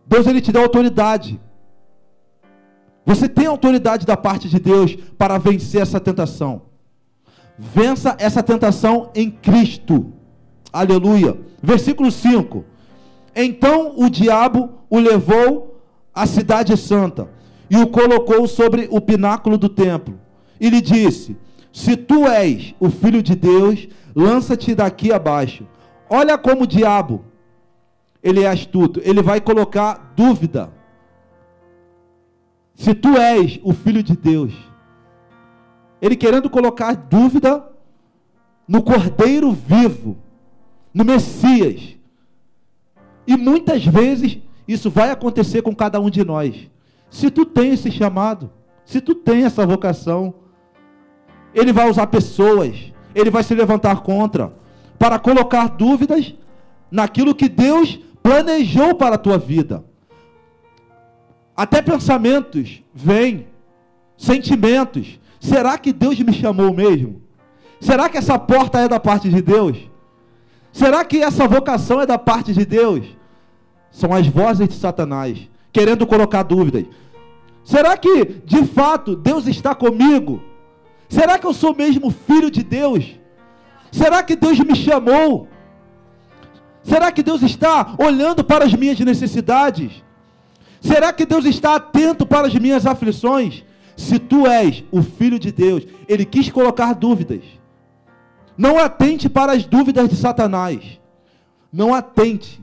Deus 0.07 0.25
ele 0.25 0.41
te 0.41 0.51
dá 0.51 0.59
autoridade. 0.59 1.39
Você 3.05 3.29
tem 3.29 3.45
autoridade 3.45 4.05
da 4.05 4.17
parte 4.17 4.49
de 4.49 4.59
Deus 4.59 4.95
para 5.17 5.37
vencer 5.37 5.81
essa 5.81 5.99
tentação. 5.99 6.63
Vença 7.57 8.15
essa 8.19 8.41
tentação 8.41 9.11
em 9.13 9.29
Cristo. 9.29 10.11
Aleluia. 10.73 11.37
Versículo 11.61 12.11
5. 12.11 12.65
Então 13.35 13.93
o 13.97 14.09
diabo 14.09 14.71
o 14.89 14.97
levou 14.97 15.79
à 16.13 16.25
cidade 16.25 16.75
santa 16.75 17.29
e 17.71 17.77
o 17.77 17.87
colocou 17.87 18.47
sobre 18.47 18.87
o 18.91 19.01
pináculo 19.01 19.57
do 19.57 19.69
templo. 19.69 20.19
E 20.59 20.69
lhe 20.69 20.81
disse: 20.81 21.35
Se 21.71 21.97
tu 21.97 22.27
és 22.27 22.75
o 22.79 22.91
filho 22.91 23.23
de 23.23 23.33
Deus, 23.33 23.87
lança-te 24.15 24.75
daqui 24.75 25.11
abaixo. 25.11 25.65
Olha 26.07 26.37
como 26.37 26.63
o 26.63 26.67
diabo, 26.67 27.25
ele 28.21 28.43
é 28.43 28.47
astuto, 28.47 29.01
ele 29.03 29.23
vai 29.23 29.41
colocar 29.41 30.13
dúvida 30.15 30.71
se 32.81 32.95
tu 32.95 33.15
és 33.15 33.59
o 33.61 33.73
filho 33.73 34.01
de 34.01 34.17
Deus, 34.17 34.53
ele 36.01 36.15
querendo 36.15 36.49
colocar 36.49 36.95
dúvida 36.95 37.63
no 38.67 38.81
Cordeiro 38.81 39.51
vivo, 39.51 40.17
no 40.91 41.05
Messias. 41.05 41.95
E 43.27 43.37
muitas 43.37 43.85
vezes 43.85 44.39
isso 44.67 44.89
vai 44.89 45.11
acontecer 45.11 45.61
com 45.61 45.75
cada 45.75 45.99
um 45.99 46.09
de 46.09 46.23
nós. 46.23 46.71
Se 47.11 47.29
tu 47.29 47.45
tem 47.45 47.73
esse 47.73 47.91
chamado, 47.91 48.49
se 48.85 49.01
tu 49.01 49.13
tem 49.13 49.43
essa 49.43 49.67
vocação, 49.67 50.33
ele 51.53 51.73
vai 51.73 51.89
usar 51.89 52.07
pessoas, 52.07 52.91
ele 53.13 53.29
vai 53.29 53.43
se 53.43 53.53
levantar 53.53 54.01
contra, 54.01 54.53
para 54.97 55.19
colocar 55.19 55.67
dúvidas 55.67 56.33
naquilo 56.89 57.35
que 57.35 57.49
Deus 57.49 57.99
planejou 58.23 58.95
para 58.95 59.15
a 59.15 59.19
tua 59.19 59.37
vida. 59.37 59.83
Até 61.55 61.81
pensamentos 61.81 62.81
vêm, 62.93 63.47
sentimentos. 64.17 65.19
Será 65.37 65.77
que 65.77 65.91
Deus 65.91 66.17
me 66.21 66.31
chamou 66.31 66.73
mesmo? 66.73 67.21
Será 67.81 68.07
que 68.07 68.17
essa 68.17 68.39
porta 68.39 68.79
é 68.79 68.87
da 68.87 69.01
parte 69.01 69.29
de 69.29 69.41
Deus? 69.41 69.77
Será 70.71 71.03
que 71.03 71.17
essa 71.17 71.45
vocação 71.45 71.99
é 71.99 72.05
da 72.05 72.17
parte 72.17 72.53
de 72.53 72.65
Deus? 72.65 73.05
São 73.91 74.13
as 74.13 74.25
vozes 74.27 74.69
de 74.69 74.75
Satanás, 74.75 75.50
querendo 75.71 76.05
colocar 76.05 76.43
dúvidas. 76.43 76.85
Será 77.63 77.97
que, 77.97 78.25
de 78.45 78.65
fato, 78.65 79.15
Deus 79.15 79.47
está 79.47 79.73
comigo? 79.75 80.41
Será 81.07 81.37
que 81.37 81.45
eu 81.45 81.53
sou 81.53 81.75
mesmo 81.75 82.09
filho 82.09 82.49
de 82.49 82.63
Deus? 82.63 83.19
Será 83.91 84.23
que 84.23 84.35
Deus 84.35 84.59
me 84.59 84.75
chamou? 84.75 85.47
Será 86.83 87.11
que 87.11 87.21
Deus 87.21 87.41
está 87.43 87.95
olhando 87.99 88.43
para 88.43 88.65
as 88.65 88.73
minhas 88.73 88.99
necessidades? 88.99 90.03
Será 90.79 91.13
que 91.13 91.25
Deus 91.25 91.45
está 91.45 91.75
atento 91.75 92.25
para 92.25 92.47
as 92.47 92.55
minhas 92.55 92.85
aflições? 92.85 93.63
Se 93.95 94.17
tu 94.17 94.47
és 94.47 94.83
o 94.91 95.03
filho 95.03 95.37
de 95.37 95.51
Deus, 95.51 95.85
ele 96.07 96.25
quis 96.25 96.49
colocar 96.49 96.93
dúvidas. 96.93 97.43
Não 98.57 98.79
atente 98.79 99.29
para 99.29 99.53
as 99.53 99.65
dúvidas 99.65 100.09
de 100.09 100.15
Satanás. 100.15 100.99
Não 101.71 101.93
atente. 101.93 102.61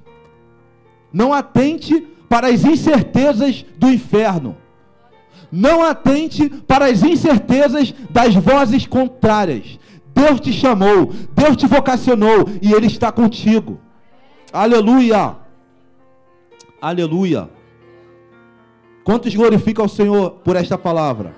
Não 1.12 1.32
atente 1.32 2.06
para 2.28 2.48
as 2.48 2.64
incertezas 2.64 3.64
do 3.76 3.90
inferno. 3.90 4.56
Não 5.50 5.82
atente 5.82 6.48
para 6.48 6.86
as 6.86 7.02
incertezas 7.02 7.94
das 8.10 8.34
vozes 8.34 8.86
contrárias. 8.86 9.78
Deus 10.14 10.40
te 10.40 10.52
chamou, 10.52 11.12
Deus 11.34 11.56
te 11.56 11.66
vocacionou 11.66 12.48
e 12.60 12.72
Ele 12.72 12.86
está 12.86 13.10
contigo. 13.10 13.80
Aleluia. 14.52 15.36
Aleluia. 16.80 17.48
Quantos 19.04 19.34
glorificam 19.34 19.84
ao 19.84 19.88
Senhor 19.88 20.30
por 20.44 20.54
esta 20.54 20.76
palavra? 20.76 21.34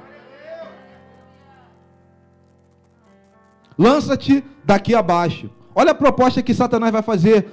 Lança-te 3.78 4.44
daqui 4.64 4.94
abaixo. 4.94 5.50
Olha 5.74 5.92
a 5.92 5.94
proposta 5.94 6.42
que 6.42 6.52
Satanás 6.52 6.92
vai 6.92 7.02
fazer 7.02 7.48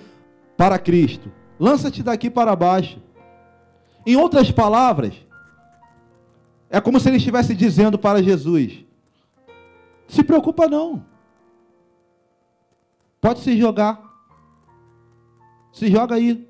para 0.58 0.80
Cristo. 0.80 1.32
Lança-te 1.60 2.02
daqui 2.02 2.30
para 2.30 2.56
baixo. 2.56 3.00
Em 4.08 4.16
outras 4.16 4.50
palavras, 4.50 5.14
é 6.70 6.80
como 6.80 6.98
se 6.98 7.10
ele 7.10 7.18
estivesse 7.18 7.54
dizendo 7.54 8.00
para 8.00 8.24
Jesus: 8.24 8.86
Se 10.08 10.24
preocupa 10.24 10.66
não. 10.66 11.04
Pode 13.20 13.42
se 13.42 13.58
jogar. 13.58 14.02
Se 15.74 15.92
joga 15.92 16.16
aí. 16.16 16.48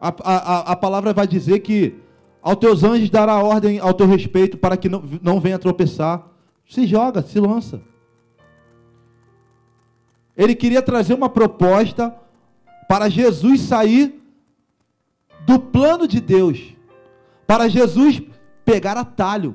A, 0.00 0.08
a, 0.08 0.72
a 0.72 0.76
palavra 0.76 1.12
vai 1.12 1.24
dizer 1.24 1.60
que 1.60 2.00
aos 2.42 2.56
teus 2.56 2.82
anjos 2.82 3.10
dará 3.10 3.40
ordem 3.40 3.78
ao 3.78 3.94
teu 3.94 4.08
respeito 4.08 4.58
para 4.58 4.76
que 4.76 4.88
não, 4.88 5.04
não 5.22 5.38
venha 5.38 5.56
tropeçar. 5.56 6.26
Se 6.68 6.84
joga, 6.84 7.22
se 7.22 7.38
lança. 7.38 7.80
Ele 10.36 10.56
queria 10.56 10.82
trazer 10.82 11.14
uma 11.14 11.28
proposta 11.28 12.12
para 12.88 13.08
Jesus 13.08 13.60
sair 13.60 14.17
do 15.48 15.58
plano 15.58 16.06
de 16.06 16.20
Deus, 16.20 16.76
para 17.46 17.68
Jesus 17.68 18.20
pegar 18.66 18.98
atalho. 18.98 19.54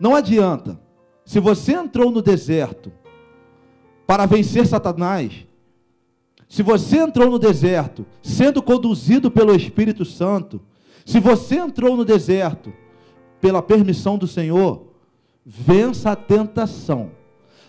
Não 0.00 0.12
adianta. 0.12 0.80
Se 1.24 1.38
você 1.38 1.74
entrou 1.74 2.10
no 2.10 2.20
deserto 2.20 2.90
para 4.08 4.26
vencer 4.26 4.66
Satanás, 4.66 5.46
se 6.48 6.64
você 6.64 6.96
entrou 6.96 7.30
no 7.30 7.38
deserto 7.38 8.04
sendo 8.20 8.60
conduzido 8.60 9.30
pelo 9.30 9.54
Espírito 9.54 10.04
Santo, 10.04 10.60
se 11.06 11.20
você 11.20 11.58
entrou 11.58 11.96
no 11.96 12.04
deserto 12.04 12.72
pela 13.40 13.62
permissão 13.62 14.18
do 14.18 14.26
Senhor, 14.26 14.84
vença 15.46 16.10
a 16.10 16.16
tentação. 16.16 17.12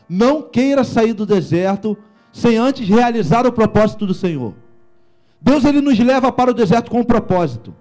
Não 0.10 0.42
queira 0.42 0.84
sair 0.84 1.14
do 1.14 1.28
deserto 1.28 1.96
sem 2.34 2.58
antes 2.58 2.90
realizar 2.90 3.46
o 3.46 3.52
propósito 3.52 4.08
do 4.08 4.16
Senhor. 4.16 4.56
Deus 5.42 5.66
ele 5.66 5.82
nos 5.82 5.98
leva 5.98 6.32
para 6.32 6.52
o 6.52 6.54
deserto 6.54 6.92
com 6.92 7.00
um 7.00 7.04
propósito. 7.04 7.74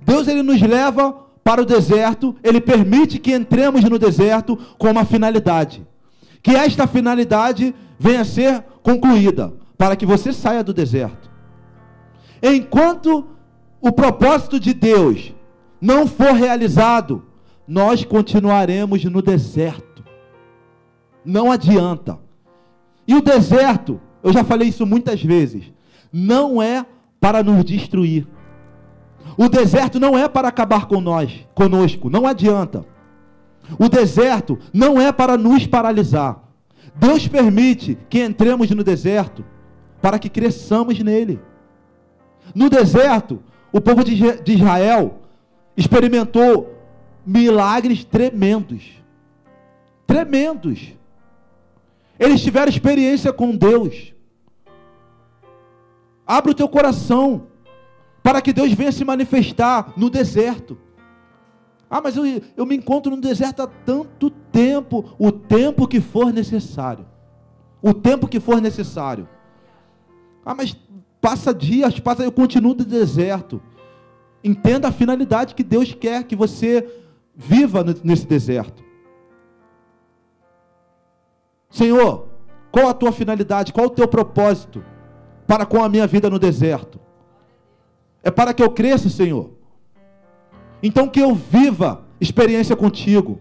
Deus 0.00 0.26
ele 0.26 0.42
nos 0.42 0.60
leva 0.60 1.24
para 1.44 1.62
o 1.62 1.66
deserto, 1.66 2.34
ele 2.42 2.60
permite 2.60 3.18
que 3.18 3.32
entremos 3.32 3.84
no 3.84 3.98
deserto 3.98 4.56
com 4.78 4.90
uma 4.90 5.04
finalidade. 5.04 5.86
Que 6.42 6.52
esta 6.52 6.86
finalidade 6.86 7.74
venha 7.98 8.22
a 8.22 8.24
ser 8.24 8.64
concluída, 8.82 9.52
para 9.76 9.94
que 9.94 10.06
você 10.06 10.32
saia 10.32 10.64
do 10.64 10.72
deserto. 10.72 11.30
Enquanto 12.42 13.26
o 13.80 13.92
propósito 13.92 14.58
de 14.58 14.74
Deus 14.74 15.34
não 15.80 16.06
for 16.06 16.32
realizado, 16.32 17.22
nós 17.68 18.04
continuaremos 18.04 19.04
no 19.04 19.20
deserto. 19.20 20.02
Não 21.24 21.52
adianta. 21.52 22.18
E 23.06 23.14
o 23.14 23.20
deserto, 23.20 24.00
eu 24.22 24.32
já 24.32 24.42
falei 24.42 24.68
isso 24.68 24.86
muitas 24.86 25.22
vezes, 25.22 25.73
não 26.16 26.62
é 26.62 26.86
para 27.18 27.42
nos 27.42 27.64
destruir. 27.64 28.24
O 29.36 29.48
deserto 29.48 29.98
não 29.98 30.16
é 30.16 30.28
para 30.28 30.46
acabar 30.46 30.86
com 30.86 31.00
nós, 31.00 31.44
conosco, 31.56 32.08
não 32.08 32.24
adianta. 32.24 32.86
O 33.76 33.88
deserto 33.88 34.56
não 34.72 35.00
é 35.00 35.10
para 35.10 35.36
nos 35.36 35.66
paralisar. 35.66 36.40
Deus 36.94 37.26
permite 37.26 37.98
que 38.08 38.22
entremos 38.22 38.70
no 38.70 38.84
deserto 38.84 39.44
para 40.00 40.16
que 40.16 40.28
cresçamos 40.28 41.00
nele. 41.00 41.40
No 42.54 42.70
deserto, 42.70 43.42
o 43.72 43.80
povo 43.80 44.04
de 44.04 44.52
Israel 44.52 45.18
experimentou 45.76 46.78
milagres 47.26 48.04
tremendos. 48.04 48.84
Tremendos. 50.06 50.92
Eles 52.20 52.40
tiveram 52.40 52.68
experiência 52.68 53.32
com 53.32 53.56
Deus. 53.56 54.13
Abre 56.26 56.52
o 56.52 56.54
teu 56.54 56.68
coração 56.68 57.48
para 58.22 58.40
que 58.40 58.52
Deus 58.52 58.72
venha 58.72 58.90
se 58.90 59.04
manifestar 59.04 59.92
no 59.96 60.08
deserto. 60.08 60.78
Ah, 61.90 62.00
mas 62.02 62.16
eu, 62.16 62.24
eu 62.56 62.64
me 62.64 62.74
encontro 62.74 63.14
no 63.14 63.20
deserto 63.20 63.60
há 63.60 63.66
tanto 63.66 64.30
tempo, 64.30 65.14
o 65.18 65.30
tempo 65.30 65.86
que 65.86 66.00
for 66.00 66.32
necessário. 66.32 67.06
O 67.82 67.92
tempo 67.92 68.26
que 68.26 68.40
for 68.40 68.60
necessário. 68.60 69.28
Ah, 70.44 70.54
mas 70.54 70.74
passa 71.20 71.52
dias, 71.52 72.00
passa, 72.00 72.24
eu 72.24 72.32
continuo 72.32 72.74
no 72.74 72.84
deserto. 72.84 73.62
Entenda 74.42 74.88
a 74.88 74.92
finalidade 74.92 75.54
que 75.54 75.62
Deus 75.62 75.92
quer 75.92 76.24
que 76.24 76.34
você 76.34 76.86
viva 77.34 77.84
nesse 78.02 78.26
deserto. 78.26 78.82
Senhor, 81.70 82.28
qual 82.70 82.88
a 82.88 82.94
tua 82.94 83.12
finalidade? 83.12 83.72
Qual 83.72 83.86
o 83.86 83.90
teu 83.90 84.08
propósito 84.08 84.84
para 85.46 85.66
com 85.66 85.82
a 85.82 85.88
minha 85.88 86.06
vida 86.06 86.30
no 86.30 86.38
deserto? 86.38 87.00
É 88.22 88.30
para 88.30 88.54
que 88.54 88.62
eu 88.62 88.70
cresça, 88.70 89.08
Senhor. 89.08 89.50
Então 90.82 91.08
que 91.08 91.20
eu 91.20 91.34
viva 91.34 92.02
experiência 92.20 92.74
contigo. 92.74 93.40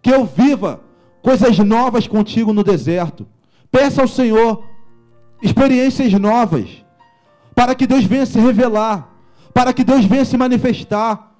Que 0.00 0.12
eu 0.12 0.24
viva 0.24 0.80
coisas 1.22 1.58
novas 1.58 2.06
contigo 2.06 2.52
no 2.52 2.62
deserto. 2.62 3.26
Peça 3.70 4.02
ao 4.02 4.08
Senhor 4.08 4.64
experiências 5.42 6.12
novas, 6.14 6.84
para 7.54 7.74
que 7.74 7.86
Deus 7.86 8.04
venha 8.04 8.26
se 8.26 8.38
revelar, 8.38 9.14
para 9.52 9.72
que 9.72 9.84
Deus 9.84 10.04
venha 10.04 10.24
se 10.24 10.36
manifestar, 10.36 11.34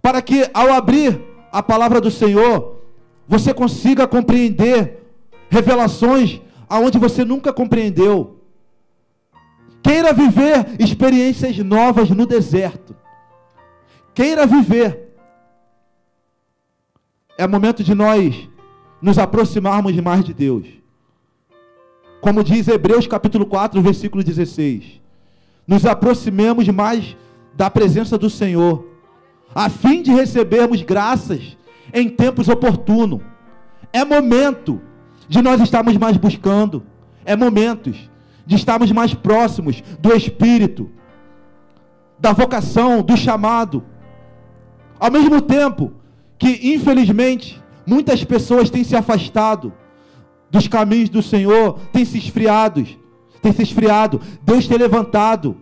para 0.00 0.20
que 0.22 0.48
ao 0.52 0.72
abrir 0.72 1.20
a 1.50 1.62
palavra 1.62 2.00
do 2.00 2.10
Senhor, 2.10 2.82
você 3.26 3.52
consiga 3.54 4.06
compreender 4.06 5.02
revelações 5.48 6.40
aonde 6.68 6.98
você 6.98 7.24
nunca 7.24 7.52
compreendeu. 7.52 8.41
Queira 9.82 10.12
viver 10.12 10.76
experiências 10.78 11.58
novas 11.58 12.10
no 12.10 12.24
deserto. 12.24 12.94
Queira 14.14 14.46
viver. 14.46 15.16
É 17.36 17.46
momento 17.46 17.82
de 17.82 17.94
nós 17.94 18.48
nos 19.00 19.18
aproximarmos 19.18 19.94
mais 19.96 20.24
de 20.24 20.32
Deus. 20.32 20.66
Como 22.20 22.44
diz 22.44 22.68
Hebreus 22.68 23.06
capítulo 23.06 23.44
4, 23.44 23.82
versículo 23.82 24.22
16. 24.22 25.00
Nos 25.66 25.84
aproximemos 25.84 26.68
mais 26.68 27.16
da 27.54 27.68
presença 27.68 28.16
do 28.16 28.30
Senhor, 28.30 28.86
a 29.54 29.68
fim 29.68 30.02
de 30.02 30.12
recebermos 30.12 30.82
graças 30.82 31.56
em 31.92 32.08
tempos 32.08 32.48
oportunos. 32.48 33.20
É 33.92 34.04
momento 34.04 34.80
de 35.28 35.42
nós 35.42 35.60
estarmos 35.60 35.96
mais 35.96 36.16
buscando. 36.16 36.84
É 37.24 37.36
momentos 37.36 38.10
de 38.46 38.56
estarmos 38.56 38.90
mais 38.90 39.14
próximos 39.14 39.82
do 40.00 40.14
Espírito, 40.14 40.90
da 42.18 42.32
vocação, 42.32 43.02
do 43.02 43.16
chamado. 43.16 43.84
Ao 44.98 45.10
mesmo 45.10 45.40
tempo 45.40 45.92
que, 46.38 46.74
infelizmente, 46.74 47.62
muitas 47.86 48.24
pessoas 48.24 48.70
têm 48.70 48.84
se 48.84 48.96
afastado 48.96 49.72
dos 50.50 50.68
caminhos 50.68 51.08
do 51.08 51.22
Senhor, 51.22 51.78
têm 51.92 52.04
se 52.04 52.18
esfriado, 52.18 52.86
têm 53.40 53.52
se 53.52 53.62
esfriado. 53.62 54.20
Deus 54.42 54.68
tem 54.68 54.78
levantado. 54.78 55.56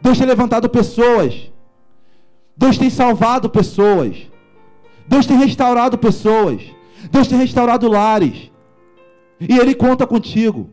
Deus 0.00 0.18
tem 0.18 0.26
levantado 0.26 0.68
pessoas. 0.68 1.52
Deus 2.56 2.78
tem 2.78 2.90
salvado 2.90 3.48
pessoas. 3.50 4.16
Deus 5.06 5.26
tem 5.26 5.36
restaurado 5.36 5.98
pessoas. 5.98 6.62
Deus 7.10 7.28
tem 7.28 7.38
restaurado 7.38 7.88
lares. 7.88 8.50
E 9.38 9.58
Ele 9.58 9.74
conta 9.74 10.06
contigo. 10.06 10.70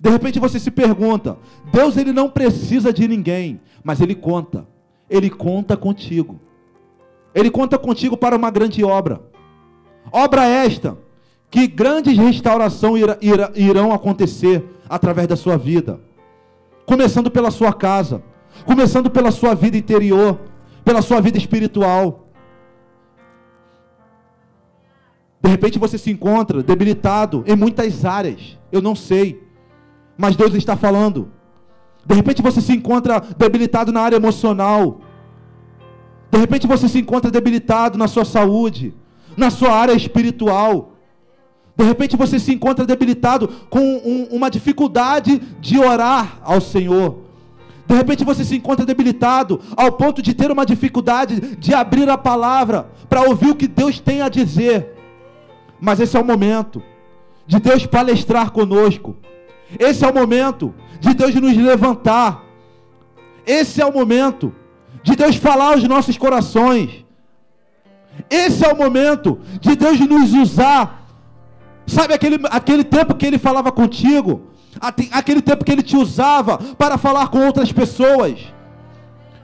De 0.00 0.08
repente 0.08 0.40
você 0.40 0.58
se 0.58 0.70
pergunta: 0.70 1.36
Deus 1.70 1.98
ele 1.98 2.12
não 2.12 2.30
precisa 2.30 2.90
de 2.90 3.06
ninguém, 3.06 3.60
mas 3.84 4.00
ele 4.00 4.14
conta. 4.14 4.66
Ele 5.10 5.28
conta 5.28 5.76
contigo. 5.76 6.40
Ele 7.34 7.50
conta 7.50 7.78
contigo 7.78 8.16
para 8.16 8.36
uma 8.36 8.50
grande 8.50 8.82
obra. 8.82 9.20
Obra 10.10 10.46
esta 10.46 10.96
que 11.50 11.66
grandes 11.66 12.16
restaurações 12.16 13.02
irão 13.54 13.92
acontecer 13.92 14.64
através 14.88 15.28
da 15.28 15.36
sua 15.36 15.58
vida. 15.58 16.00
Começando 16.86 17.30
pela 17.30 17.50
sua 17.50 17.72
casa, 17.72 18.22
começando 18.64 19.10
pela 19.10 19.30
sua 19.30 19.54
vida 19.54 19.76
interior, 19.76 20.40
pela 20.84 21.02
sua 21.02 21.20
vida 21.20 21.36
espiritual. 21.36 22.28
De 25.42 25.50
repente 25.50 25.78
você 25.78 25.98
se 25.98 26.10
encontra 26.10 26.62
debilitado 26.62 27.44
em 27.46 27.56
muitas 27.56 28.04
áreas. 28.04 28.58
Eu 28.70 28.80
não 28.80 28.94
sei 28.94 29.49
mas 30.20 30.36
Deus 30.36 30.52
está 30.54 30.76
falando. 30.76 31.30
De 32.04 32.14
repente 32.14 32.42
você 32.42 32.60
se 32.60 32.74
encontra 32.74 33.22
debilitado 33.38 33.90
na 33.90 34.02
área 34.02 34.16
emocional. 34.16 35.00
De 36.30 36.38
repente 36.38 36.66
você 36.66 36.90
se 36.90 36.98
encontra 36.98 37.30
debilitado 37.30 37.96
na 37.96 38.06
sua 38.06 38.26
saúde, 38.26 38.94
na 39.34 39.48
sua 39.48 39.72
área 39.72 39.94
espiritual. 39.94 40.92
De 41.74 41.84
repente 41.84 42.18
você 42.18 42.38
se 42.38 42.52
encontra 42.52 42.84
debilitado 42.84 43.48
com 43.70 43.80
um, 43.80 44.28
uma 44.30 44.50
dificuldade 44.50 45.40
de 45.58 45.78
orar 45.78 46.38
ao 46.42 46.60
Senhor. 46.60 47.20
De 47.86 47.94
repente 47.94 48.22
você 48.22 48.44
se 48.44 48.56
encontra 48.56 48.84
debilitado 48.84 49.58
ao 49.74 49.90
ponto 49.92 50.20
de 50.20 50.34
ter 50.34 50.50
uma 50.50 50.66
dificuldade 50.66 51.56
de 51.56 51.72
abrir 51.72 52.10
a 52.10 52.18
palavra 52.18 52.90
para 53.08 53.22
ouvir 53.22 53.52
o 53.52 53.56
que 53.56 53.66
Deus 53.66 53.98
tem 53.98 54.20
a 54.20 54.28
dizer. 54.28 54.94
Mas 55.80 55.98
esse 55.98 56.14
é 56.14 56.20
o 56.20 56.24
momento 56.24 56.82
de 57.46 57.58
Deus 57.58 57.86
palestrar 57.86 58.50
conosco. 58.50 59.16
Esse 59.78 60.04
é 60.04 60.08
o 60.08 60.14
momento 60.14 60.74
de 61.00 61.14
Deus 61.14 61.34
nos 61.34 61.56
levantar. 61.56 62.44
Esse 63.46 63.80
é 63.80 63.86
o 63.86 63.92
momento 63.92 64.54
de 65.02 65.16
Deus 65.16 65.36
falar 65.36 65.72
aos 65.72 65.82
nossos 65.84 66.16
corações. 66.16 67.04
Esse 68.28 68.64
é 68.64 68.72
o 68.72 68.76
momento 68.76 69.40
de 69.60 69.76
Deus 69.76 69.98
nos 70.00 70.32
usar. 70.34 71.06
Sabe 71.86 72.14
aquele, 72.14 72.38
aquele 72.50 72.84
tempo 72.84 73.14
que 73.14 73.26
Ele 73.26 73.38
falava 73.38 73.72
contigo? 73.72 74.42
Aquele 75.10 75.42
tempo 75.42 75.64
que 75.64 75.72
Ele 75.72 75.82
te 75.82 75.96
usava 75.96 76.58
para 76.58 76.98
falar 76.98 77.28
com 77.28 77.44
outras 77.44 77.72
pessoas. 77.72 78.38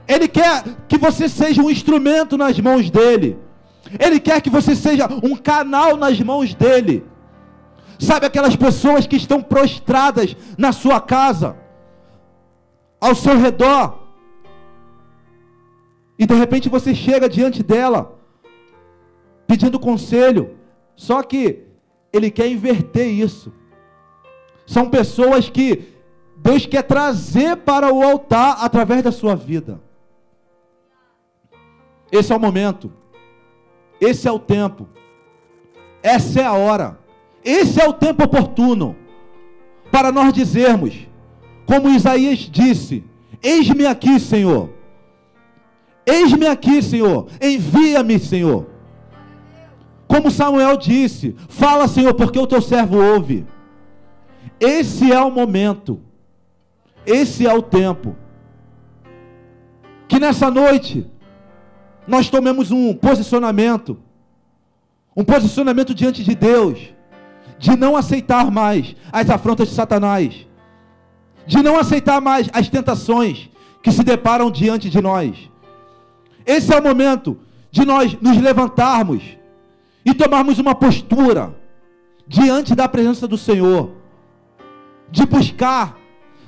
Ele 0.07 0.27
quer 0.27 0.63
que 0.87 0.97
você 0.97 1.27
seja 1.27 1.61
um 1.61 1.69
instrumento 1.69 2.37
nas 2.37 2.57
mãos 2.59 2.89
dEle. 2.89 3.37
Ele 3.99 4.19
quer 4.19 4.41
que 4.41 4.49
você 4.49 4.75
seja 4.75 5.07
um 5.23 5.35
canal 5.35 5.97
nas 5.97 6.19
mãos 6.19 6.53
dEle. 6.53 7.05
Sabe 7.99 8.25
aquelas 8.25 8.55
pessoas 8.55 9.07
que 9.07 9.15
estão 9.15 9.41
prostradas 9.41 10.35
na 10.57 10.71
sua 10.71 11.01
casa, 11.01 11.57
ao 12.99 13.15
seu 13.15 13.37
redor, 13.37 14.07
e 16.19 16.25
de 16.25 16.33
repente 16.33 16.69
você 16.69 16.95
chega 16.95 17.29
diante 17.29 17.61
dela, 17.61 18.17
pedindo 19.45 19.79
conselho, 19.79 20.57
só 20.95 21.21
que 21.21 21.63
ele 22.11 22.31
quer 22.31 22.47
inverter 22.47 23.07
isso. 23.07 23.53
São 24.65 24.89
pessoas 24.89 25.49
que 25.49 25.93
Deus 26.37 26.65
quer 26.65 26.83
trazer 26.83 27.57
para 27.57 27.93
o 27.93 28.03
altar 28.03 28.57
através 28.59 29.03
da 29.03 29.11
sua 29.11 29.35
vida. 29.35 29.79
Esse 32.11 32.31
é 32.31 32.35
o 32.35 32.39
momento, 32.39 32.91
esse 33.99 34.27
é 34.27 34.31
o 34.31 34.39
tempo, 34.39 34.87
essa 36.01 36.41
é 36.41 36.45
a 36.45 36.53
hora. 36.53 37.06
Esse 37.49 37.81
é 37.81 37.87
o 37.87 37.93
tempo 37.93 38.25
oportuno 38.25 38.93
para 39.89 40.11
nós 40.11 40.33
dizermos, 40.33 41.07
como 41.65 41.87
Isaías 41.87 42.39
disse: 42.39 43.05
Eis-me 43.41 43.85
aqui, 43.85 44.19
Senhor. 44.19 44.69
Eis-me 46.05 46.45
aqui, 46.45 46.81
Senhor. 46.81 47.29
Envia-me, 47.41 48.19
Senhor. 48.19 48.67
Como 50.09 50.29
Samuel 50.29 50.75
disse: 50.75 51.37
Fala, 51.47 51.87
Senhor, 51.87 52.13
porque 52.15 52.37
o 52.37 52.45
teu 52.45 52.61
servo 52.61 53.01
ouve. 53.01 53.45
Esse 54.59 55.13
é 55.13 55.21
o 55.21 55.31
momento. 55.31 56.01
Esse 57.05 57.47
é 57.47 57.53
o 57.53 57.61
tempo. 57.61 58.13
Que 60.05 60.19
nessa 60.19 60.51
noite 60.51 61.09
nós 62.05 62.29
tomemos 62.29 62.71
um 62.71 62.93
posicionamento, 62.93 63.97
um 65.15 65.23
posicionamento 65.23 65.95
diante 65.95 66.25
de 66.25 66.35
Deus, 66.35 66.96
de 67.57 67.75
não 67.75 67.95
aceitar 67.95 68.51
mais 68.51 68.95
as 69.11 69.29
afrontas 69.29 69.69
de 69.69 69.75
Satanás, 69.75 70.45
de 71.45 71.61
não 71.63 71.77
aceitar 71.77 72.21
mais 72.21 72.49
as 72.53 72.69
tentações 72.69 73.49
que 73.81 73.91
se 73.91 74.03
deparam 74.03 74.51
diante 74.51 74.89
de 74.89 75.01
nós. 75.01 75.49
Esse 76.45 76.73
é 76.73 76.79
o 76.79 76.83
momento 76.83 77.37
de 77.71 77.85
nós 77.85 78.17
nos 78.21 78.37
levantarmos 78.37 79.23
e 80.05 80.13
tomarmos 80.13 80.59
uma 80.59 80.75
postura 80.75 81.55
diante 82.27 82.75
da 82.75 82.87
presença 82.87 83.27
do 83.27 83.37
Senhor, 83.37 83.91
de 85.09 85.25
buscar, 85.25 85.97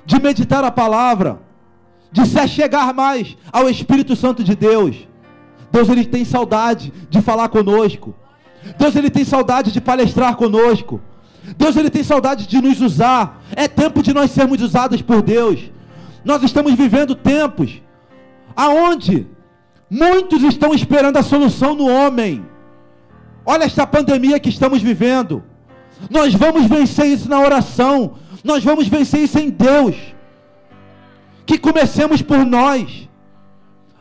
de 0.05 0.19
meditar 0.21 0.63
a 0.63 0.71
palavra, 0.71 1.41
de 2.11 2.25
se 2.25 2.39
achegar 2.39 2.93
mais 2.93 3.37
ao 3.51 3.69
Espírito 3.69 4.15
Santo 4.15 4.43
de 4.43 4.55
Deus. 4.55 5.07
Deus 5.71 5.89
ele 5.89 6.05
tem 6.05 6.25
saudade 6.25 6.91
de 7.09 7.21
falar 7.21 7.49
conosco. 7.49 8.15
Deus 8.77 8.95
ele 8.95 9.09
tem 9.09 9.23
saudade 9.23 9.71
de 9.71 9.81
palestrar 9.81 10.35
conosco. 10.35 11.01
Deus 11.57 11.75
ele 11.75 11.89
tem 11.89 12.03
saudade 12.03 12.47
de 12.47 12.61
nos 12.61 12.81
usar. 12.81 13.41
É 13.55 13.67
tempo 13.67 14.03
de 14.03 14.13
nós 14.13 14.31
sermos 14.31 14.61
usados 14.61 15.01
por 15.01 15.21
Deus. 15.21 15.59
Nós 16.23 16.43
estamos 16.43 16.73
vivendo 16.73 17.15
tempos 17.15 17.81
aonde 18.55 19.27
muitos 19.89 20.43
estão 20.43 20.73
esperando 20.73 21.17
a 21.17 21.23
solução 21.23 21.73
no 21.73 21.87
homem. 21.87 22.45
Olha 23.45 23.63
esta 23.63 23.87
pandemia 23.87 24.39
que 24.39 24.49
estamos 24.49 24.81
vivendo. 24.81 25.43
Nós 26.09 26.33
vamos 26.33 26.65
vencer 26.65 27.07
isso 27.07 27.29
na 27.29 27.39
oração. 27.39 28.15
Nós 28.43 28.63
vamos 28.63 28.87
vencer 28.87 29.21
isso 29.21 29.39
em 29.39 29.49
Deus. 29.49 29.95
Que 31.45 31.57
comecemos 31.57 32.21
por 32.21 32.45
nós. 32.45 33.08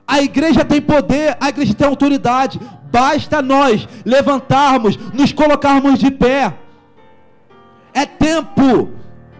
A 0.09 0.23
igreja 0.23 0.65
tem 0.65 0.81
poder, 0.81 1.37
a 1.39 1.51
igreja 1.51 1.75
tem 1.75 1.87
autoridade. 1.87 2.59
Basta 2.91 3.43
nós 3.43 3.87
levantarmos, 4.07 4.97
nos 5.13 5.35
colocarmos 5.35 5.99
de 5.99 6.11
pé. 6.11 6.55
É 7.93 8.07
tempo, 8.07 8.89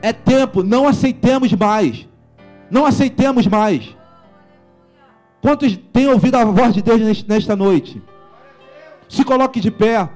é 0.03 0.13
tempo, 0.13 0.63
não 0.63 0.87
aceitemos 0.87 1.51
mais. 1.55 2.07
Não 2.71 2.85
aceitemos 2.85 3.47
mais. 3.47 3.97
Quantos 5.41 5.75
têm 5.91 6.07
ouvido 6.09 6.35
a 6.35 6.45
voz 6.45 6.75
de 6.75 6.83
Deus 6.83 7.25
nesta 7.25 7.57
noite? 7.57 8.03
Se 9.09 9.25
coloque 9.25 9.61
de 9.61 9.71
pé. 9.71 10.07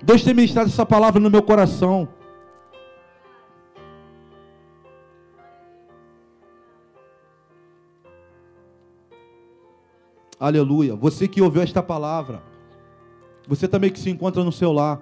Deus 0.00 0.22
tem 0.22 0.34
ministrado 0.34 0.68
essa 0.68 0.86
palavra 0.86 1.20
no 1.20 1.30
meu 1.30 1.42
coração. 1.42 2.08
Aleluia. 10.42 10.96
Você 10.96 11.28
que 11.28 11.40
ouviu 11.40 11.62
esta 11.62 11.80
palavra, 11.80 12.42
você 13.46 13.68
também 13.68 13.92
que 13.92 14.00
se 14.00 14.10
encontra 14.10 14.42
no 14.42 14.50
seu 14.50 14.72
lar, 14.72 15.00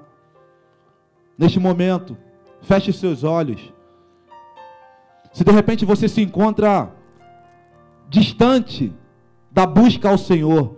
neste 1.38 1.58
momento, 1.58 2.14
feche 2.60 2.92
seus 2.92 3.24
olhos. 3.24 3.72
Se 5.32 5.42
de 5.42 5.50
repente 5.50 5.82
você 5.86 6.08
se 6.08 6.20
encontra 6.20 6.94
distante 8.06 8.92
da 9.50 9.64
busca 9.64 10.10
ao 10.10 10.18
Senhor, 10.18 10.76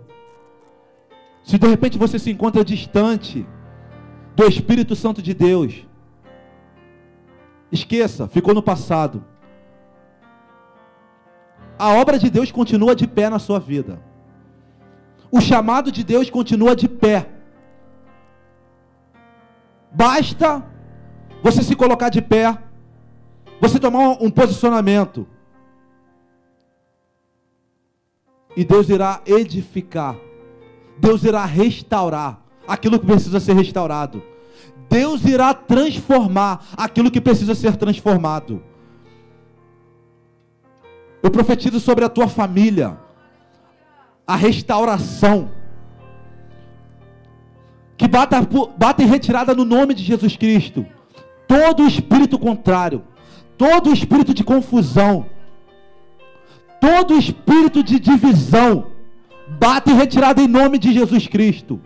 se 1.43 1.57
de 1.57 1.67
repente 1.67 1.97
você 1.97 2.17
se 2.17 2.31
encontra 2.31 2.63
distante 2.63 3.45
do 4.33 4.45
Espírito 4.45 4.95
Santo 4.95 5.21
de 5.21 5.33
Deus, 5.33 5.85
esqueça, 7.69 8.29
ficou 8.29 8.53
no 8.53 8.63
passado. 8.63 9.25
A 11.77 11.95
obra 11.95 12.17
de 12.17 12.29
Deus 12.29 12.49
continua 12.49 12.95
de 12.95 13.05
pé 13.05 13.29
na 13.29 13.39
sua 13.39 13.59
vida 13.59 14.12
o 15.33 15.41
chamado 15.41 15.91
de 15.91 16.03
Deus 16.03 16.29
continua 16.29 16.75
de 16.75 16.87
pé. 16.87 17.27
Basta 19.91 20.63
você 21.41 21.63
se 21.63 21.75
colocar 21.75 22.09
de 22.09 22.21
pé, 22.21 22.55
você 23.59 23.79
tomar 23.79 24.11
um 24.21 24.29
posicionamento, 24.29 25.25
e 28.55 28.63
Deus 28.63 28.89
irá 28.89 29.21
edificar, 29.25 30.15
Deus 30.99 31.23
irá 31.23 31.43
restaurar 31.45 32.39
aquilo 32.67 32.99
que 32.99 33.07
precisa 33.07 33.39
ser 33.39 33.55
restaurado, 33.55 34.21
Deus 34.87 35.25
irá 35.25 35.51
transformar 35.51 36.63
aquilo 36.77 37.09
que 37.09 37.19
precisa 37.19 37.55
ser 37.55 37.75
transformado. 37.75 38.61
Eu 41.23 41.31
profetizo 41.31 41.79
sobre 41.79 42.05
a 42.05 42.09
tua 42.09 42.27
família 42.27 42.99
a 44.25 44.35
restauração. 44.35 45.51
Que 47.97 48.07
bata, 48.07 48.41
bata 48.77 49.03
em 49.03 49.07
retirada 49.07 49.53
no 49.53 49.65
nome 49.65 49.93
de 49.93 50.03
Jesus 50.03 50.35
Cristo. 50.35 50.85
Todo 51.47 51.87
espírito 51.87 52.39
contrário, 52.39 53.03
todo 53.57 53.93
espírito 53.93 54.33
de 54.33 54.43
confusão, 54.43 55.27
todo 56.81 57.17
espírito 57.17 57.83
de 57.83 57.99
divisão, 57.99 58.87
bata 59.59 59.91
em 59.91 59.95
retirada 59.95 60.41
em 60.41 60.47
nome 60.47 60.79
de 60.79 60.91
Jesus 60.91 61.27
Cristo. 61.27 61.79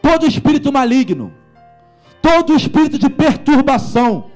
Todo 0.00 0.26
espírito 0.26 0.72
maligno, 0.72 1.32
todo 2.20 2.54
espírito 2.54 2.98
de 2.98 3.08
perturbação, 3.08 4.30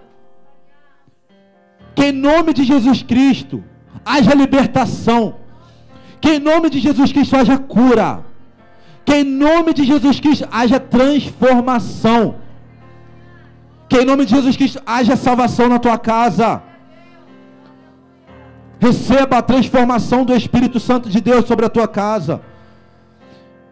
que 1.95 2.07
em 2.07 2.13
nome 2.13 2.55
de 2.55 2.65
Jesus 2.65 3.03
Cristo 3.03 3.65
haja 4.05 4.33
libertação 4.33 5.46
que 6.27 6.33
em 6.33 6.41
nome 6.41 6.69
de 6.69 6.81
Jesus 6.81 7.13
Cristo 7.13 7.37
haja 7.37 7.57
cura. 7.57 8.25
Que 9.05 9.15
em 9.19 9.25
nome 9.25 9.73
de 9.73 9.85
Jesus 9.85 10.19
Cristo 10.19 10.49
haja 10.51 10.81
transformação. 10.81 12.23
Que 13.89 13.99
em 14.01 14.05
nome 14.05 14.25
de 14.25 14.35
Jesus 14.35 14.57
Cristo 14.57 14.83
haja 14.85 15.15
salvação 15.15 15.69
na 15.69 15.79
tua 15.79 15.97
casa. 15.97 16.65
Receba 18.81 19.39
a 19.39 19.43
transformação 19.53 20.25
do 20.25 20.35
Espírito 20.35 20.81
Santo 20.81 21.09
de 21.09 21.21
Deus 21.21 21.47
sobre 21.47 21.65
a 21.65 21.69
tua 21.69 21.87
casa. 21.87 22.43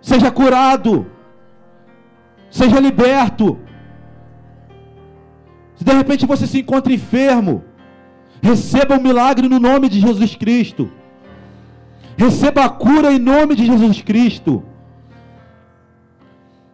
Seja 0.00 0.30
curado. 0.30 1.08
Seja 2.52 2.78
liberto. 2.78 3.58
Se 5.74 5.82
de 5.82 5.92
repente 5.92 6.24
você 6.24 6.46
se 6.46 6.60
encontra 6.60 6.92
enfermo, 6.92 7.64
receba 8.40 8.94
o 8.94 9.00
um 9.00 9.02
milagre 9.02 9.48
no 9.48 9.58
nome 9.58 9.88
de 9.88 9.98
Jesus 9.98 10.36
Cristo. 10.36 10.88
Receba 12.16 12.64
a 12.64 12.68
cura 12.68 13.12
em 13.12 13.18
nome 13.18 13.54
de 13.54 13.66
Jesus 13.66 14.00
Cristo. 14.02 14.62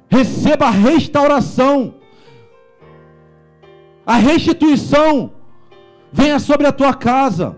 Receba 0.09 0.67
a 0.67 0.71
restauração. 0.71 1.95
A 4.05 4.17
restituição 4.17 5.33
venha 6.12 6.39
sobre 6.39 6.67
a 6.67 6.73
tua 6.73 6.93
casa. 6.93 7.57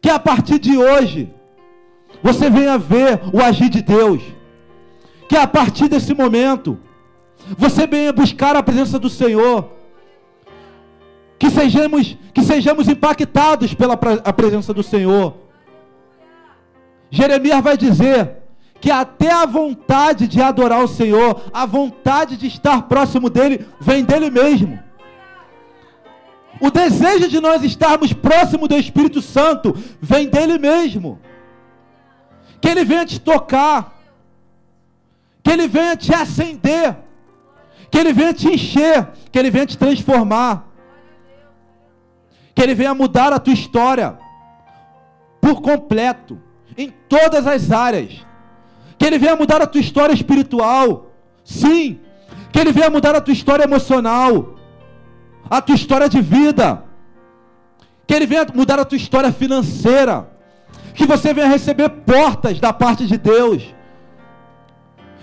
Que 0.00 0.10
a 0.10 0.18
partir 0.18 0.58
de 0.58 0.76
hoje 0.76 1.32
você 2.22 2.50
venha 2.50 2.78
ver 2.78 3.20
o 3.32 3.40
agir 3.40 3.70
de 3.70 3.82
Deus. 3.82 4.22
Que 5.28 5.36
a 5.36 5.46
partir 5.46 5.88
desse 5.88 6.12
momento 6.12 6.78
você 7.56 7.86
venha 7.86 8.12
buscar 8.12 8.56
a 8.56 8.62
presença 8.62 8.98
do 8.98 9.08
Senhor. 9.08 9.70
Que 11.38 11.50
sejamos, 11.50 12.16
que 12.34 12.42
sejamos 12.42 12.88
impactados 12.88 13.72
pela 13.74 13.94
a 14.24 14.32
presença 14.32 14.74
do 14.74 14.82
Senhor 14.82 15.45
Jeremias 17.10 17.62
vai 17.62 17.76
dizer 17.76 18.36
que 18.80 18.90
até 18.90 19.32
a 19.32 19.46
vontade 19.46 20.28
de 20.28 20.40
adorar 20.40 20.82
o 20.82 20.88
Senhor, 20.88 21.42
a 21.52 21.64
vontade 21.66 22.36
de 22.36 22.46
estar 22.46 22.82
próximo 22.82 23.30
dele, 23.30 23.66
vem 23.80 24.04
dele 24.04 24.30
mesmo. 24.30 24.78
O 26.60 26.70
desejo 26.70 27.28
de 27.28 27.40
nós 27.40 27.62
estarmos 27.62 28.12
próximo 28.12 28.66
do 28.66 28.76
Espírito 28.76 29.20
Santo 29.20 29.74
vem 30.00 30.28
dele 30.28 30.58
mesmo. 30.58 31.18
Que 32.60 32.68
ele 32.68 32.84
venha 32.84 33.04
te 33.04 33.20
tocar, 33.20 33.94
que 35.42 35.50
ele 35.50 35.68
venha 35.68 35.96
te 35.96 36.14
acender, 36.14 36.96
que 37.90 37.98
ele 37.98 38.12
venha 38.12 38.32
te 38.32 38.48
encher, 38.48 39.08
que 39.30 39.38
ele 39.38 39.50
venha 39.50 39.66
te 39.66 39.76
transformar, 39.76 40.66
que 42.54 42.62
ele 42.62 42.74
venha 42.74 42.94
mudar 42.94 43.32
a 43.32 43.38
tua 43.38 43.52
história 43.52 44.18
por 45.40 45.60
completo 45.60 46.40
em 46.76 46.92
todas 47.08 47.46
as 47.46 47.70
áreas. 47.70 48.24
Que 48.98 49.06
Ele 49.06 49.18
venha 49.18 49.36
mudar 49.36 49.60
a 49.60 49.66
tua 49.66 49.80
história 49.80 50.12
espiritual. 50.12 51.12
Sim. 51.44 52.00
Que 52.52 52.60
Ele 52.60 52.72
venha 52.72 52.90
mudar 52.90 53.14
a 53.14 53.20
tua 53.20 53.32
história 53.32 53.64
emocional. 53.64 54.56
A 55.48 55.60
tua 55.60 55.74
história 55.74 56.08
de 56.08 56.20
vida. 56.20 56.82
Que 58.06 58.14
Ele 58.14 58.26
venha 58.26 58.46
mudar 58.54 58.78
a 58.78 58.84
tua 58.84 58.96
história 58.96 59.32
financeira. 59.32 60.28
Que 60.94 61.06
você 61.06 61.34
venha 61.34 61.48
receber 61.48 61.88
portas 61.88 62.58
da 62.58 62.72
parte 62.72 63.06
de 63.06 63.18
Deus. 63.18 63.74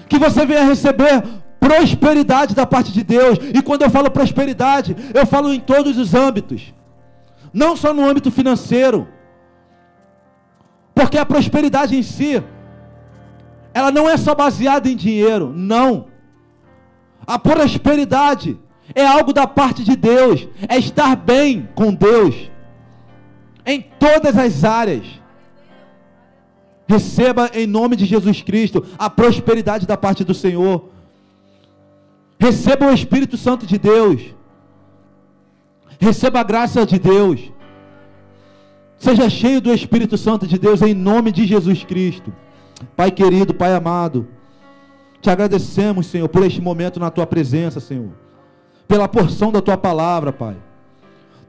Que 0.08 0.20
você 0.20 0.46
venha 0.46 0.64
receber 0.64 1.24
prosperidade 1.60 2.54
da 2.54 2.66
parte 2.66 2.92
de 2.92 3.04
Deus. 3.04 3.40
E 3.54 3.62
quando 3.62 3.84
eu 3.84 3.90
falo 3.90 4.12
prosperidade, 4.12 4.96
eu 5.14 5.26
falo 5.26 5.54
em 5.54 5.60
todos 5.60 5.98
os 5.98 6.14
âmbitos. 6.14 6.74
Não 7.54 7.76
só 7.76 7.94
no 7.94 8.08
âmbito 8.08 8.30
financeiro 8.30 9.08
Porque 10.94 11.18
a 11.18 11.26
prosperidade 11.26 11.96
em 11.96 12.04
si, 12.04 12.44
ela 13.74 13.92
não 13.92 14.10
é 14.10 14.18
só 14.18 14.36
baseada 14.36 14.90
em 14.90 14.96
dinheiro, 14.96 15.52
não. 15.56 16.08
A 17.26 17.40
prosperidade 17.40 18.60
é 18.94 19.06
algo 19.06 19.34
da 19.34 19.48
parte 19.48 19.84
de 19.84 19.96
Deus, 19.96 20.48
é 20.68 20.78
estar 20.78 21.16
bem 21.16 21.70
com 21.74 21.94
Deus 21.94 22.52
em 23.66 23.82
todas 23.82 24.38
as 24.38 24.64
áreas. 24.64 25.06
Receba 26.88 27.50
em 27.54 27.66
nome 27.66 27.96
de 27.96 28.06
Jesus 28.06 28.42
Cristo 28.42 28.86
a 28.98 29.10
prosperidade 29.10 29.88
da 29.88 29.98
parte 29.98 30.24
do 30.24 30.34
Senhor. 30.34 30.90
Receba 32.38 32.88
o 32.88 32.94
Espírito 32.94 33.38
Santo 33.38 33.66
de 33.66 33.78
Deus. 33.78 34.22
Receba 35.98 36.42
a 36.42 36.44
graça 36.44 36.86
de 36.86 37.00
Deus. 37.00 37.53
Seja 39.04 39.30
cheio 39.30 39.60
do 39.60 39.74
Espírito 39.74 40.18
Santo 40.18 40.48
de 40.48 40.58
Deus 40.58 40.82
em 40.82 40.94
nome 40.94 41.30
de 41.30 41.46
Jesus 41.46 41.84
Cristo. 41.84 42.34
Pai 42.96 43.12
querido, 43.12 43.54
Pai 43.54 43.76
amado, 43.76 44.30
te 45.20 45.30
agradecemos, 45.30 46.06
Senhor, 46.06 46.30
por 46.30 46.42
este 46.42 46.62
momento 46.62 47.02
na 47.02 47.10
tua 47.12 47.28
presença, 47.28 47.82
Senhor. 47.82 48.12
Pela 48.88 49.10
porção 49.10 49.52
da 49.52 49.62
tua 49.62 49.76
palavra, 49.76 50.32
Pai. 50.32 50.56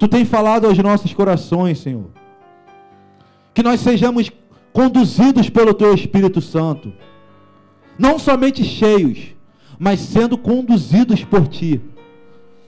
Tu 0.00 0.08
tem 0.08 0.24
falado 0.24 0.66
aos 0.66 0.76
nossos 0.78 1.14
corações, 1.14 1.78
Senhor. 1.78 2.06
Que 3.54 3.62
nós 3.62 3.78
sejamos 3.78 4.32
conduzidos 4.72 5.48
pelo 5.48 5.72
teu 5.72 5.94
Espírito 5.94 6.40
Santo. 6.40 6.92
Não 7.96 8.18
somente 8.18 8.64
cheios, 8.64 9.28
mas 9.78 10.00
sendo 10.00 10.36
conduzidos 10.36 11.22
por 11.22 11.46
ti. 11.46 11.80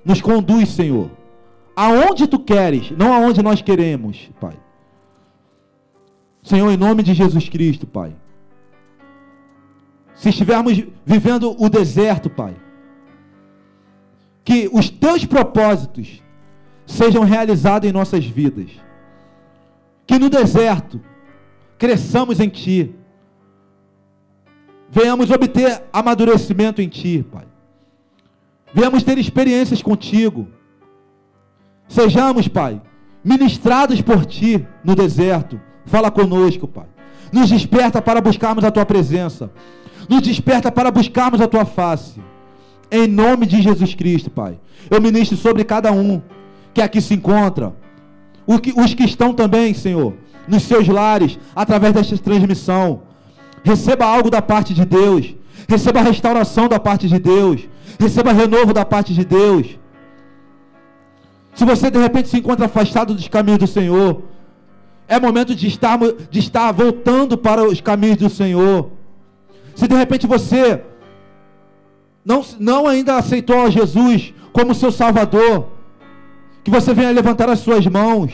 Nos 0.05 0.21
conduz, 0.21 0.69
Senhor, 0.69 1.11
aonde 1.75 2.29
tu 2.29 2.39
queres, 2.39 2.93
não 2.93 3.13
aonde 3.13 3.43
nós 3.43 3.61
queremos, 3.61 4.31
Pai. 4.41 4.57
Senhor, 6.47 6.71
em 6.71 6.77
nome 6.77 7.03
de 7.03 7.13
Jesus 7.13 7.49
Cristo, 7.49 7.89
Pai. 7.89 8.15
Se 10.15 10.29
estivermos 10.29 10.81
vivendo 11.05 11.61
o 11.61 11.69
deserto, 11.69 12.31
Pai, 12.31 12.55
que 14.45 14.71
os 14.73 14.89
teus 14.89 15.25
propósitos 15.25 16.23
sejam 16.87 17.25
realizados 17.25 17.89
em 17.89 17.93
nossas 17.93 18.25
vidas. 18.25 18.71
Que 20.07 20.21
no 20.21 20.31
deserto 20.31 21.01
cresçamos 21.77 22.39
em 22.39 22.49
Ti. 22.49 22.95
Venhamos 24.89 25.33
obter 25.33 25.83
amadurecimento 25.93 26.81
em 26.81 26.89
Ti, 26.89 27.27
Pai. 27.29 27.49
Venhamos 28.73 29.03
ter 29.03 29.19
experiências 29.19 29.83
contigo. 29.83 30.47
Sejamos, 31.89 32.47
Pai, 32.47 32.81
ministrados 33.25 34.01
por 34.01 34.25
Ti 34.25 34.65
no 34.85 34.95
deserto. 34.95 35.66
Fala 35.87 36.11
conosco, 36.11 36.67
Pai. 36.67 36.87
Nos 37.33 37.49
desperta 37.49 38.03
para 38.03 38.21
buscarmos 38.21 38.65
a 38.65 38.71
Tua 38.71 38.85
presença. 38.85 39.51
Nos 40.09 40.23
desperta 40.23 40.71
para 40.71 40.91
buscarmos 40.91 41.41
a 41.41 41.49
Tua 41.49 41.65
face. 41.65 42.21
Em 42.91 43.07
nome 43.07 43.47
de 43.47 43.63
Jesus 43.63 43.95
Cristo, 43.95 44.31
Pai. 44.31 44.59
Eu 44.91 45.01
ministro 45.01 45.37
sobre 45.37 45.65
cada 45.65 45.91
um 45.91 46.21
que 46.75 46.83
aqui 46.83 47.01
se 47.01 47.15
encontra. 47.15 47.75
Os 48.47 48.95
que 48.95 49.05
estão 49.05 49.33
também, 49.33 49.75
Senhor, 49.75 50.15
nos 50.47 50.63
seus 50.63 50.87
lares, 50.87 51.39
através 51.55 51.93
desta 51.95 52.17
transmissão. 52.19 53.03
Receba 53.65 54.05
algo 54.05 54.31
da 54.31 54.41
parte 54.41 54.73
de 54.75 54.85
Deus. 54.85 55.35
Receba 55.69 56.01
restauração 56.01 56.69
da 56.69 56.79
parte 56.79 57.09
de 57.09 57.19
Deus. 57.19 57.69
Receba 57.99 58.33
renovo 58.33 58.73
da 58.73 58.85
parte 58.85 59.13
de 59.13 59.25
Deus. 59.25 59.79
Se 61.55 61.65
você 61.65 61.91
de 61.91 61.99
repente 61.99 62.29
se 62.29 62.37
encontra 62.37 62.67
afastado 62.67 63.15
dos 63.15 63.27
caminhos 63.27 63.59
do 63.59 63.67
Senhor, 63.67 64.23
é 65.09 65.21
momento 65.21 65.55
de 65.55 65.67
estar, 65.67 65.99
de 66.31 66.39
estar 66.39 66.73
voltando 66.73 67.39
para 67.39 67.63
os 67.63 67.81
caminhos 67.81 68.17
do 68.17 68.29
Senhor. 68.29 68.91
Se 69.75 69.87
de 69.87 69.95
repente 69.95 70.27
você 70.27 70.83
não, 72.25 72.45
não 72.59 72.87
ainda 72.87 73.17
aceitou 73.17 73.61
a 73.63 73.71
Jesus 73.71 74.35
como 74.53 74.75
seu 74.75 74.91
Salvador, 74.91 75.69
que 76.65 76.71
você 76.71 76.93
venha 76.93 77.11
levantar 77.11 77.49
as 77.49 77.61
suas 77.61 77.87
mãos 77.87 78.33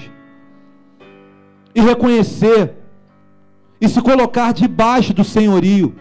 e 1.74 1.80
reconhecer 1.80 2.74
e 3.80 3.88
se 3.88 4.00
colocar 4.00 4.52
debaixo 4.52 5.12
do 5.12 5.24
senhorio 5.24 5.94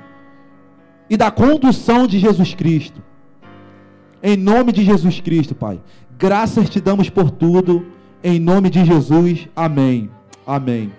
e 1.09 1.17
da 1.17 1.29
condução 1.29 2.07
de 2.07 2.19
Jesus 2.19 2.53
Cristo. 2.53 3.01
Em 4.23 4.37
nome 4.37 4.71
de 4.71 4.85
Jesus 4.85 5.19
Cristo, 5.19 5.55
Pai. 5.55 5.81
Graças 6.17 6.69
te 6.69 6.79
damos 6.79 7.09
por 7.09 7.31
tudo. 7.31 7.85
Em 8.23 8.39
nome 8.39 8.69
de 8.69 8.85
Jesus. 8.85 9.49
Amém. 9.55 10.09
Amém. 10.45 10.91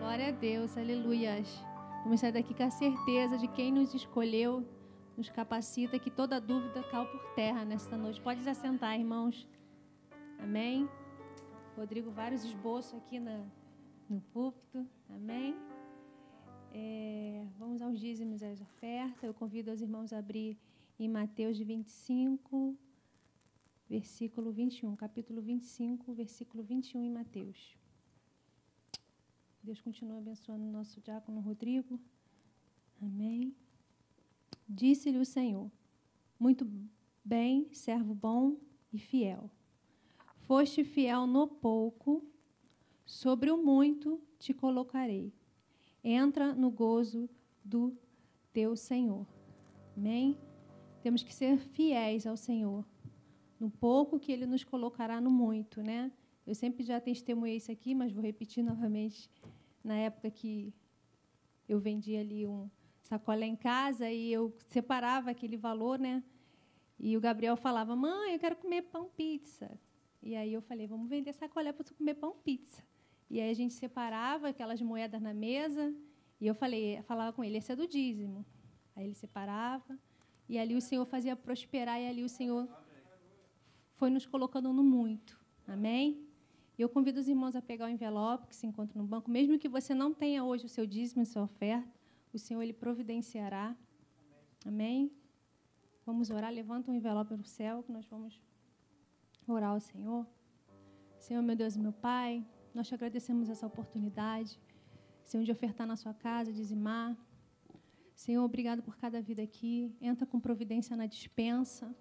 Glória 0.00 0.28
a 0.28 0.30
Deus, 0.32 0.76
aleluias. 0.76 1.64
Vamos 2.02 2.20
sair 2.20 2.32
daqui 2.32 2.54
com 2.54 2.64
a 2.64 2.70
certeza 2.70 3.38
de 3.38 3.46
quem 3.48 3.70
nos 3.70 3.94
escolheu, 3.94 4.66
nos 5.16 5.28
capacita, 5.28 5.98
que 5.98 6.10
toda 6.10 6.40
dúvida 6.40 6.82
caiu 6.90 7.06
por 7.06 7.34
terra 7.34 7.64
nesta 7.64 7.96
noite. 7.96 8.20
Pode 8.20 8.42
se 8.42 8.48
assentar, 8.48 8.98
irmãos. 8.98 9.46
Amém. 10.38 10.88
Rodrigo, 11.76 12.10
vários 12.10 12.44
esboços 12.44 12.94
aqui 12.94 13.20
na, 13.20 13.44
no 14.08 14.20
púlpito. 14.32 14.84
Amém. 15.08 15.67
É, 16.80 17.44
vamos 17.58 17.82
aos 17.82 17.98
dízimos 17.98 18.40
e 18.40 18.44
às 18.44 18.60
ofertas. 18.60 19.24
Eu 19.24 19.34
convido 19.34 19.72
os 19.72 19.80
irmãos 19.80 20.12
a 20.12 20.18
abrir 20.18 20.56
em 20.96 21.08
Mateus 21.08 21.58
25, 21.58 22.76
versículo 23.90 24.52
21. 24.52 24.94
Capítulo 24.94 25.42
25, 25.42 26.12
versículo 26.12 26.62
21 26.62 27.02
em 27.02 27.10
Mateus. 27.10 27.76
Deus 29.60 29.80
continua 29.80 30.18
abençoando 30.18 30.64
o 30.64 30.70
nosso 30.70 31.00
diácono 31.00 31.40
Rodrigo. 31.40 31.98
Amém. 33.02 33.52
Disse-lhe 34.68 35.18
o 35.18 35.26
Senhor: 35.26 35.68
Muito 36.38 36.64
bem, 37.24 37.66
servo 37.72 38.14
bom 38.14 38.56
e 38.92 39.00
fiel. 39.00 39.50
Foste 40.46 40.84
fiel 40.84 41.26
no 41.26 41.48
pouco, 41.48 42.24
sobre 43.04 43.50
o 43.50 43.56
muito 43.56 44.20
te 44.38 44.54
colocarei. 44.54 45.32
Entra 46.02 46.54
no 46.54 46.70
gozo 46.70 47.28
do 47.64 47.96
teu 48.52 48.76
Senhor. 48.76 49.26
Amém? 49.96 50.38
Temos 51.02 51.22
que 51.22 51.34
ser 51.34 51.58
fiéis 51.58 52.26
ao 52.26 52.36
Senhor. 52.36 52.84
No 53.58 53.70
pouco 53.70 54.18
que 54.18 54.30
Ele 54.30 54.46
nos 54.46 54.62
colocará 54.62 55.20
no 55.20 55.30
muito, 55.30 55.82
né? 55.82 56.12
Eu 56.46 56.54
sempre 56.54 56.82
já 56.82 57.00
testemunhei 57.00 57.56
isso 57.56 57.70
aqui, 57.70 57.94
mas 57.94 58.12
vou 58.12 58.22
repetir 58.22 58.62
novamente. 58.62 59.30
Na 59.82 59.96
época 59.96 60.30
que 60.30 60.72
eu 61.68 61.78
vendia 61.78 62.20
ali 62.20 62.46
um 62.46 62.70
sacola 63.02 63.44
em 63.44 63.56
casa 63.56 64.10
e 64.10 64.32
eu 64.32 64.56
separava 64.68 65.30
aquele 65.30 65.56
valor, 65.56 65.98
né? 65.98 66.22
E 66.98 67.16
o 67.16 67.20
Gabriel 67.20 67.56
falava: 67.56 67.94
"Mãe, 67.94 68.32
eu 68.32 68.38
quero 68.38 68.56
comer 68.56 68.82
pão 68.82 69.08
pizza". 69.08 69.78
E 70.22 70.34
aí 70.34 70.52
eu 70.52 70.62
falei: 70.62 70.86
"Vamos 70.86 71.08
vender 71.08 71.32
sacolé 71.32 71.72
para 71.72 71.84
tu 71.84 71.94
comer 71.94 72.14
pão 72.14 72.34
pizza". 72.44 72.82
E 73.30 73.40
aí 73.40 73.50
a 73.50 73.54
gente 73.54 73.74
separava 73.74 74.48
aquelas 74.48 74.80
moedas 74.80 75.20
na 75.20 75.34
mesa 75.34 75.94
e 76.40 76.46
eu 76.46 76.54
falei, 76.54 77.02
falava 77.02 77.32
com 77.32 77.44
ele: 77.44 77.58
"Esse 77.58 77.72
é 77.72 77.76
do 77.76 77.86
dízimo". 77.86 78.44
Aí 78.96 79.04
ele 79.06 79.14
separava 79.14 79.98
e 80.48 80.58
ali 80.58 80.74
o 80.74 80.80
Senhor 80.80 81.04
fazia 81.04 81.36
prosperar 81.36 82.00
e 82.00 82.08
ali 82.08 82.24
o 82.24 82.28
Senhor 82.28 82.68
foi 83.94 84.10
nos 84.10 84.24
colocando 84.26 84.72
no 84.72 84.82
muito. 84.82 85.38
Amém? 85.66 86.26
Eu 86.78 86.88
convido 86.88 87.18
os 87.20 87.28
irmãos 87.28 87.56
a 87.56 87.60
pegar 87.60 87.86
o 87.86 87.88
envelope 87.88 88.46
que 88.46 88.56
se 88.56 88.66
encontra 88.66 88.96
no 89.00 89.06
banco, 89.06 89.30
mesmo 89.30 89.58
que 89.58 89.68
você 89.68 89.92
não 89.94 90.14
tenha 90.14 90.44
hoje 90.44 90.64
o 90.64 90.68
seu 90.68 90.86
dízimo, 90.86 91.22
a 91.22 91.24
sua 91.24 91.42
oferta, 91.42 91.92
o 92.32 92.38
Senhor 92.38 92.62
ele 92.62 92.72
providenciará. 92.72 93.76
Amém? 94.64 95.12
Vamos 96.06 96.30
orar, 96.30 96.52
levanta 96.52 96.90
um 96.90 96.94
envelope 96.94 97.36
no 97.36 97.44
céu 97.44 97.82
que 97.82 97.92
nós 97.92 98.06
vamos 98.06 98.40
orar 99.46 99.70
ao 99.70 99.80
Senhor. 99.80 100.26
Senhor, 101.18 101.42
meu 101.42 101.56
Deus 101.56 101.74
e 101.74 101.80
meu 101.80 101.92
Pai, 101.92 102.46
nós 102.74 102.86
te 102.88 102.94
agradecemos 102.94 103.48
essa 103.48 103.66
oportunidade, 103.66 104.60
Senhor, 105.24 105.44
de 105.44 105.52
ofertar 105.52 105.86
na 105.86 105.96
sua 105.96 106.14
casa, 106.14 106.52
dizimar. 106.52 107.16
Senhor, 108.14 108.44
obrigado 108.44 108.82
por 108.82 108.96
cada 108.96 109.20
vida 109.20 109.42
aqui. 109.42 109.94
Entra 110.00 110.26
com 110.26 110.40
providência 110.40 110.96
na 110.96 111.06
dispensa. 111.06 111.94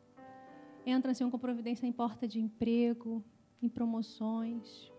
Entra, 0.85 1.13
Senhor, 1.13 1.29
com 1.29 1.37
providência 1.37 1.85
em 1.85 1.91
porta 1.91 2.27
de 2.27 2.39
emprego, 2.39 3.23
em 3.61 3.69
promoções. 3.69 4.91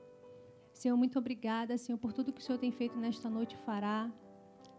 Senhor, 0.73 0.97
muito 0.97 1.19
obrigada, 1.19 1.77
Senhor, 1.77 1.99
por 1.99 2.13
tudo 2.13 2.33
que 2.33 2.41
o 2.41 2.45
Senhor 2.45 2.59
tem 2.59 2.71
feito 2.71 2.97
nesta 2.99 3.29
noite 3.29 3.57
fará. 3.57 4.13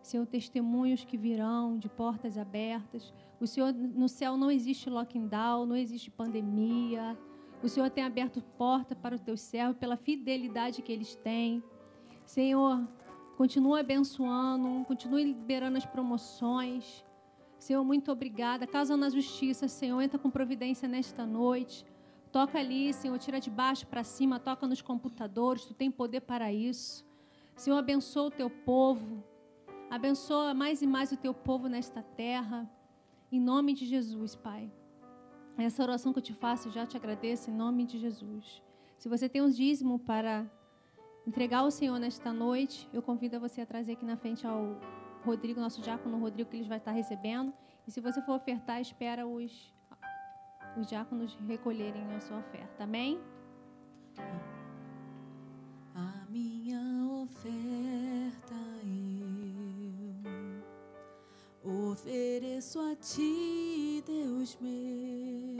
Senhor, 0.01 0.25
testemunhos 0.25 1.03
que 1.03 1.17
virão 1.17 1.77
de 1.77 1.89
portas 1.89 2.37
abertas. 2.37 3.13
O 3.39 3.45
Senhor, 3.45 3.73
no 3.73 4.07
céu 4.07 4.37
não 4.37 4.49
existe 4.49 4.89
lockdown, 4.89 5.65
não 5.65 5.75
existe 5.75 6.09
pandemia. 6.09 7.17
O 7.61 7.67
Senhor 7.67 7.89
tem 7.89 8.03
aberto 8.03 8.41
porta 8.57 8.95
para 8.95 9.15
os 9.15 9.21
teus 9.21 9.41
servos 9.41 9.77
pela 9.77 9.97
fidelidade 9.97 10.81
que 10.81 10.91
eles 10.91 11.15
têm. 11.15 11.61
Senhor, 12.25 12.87
continua 13.35 13.81
abençoando, 13.81 14.85
continue 14.85 15.25
liberando 15.25 15.77
as 15.77 15.85
promoções. 15.85 17.03
Senhor, 17.59 17.83
muito 17.83 18.11
obrigada. 18.11 18.65
Casa 18.65 18.95
na 18.95 19.09
justiça, 19.09 19.67
Senhor, 19.67 20.01
entra 20.01 20.17
com 20.17 20.29
providência 20.29 20.87
nesta 20.87 21.25
noite. 21.25 21.85
Toca 22.31 22.57
ali, 22.59 22.93
Senhor, 22.93 23.17
tira 23.17 23.39
de 23.39 23.49
baixo 23.49 23.85
para 23.87 24.03
cima, 24.03 24.39
toca 24.39 24.65
nos 24.65 24.81
computadores, 24.81 25.65
tu 25.65 25.73
tem 25.73 25.91
poder 25.91 26.21
para 26.21 26.53
isso. 26.53 27.05
Senhor, 27.55 27.77
abençoa 27.77 28.27
o 28.27 28.31
teu 28.31 28.49
povo. 28.49 29.21
Abençoa 29.89 30.53
mais 30.53 30.81
e 30.81 30.87
mais 30.87 31.11
o 31.11 31.17
teu 31.17 31.33
povo 31.33 31.67
nesta 31.67 32.01
terra. 32.01 32.69
Em 33.29 33.39
nome 33.39 33.73
de 33.73 33.85
Jesus, 33.85 34.35
Pai. 34.35 34.71
Essa 35.59 35.83
oração 35.83 36.13
que 36.13 36.19
eu 36.19 36.23
te 36.23 36.33
faço, 36.33 36.67
eu 36.67 36.71
já 36.71 36.85
te 36.85 36.95
agradeço 36.95 37.49
em 37.49 37.53
nome 37.53 37.85
de 37.85 37.99
Jesus. 37.99 38.61
Se 38.97 39.09
você 39.09 39.27
tem 39.27 39.41
um 39.41 39.49
dízimo 39.49 39.99
para 39.99 40.45
entregar 41.27 41.59
ao 41.59 41.71
Senhor 41.71 41.99
nesta 41.99 42.31
noite, 42.31 42.89
eu 42.93 43.01
convido 43.01 43.39
você 43.39 43.61
a 43.61 43.65
trazer 43.65 43.93
aqui 43.93 44.05
na 44.05 44.17
frente 44.17 44.47
ao 44.47 44.79
Rodrigo, 45.23 45.59
nosso 45.59 45.81
diácono 45.81 46.17
Rodrigo, 46.17 46.49
que 46.49 46.57
ele 46.57 46.67
vai 46.67 46.77
estar 46.77 46.91
recebendo. 46.91 47.53
E 47.87 47.91
se 47.91 47.99
você 47.99 48.21
for 48.21 48.35
ofertar, 48.35 48.79
espera 48.79 49.27
os 49.27 49.73
os 50.77 50.87
diáconos 50.87 51.35
recolherem 51.47 52.13
a 52.15 52.19
sua 52.19 52.37
oferta. 52.37 52.83
Amém? 52.83 53.19
A 55.95 56.25
minha 56.29 56.79
oferta 57.23 58.68
ofereço 61.63 62.79
a 62.79 62.95
ti, 62.95 64.03
Deus 64.05 64.57
meu, 64.61 65.57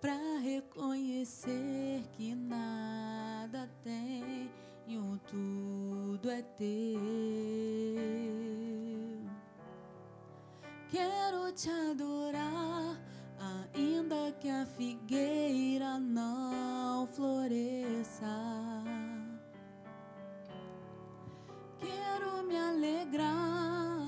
para 0.00 0.38
reconhecer 0.42 2.02
que 2.12 2.34
nada 2.34 3.68
tenho, 3.82 5.18
tudo 5.26 6.30
é 6.30 6.42
teu. 6.42 6.68
Quero 10.90 11.52
te 11.52 11.68
adorar 11.70 12.98
ainda 13.74 14.32
que 14.40 14.48
a 14.48 14.64
figueira 14.64 15.98
não 15.98 17.06
floresça. 17.08 18.26
Quero 21.78 22.42
me 22.44 22.56
alegrar, 22.56 24.07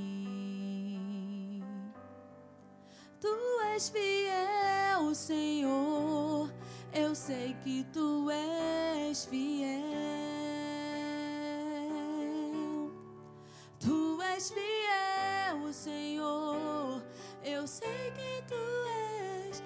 Tu 3.21 3.29
és 3.75 3.89
fiel, 3.89 5.13
Senhor, 5.13 6.49
eu 6.91 7.13
sei 7.13 7.55
que 7.63 7.85
tu 7.93 8.31
és 8.31 9.25
fiel. 9.25 9.69
Tu 13.79 14.21
és 14.35 14.51
fiel, 14.51 15.71
Senhor, 15.71 17.03
eu 17.43 17.67
sei 17.67 18.11
que 18.17 18.41
tu 18.47 18.55
és 18.55 19.61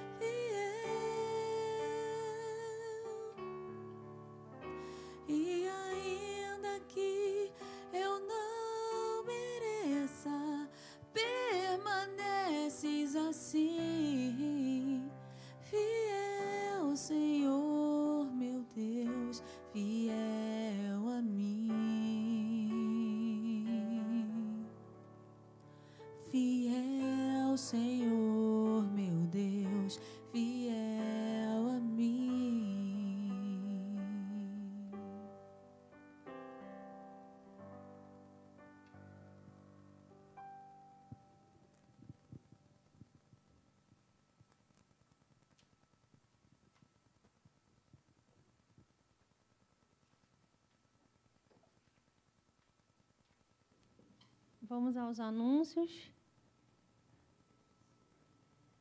E 5.27 5.67
ainda 5.67 6.79
que 6.87 7.34
permaneces 11.15 13.15
assim, 13.15 15.09
fiel, 15.61 16.95
Senhor, 16.95 18.31
meu 18.33 18.63
Deus, 18.75 19.41
fiel 19.71 21.09
a 21.09 21.21
mim. 21.21 21.71
Fiel, 26.29 27.57
Senhor, 27.57 28.54
Vamos 54.67 54.97
aos 54.97 55.19
anúncios. 55.19 56.11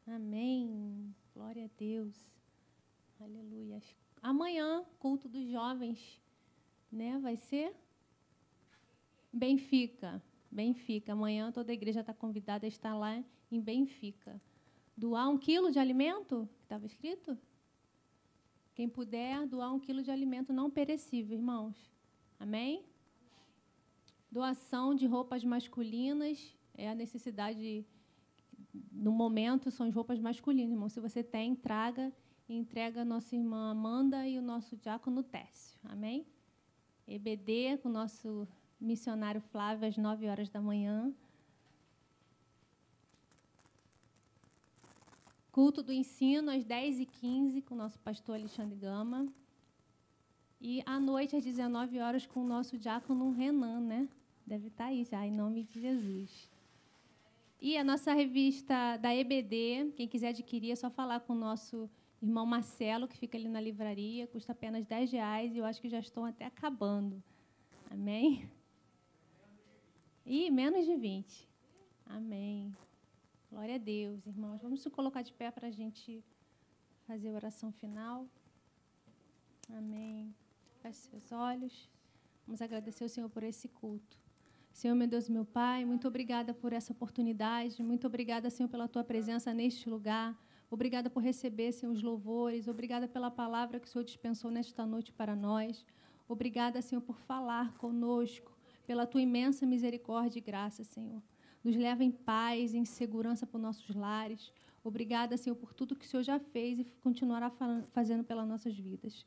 Amém. 0.06 1.14
Glória 1.34 1.66
a 1.66 1.70
Deus. 1.76 2.14
Aleluia. 3.20 3.82
Amanhã, 4.22 4.82
culto 4.98 5.28
dos 5.28 5.46
jovens, 5.46 6.22
né? 6.90 7.18
Vai 7.18 7.36
ser 7.36 7.76
Benfica. 9.30 10.22
Benfica. 10.50 11.12
Amanhã 11.12 11.52
toda 11.52 11.70
a 11.70 11.74
igreja 11.74 12.00
está 12.00 12.14
convidada 12.14 12.64
a 12.64 12.68
estar 12.68 12.94
lá 12.94 13.22
em 13.50 13.60
Benfica. 13.60 14.40
Doar 14.96 15.28
um 15.28 15.36
quilo 15.36 15.70
de 15.70 15.78
alimento, 15.78 16.48
estava 16.62 16.86
escrito? 16.86 17.36
Quem 18.74 18.88
puder, 18.88 19.46
doar 19.46 19.70
um 19.74 19.78
quilo 19.78 20.02
de 20.02 20.10
alimento 20.10 20.50
não 20.50 20.70
perecível, 20.70 21.36
irmãos. 21.36 21.76
Amém? 22.40 22.86
Doação 24.34 24.96
de 24.96 25.06
roupas 25.06 25.44
masculinas 25.44 26.52
é 26.76 26.88
a 26.88 26.94
necessidade 27.02 27.86
no 28.90 29.12
momento 29.12 29.70
são 29.70 29.86
as 29.86 29.94
roupas 29.94 30.18
masculinas, 30.18 30.72
irmão. 30.72 30.88
Se 30.88 30.98
você 30.98 31.22
tem, 31.22 31.54
traga 31.54 32.12
e 32.48 32.56
entrega 32.56 33.02
a 33.02 33.04
nossa 33.04 33.36
irmã 33.36 33.70
Amanda 33.70 34.26
e 34.26 34.36
o 34.36 34.42
nosso 34.42 34.76
diácono 34.76 35.22
Técio. 35.22 35.78
Amém? 35.84 36.26
EBD 37.06 37.78
com 37.80 37.88
o 37.88 37.92
nosso 37.92 38.48
missionário 38.80 39.40
Flávio 39.40 39.86
às 39.86 39.96
9 39.96 40.28
horas 40.28 40.48
da 40.48 40.60
manhã. 40.60 41.14
Culto 45.52 45.80
do 45.80 45.92
ensino 45.92 46.50
às 46.50 46.64
10h15 46.64 47.62
com 47.62 47.76
o 47.76 47.78
nosso 47.78 48.00
pastor 48.00 48.34
Alexandre 48.34 48.74
Gama. 48.74 49.28
E 50.60 50.82
à 50.84 50.98
noite, 50.98 51.36
às 51.36 51.44
19 51.44 52.00
horas, 52.00 52.26
com 52.26 52.40
o 52.40 52.48
nosso 52.48 52.76
diácono 52.76 53.30
Renan, 53.30 53.78
né? 53.78 54.08
Deve 54.46 54.68
estar 54.68 54.86
aí 54.86 55.04
já, 55.04 55.26
em 55.26 55.32
nome 55.32 55.64
de 55.64 55.80
Jesus. 55.80 56.50
E 57.60 57.78
a 57.78 57.84
nossa 57.84 58.12
revista 58.12 58.96
da 58.98 59.14
EBD, 59.14 59.92
quem 59.96 60.06
quiser 60.06 60.28
adquirir, 60.28 60.72
é 60.72 60.76
só 60.76 60.90
falar 60.90 61.20
com 61.20 61.32
o 61.32 61.36
nosso 61.36 61.88
irmão 62.20 62.44
Marcelo, 62.44 63.08
que 63.08 63.16
fica 63.16 63.38
ali 63.38 63.48
na 63.48 63.60
livraria, 63.60 64.26
custa 64.26 64.52
apenas 64.52 64.84
10 64.84 65.12
reais 65.12 65.54
e 65.54 65.58
eu 65.58 65.64
acho 65.64 65.80
que 65.80 65.88
já 65.88 65.98
estão 65.98 66.24
até 66.24 66.44
acabando. 66.44 67.22
Amém? 67.90 68.50
E 70.26 70.50
menos 70.50 70.84
de 70.84 70.96
20. 70.96 71.48
Amém. 72.06 72.74
Glória 73.50 73.76
a 73.76 73.78
Deus, 73.78 74.26
irmãos. 74.26 74.60
Vamos 74.60 74.80
se 74.82 74.90
colocar 74.90 75.22
de 75.22 75.32
pé 75.32 75.50
para 75.50 75.68
a 75.68 75.70
gente 75.70 76.22
fazer 77.06 77.28
a 77.28 77.32
oração 77.32 77.72
final. 77.72 78.26
Amém. 79.70 80.34
Feche 80.82 80.98
seus 80.98 81.32
olhos. 81.32 81.90
Vamos 82.46 82.60
agradecer 82.60 83.04
ao 83.04 83.08
Senhor 83.08 83.30
por 83.30 83.42
esse 83.42 83.68
culto. 83.68 84.23
Senhor, 84.74 84.96
meu 84.96 85.06
Deus, 85.06 85.28
meu 85.28 85.44
Pai, 85.44 85.84
muito 85.84 86.08
obrigada 86.08 86.52
por 86.52 86.72
essa 86.72 86.92
oportunidade. 86.92 87.80
Muito 87.80 88.08
obrigada, 88.08 88.50
Senhor, 88.50 88.68
pela 88.68 88.88
tua 88.88 89.04
presença 89.04 89.54
neste 89.54 89.88
lugar. 89.88 90.36
Obrigada 90.68 91.08
por 91.08 91.22
receber, 91.22 91.70
Senhor, 91.70 91.92
os 91.92 92.02
louvores. 92.02 92.66
Obrigada 92.66 93.06
pela 93.06 93.30
palavra 93.30 93.78
que 93.78 93.86
o 93.86 93.88
Senhor 93.88 94.02
dispensou 94.02 94.50
nesta 94.50 94.84
noite 94.84 95.12
para 95.12 95.36
nós. 95.36 95.86
Obrigada, 96.28 96.82
Senhor, 96.82 97.00
por 97.00 97.16
falar 97.20 97.72
conosco, 97.74 98.50
pela 98.84 99.06
tua 99.06 99.22
imensa 99.22 99.64
misericórdia 99.64 100.40
e 100.40 100.42
graça, 100.42 100.82
Senhor. 100.82 101.22
Nos 101.62 101.76
leva 101.76 102.02
em 102.02 102.10
paz, 102.10 102.74
em 102.74 102.84
segurança 102.84 103.46
para 103.46 103.58
os 103.58 103.62
nossos 103.62 103.94
lares. 103.94 104.52
Obrigada, 104.82 105.36
Senhor, 105.36 105.54
por 105.54 105.72
tudo 105.72 105.94
que 105.94 106.04
o 106.04 106.08
Senhor 106.08 106.24
já 106.24 106.40
fez 106.40 106.80
e 106.80 106.84
continuará 107.00 107.48
fazendo 107.92 108.24
pelas 108.24 108.48
nossas 108.48 108.76
vidas. 108.76 109.24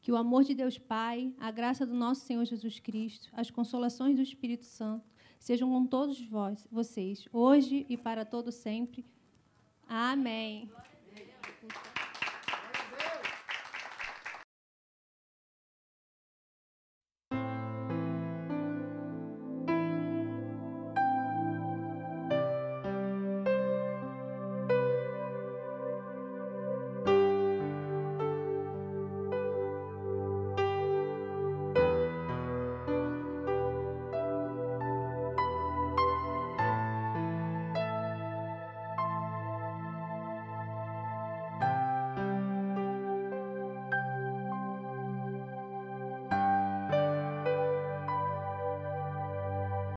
Que 0.00 0.12
o 0.12 0.16
amor 0.16 0.44
de 0.44 0.54
Deus 0.54 0.78
Pai, 0.78 1.32
a 1.38 1.50
graça 1.50 1.86
do 1.86 1.94
nosso 1.94 2.24
Senhor 2.24 2.44
Jesus 2.44 2.78
Cristo, 2.78 3.28
as 3.32 3.50
consolações 3.50 4.16
do 4.16 4.22
Espírito 4.22 4.64
Santo 4.64 5.04
sejam 5.38 5.70
com 5.70 5.86
todos 5.86 6.20
vós, 6.20 6.66
vocês, 6.70 7.28
hoje 7.32 7.86
e 7.88 7.96
para 7.96 8.24
todo 8.24 8.50
sempre. 8.50 9.04
Amém. 9.88 10.70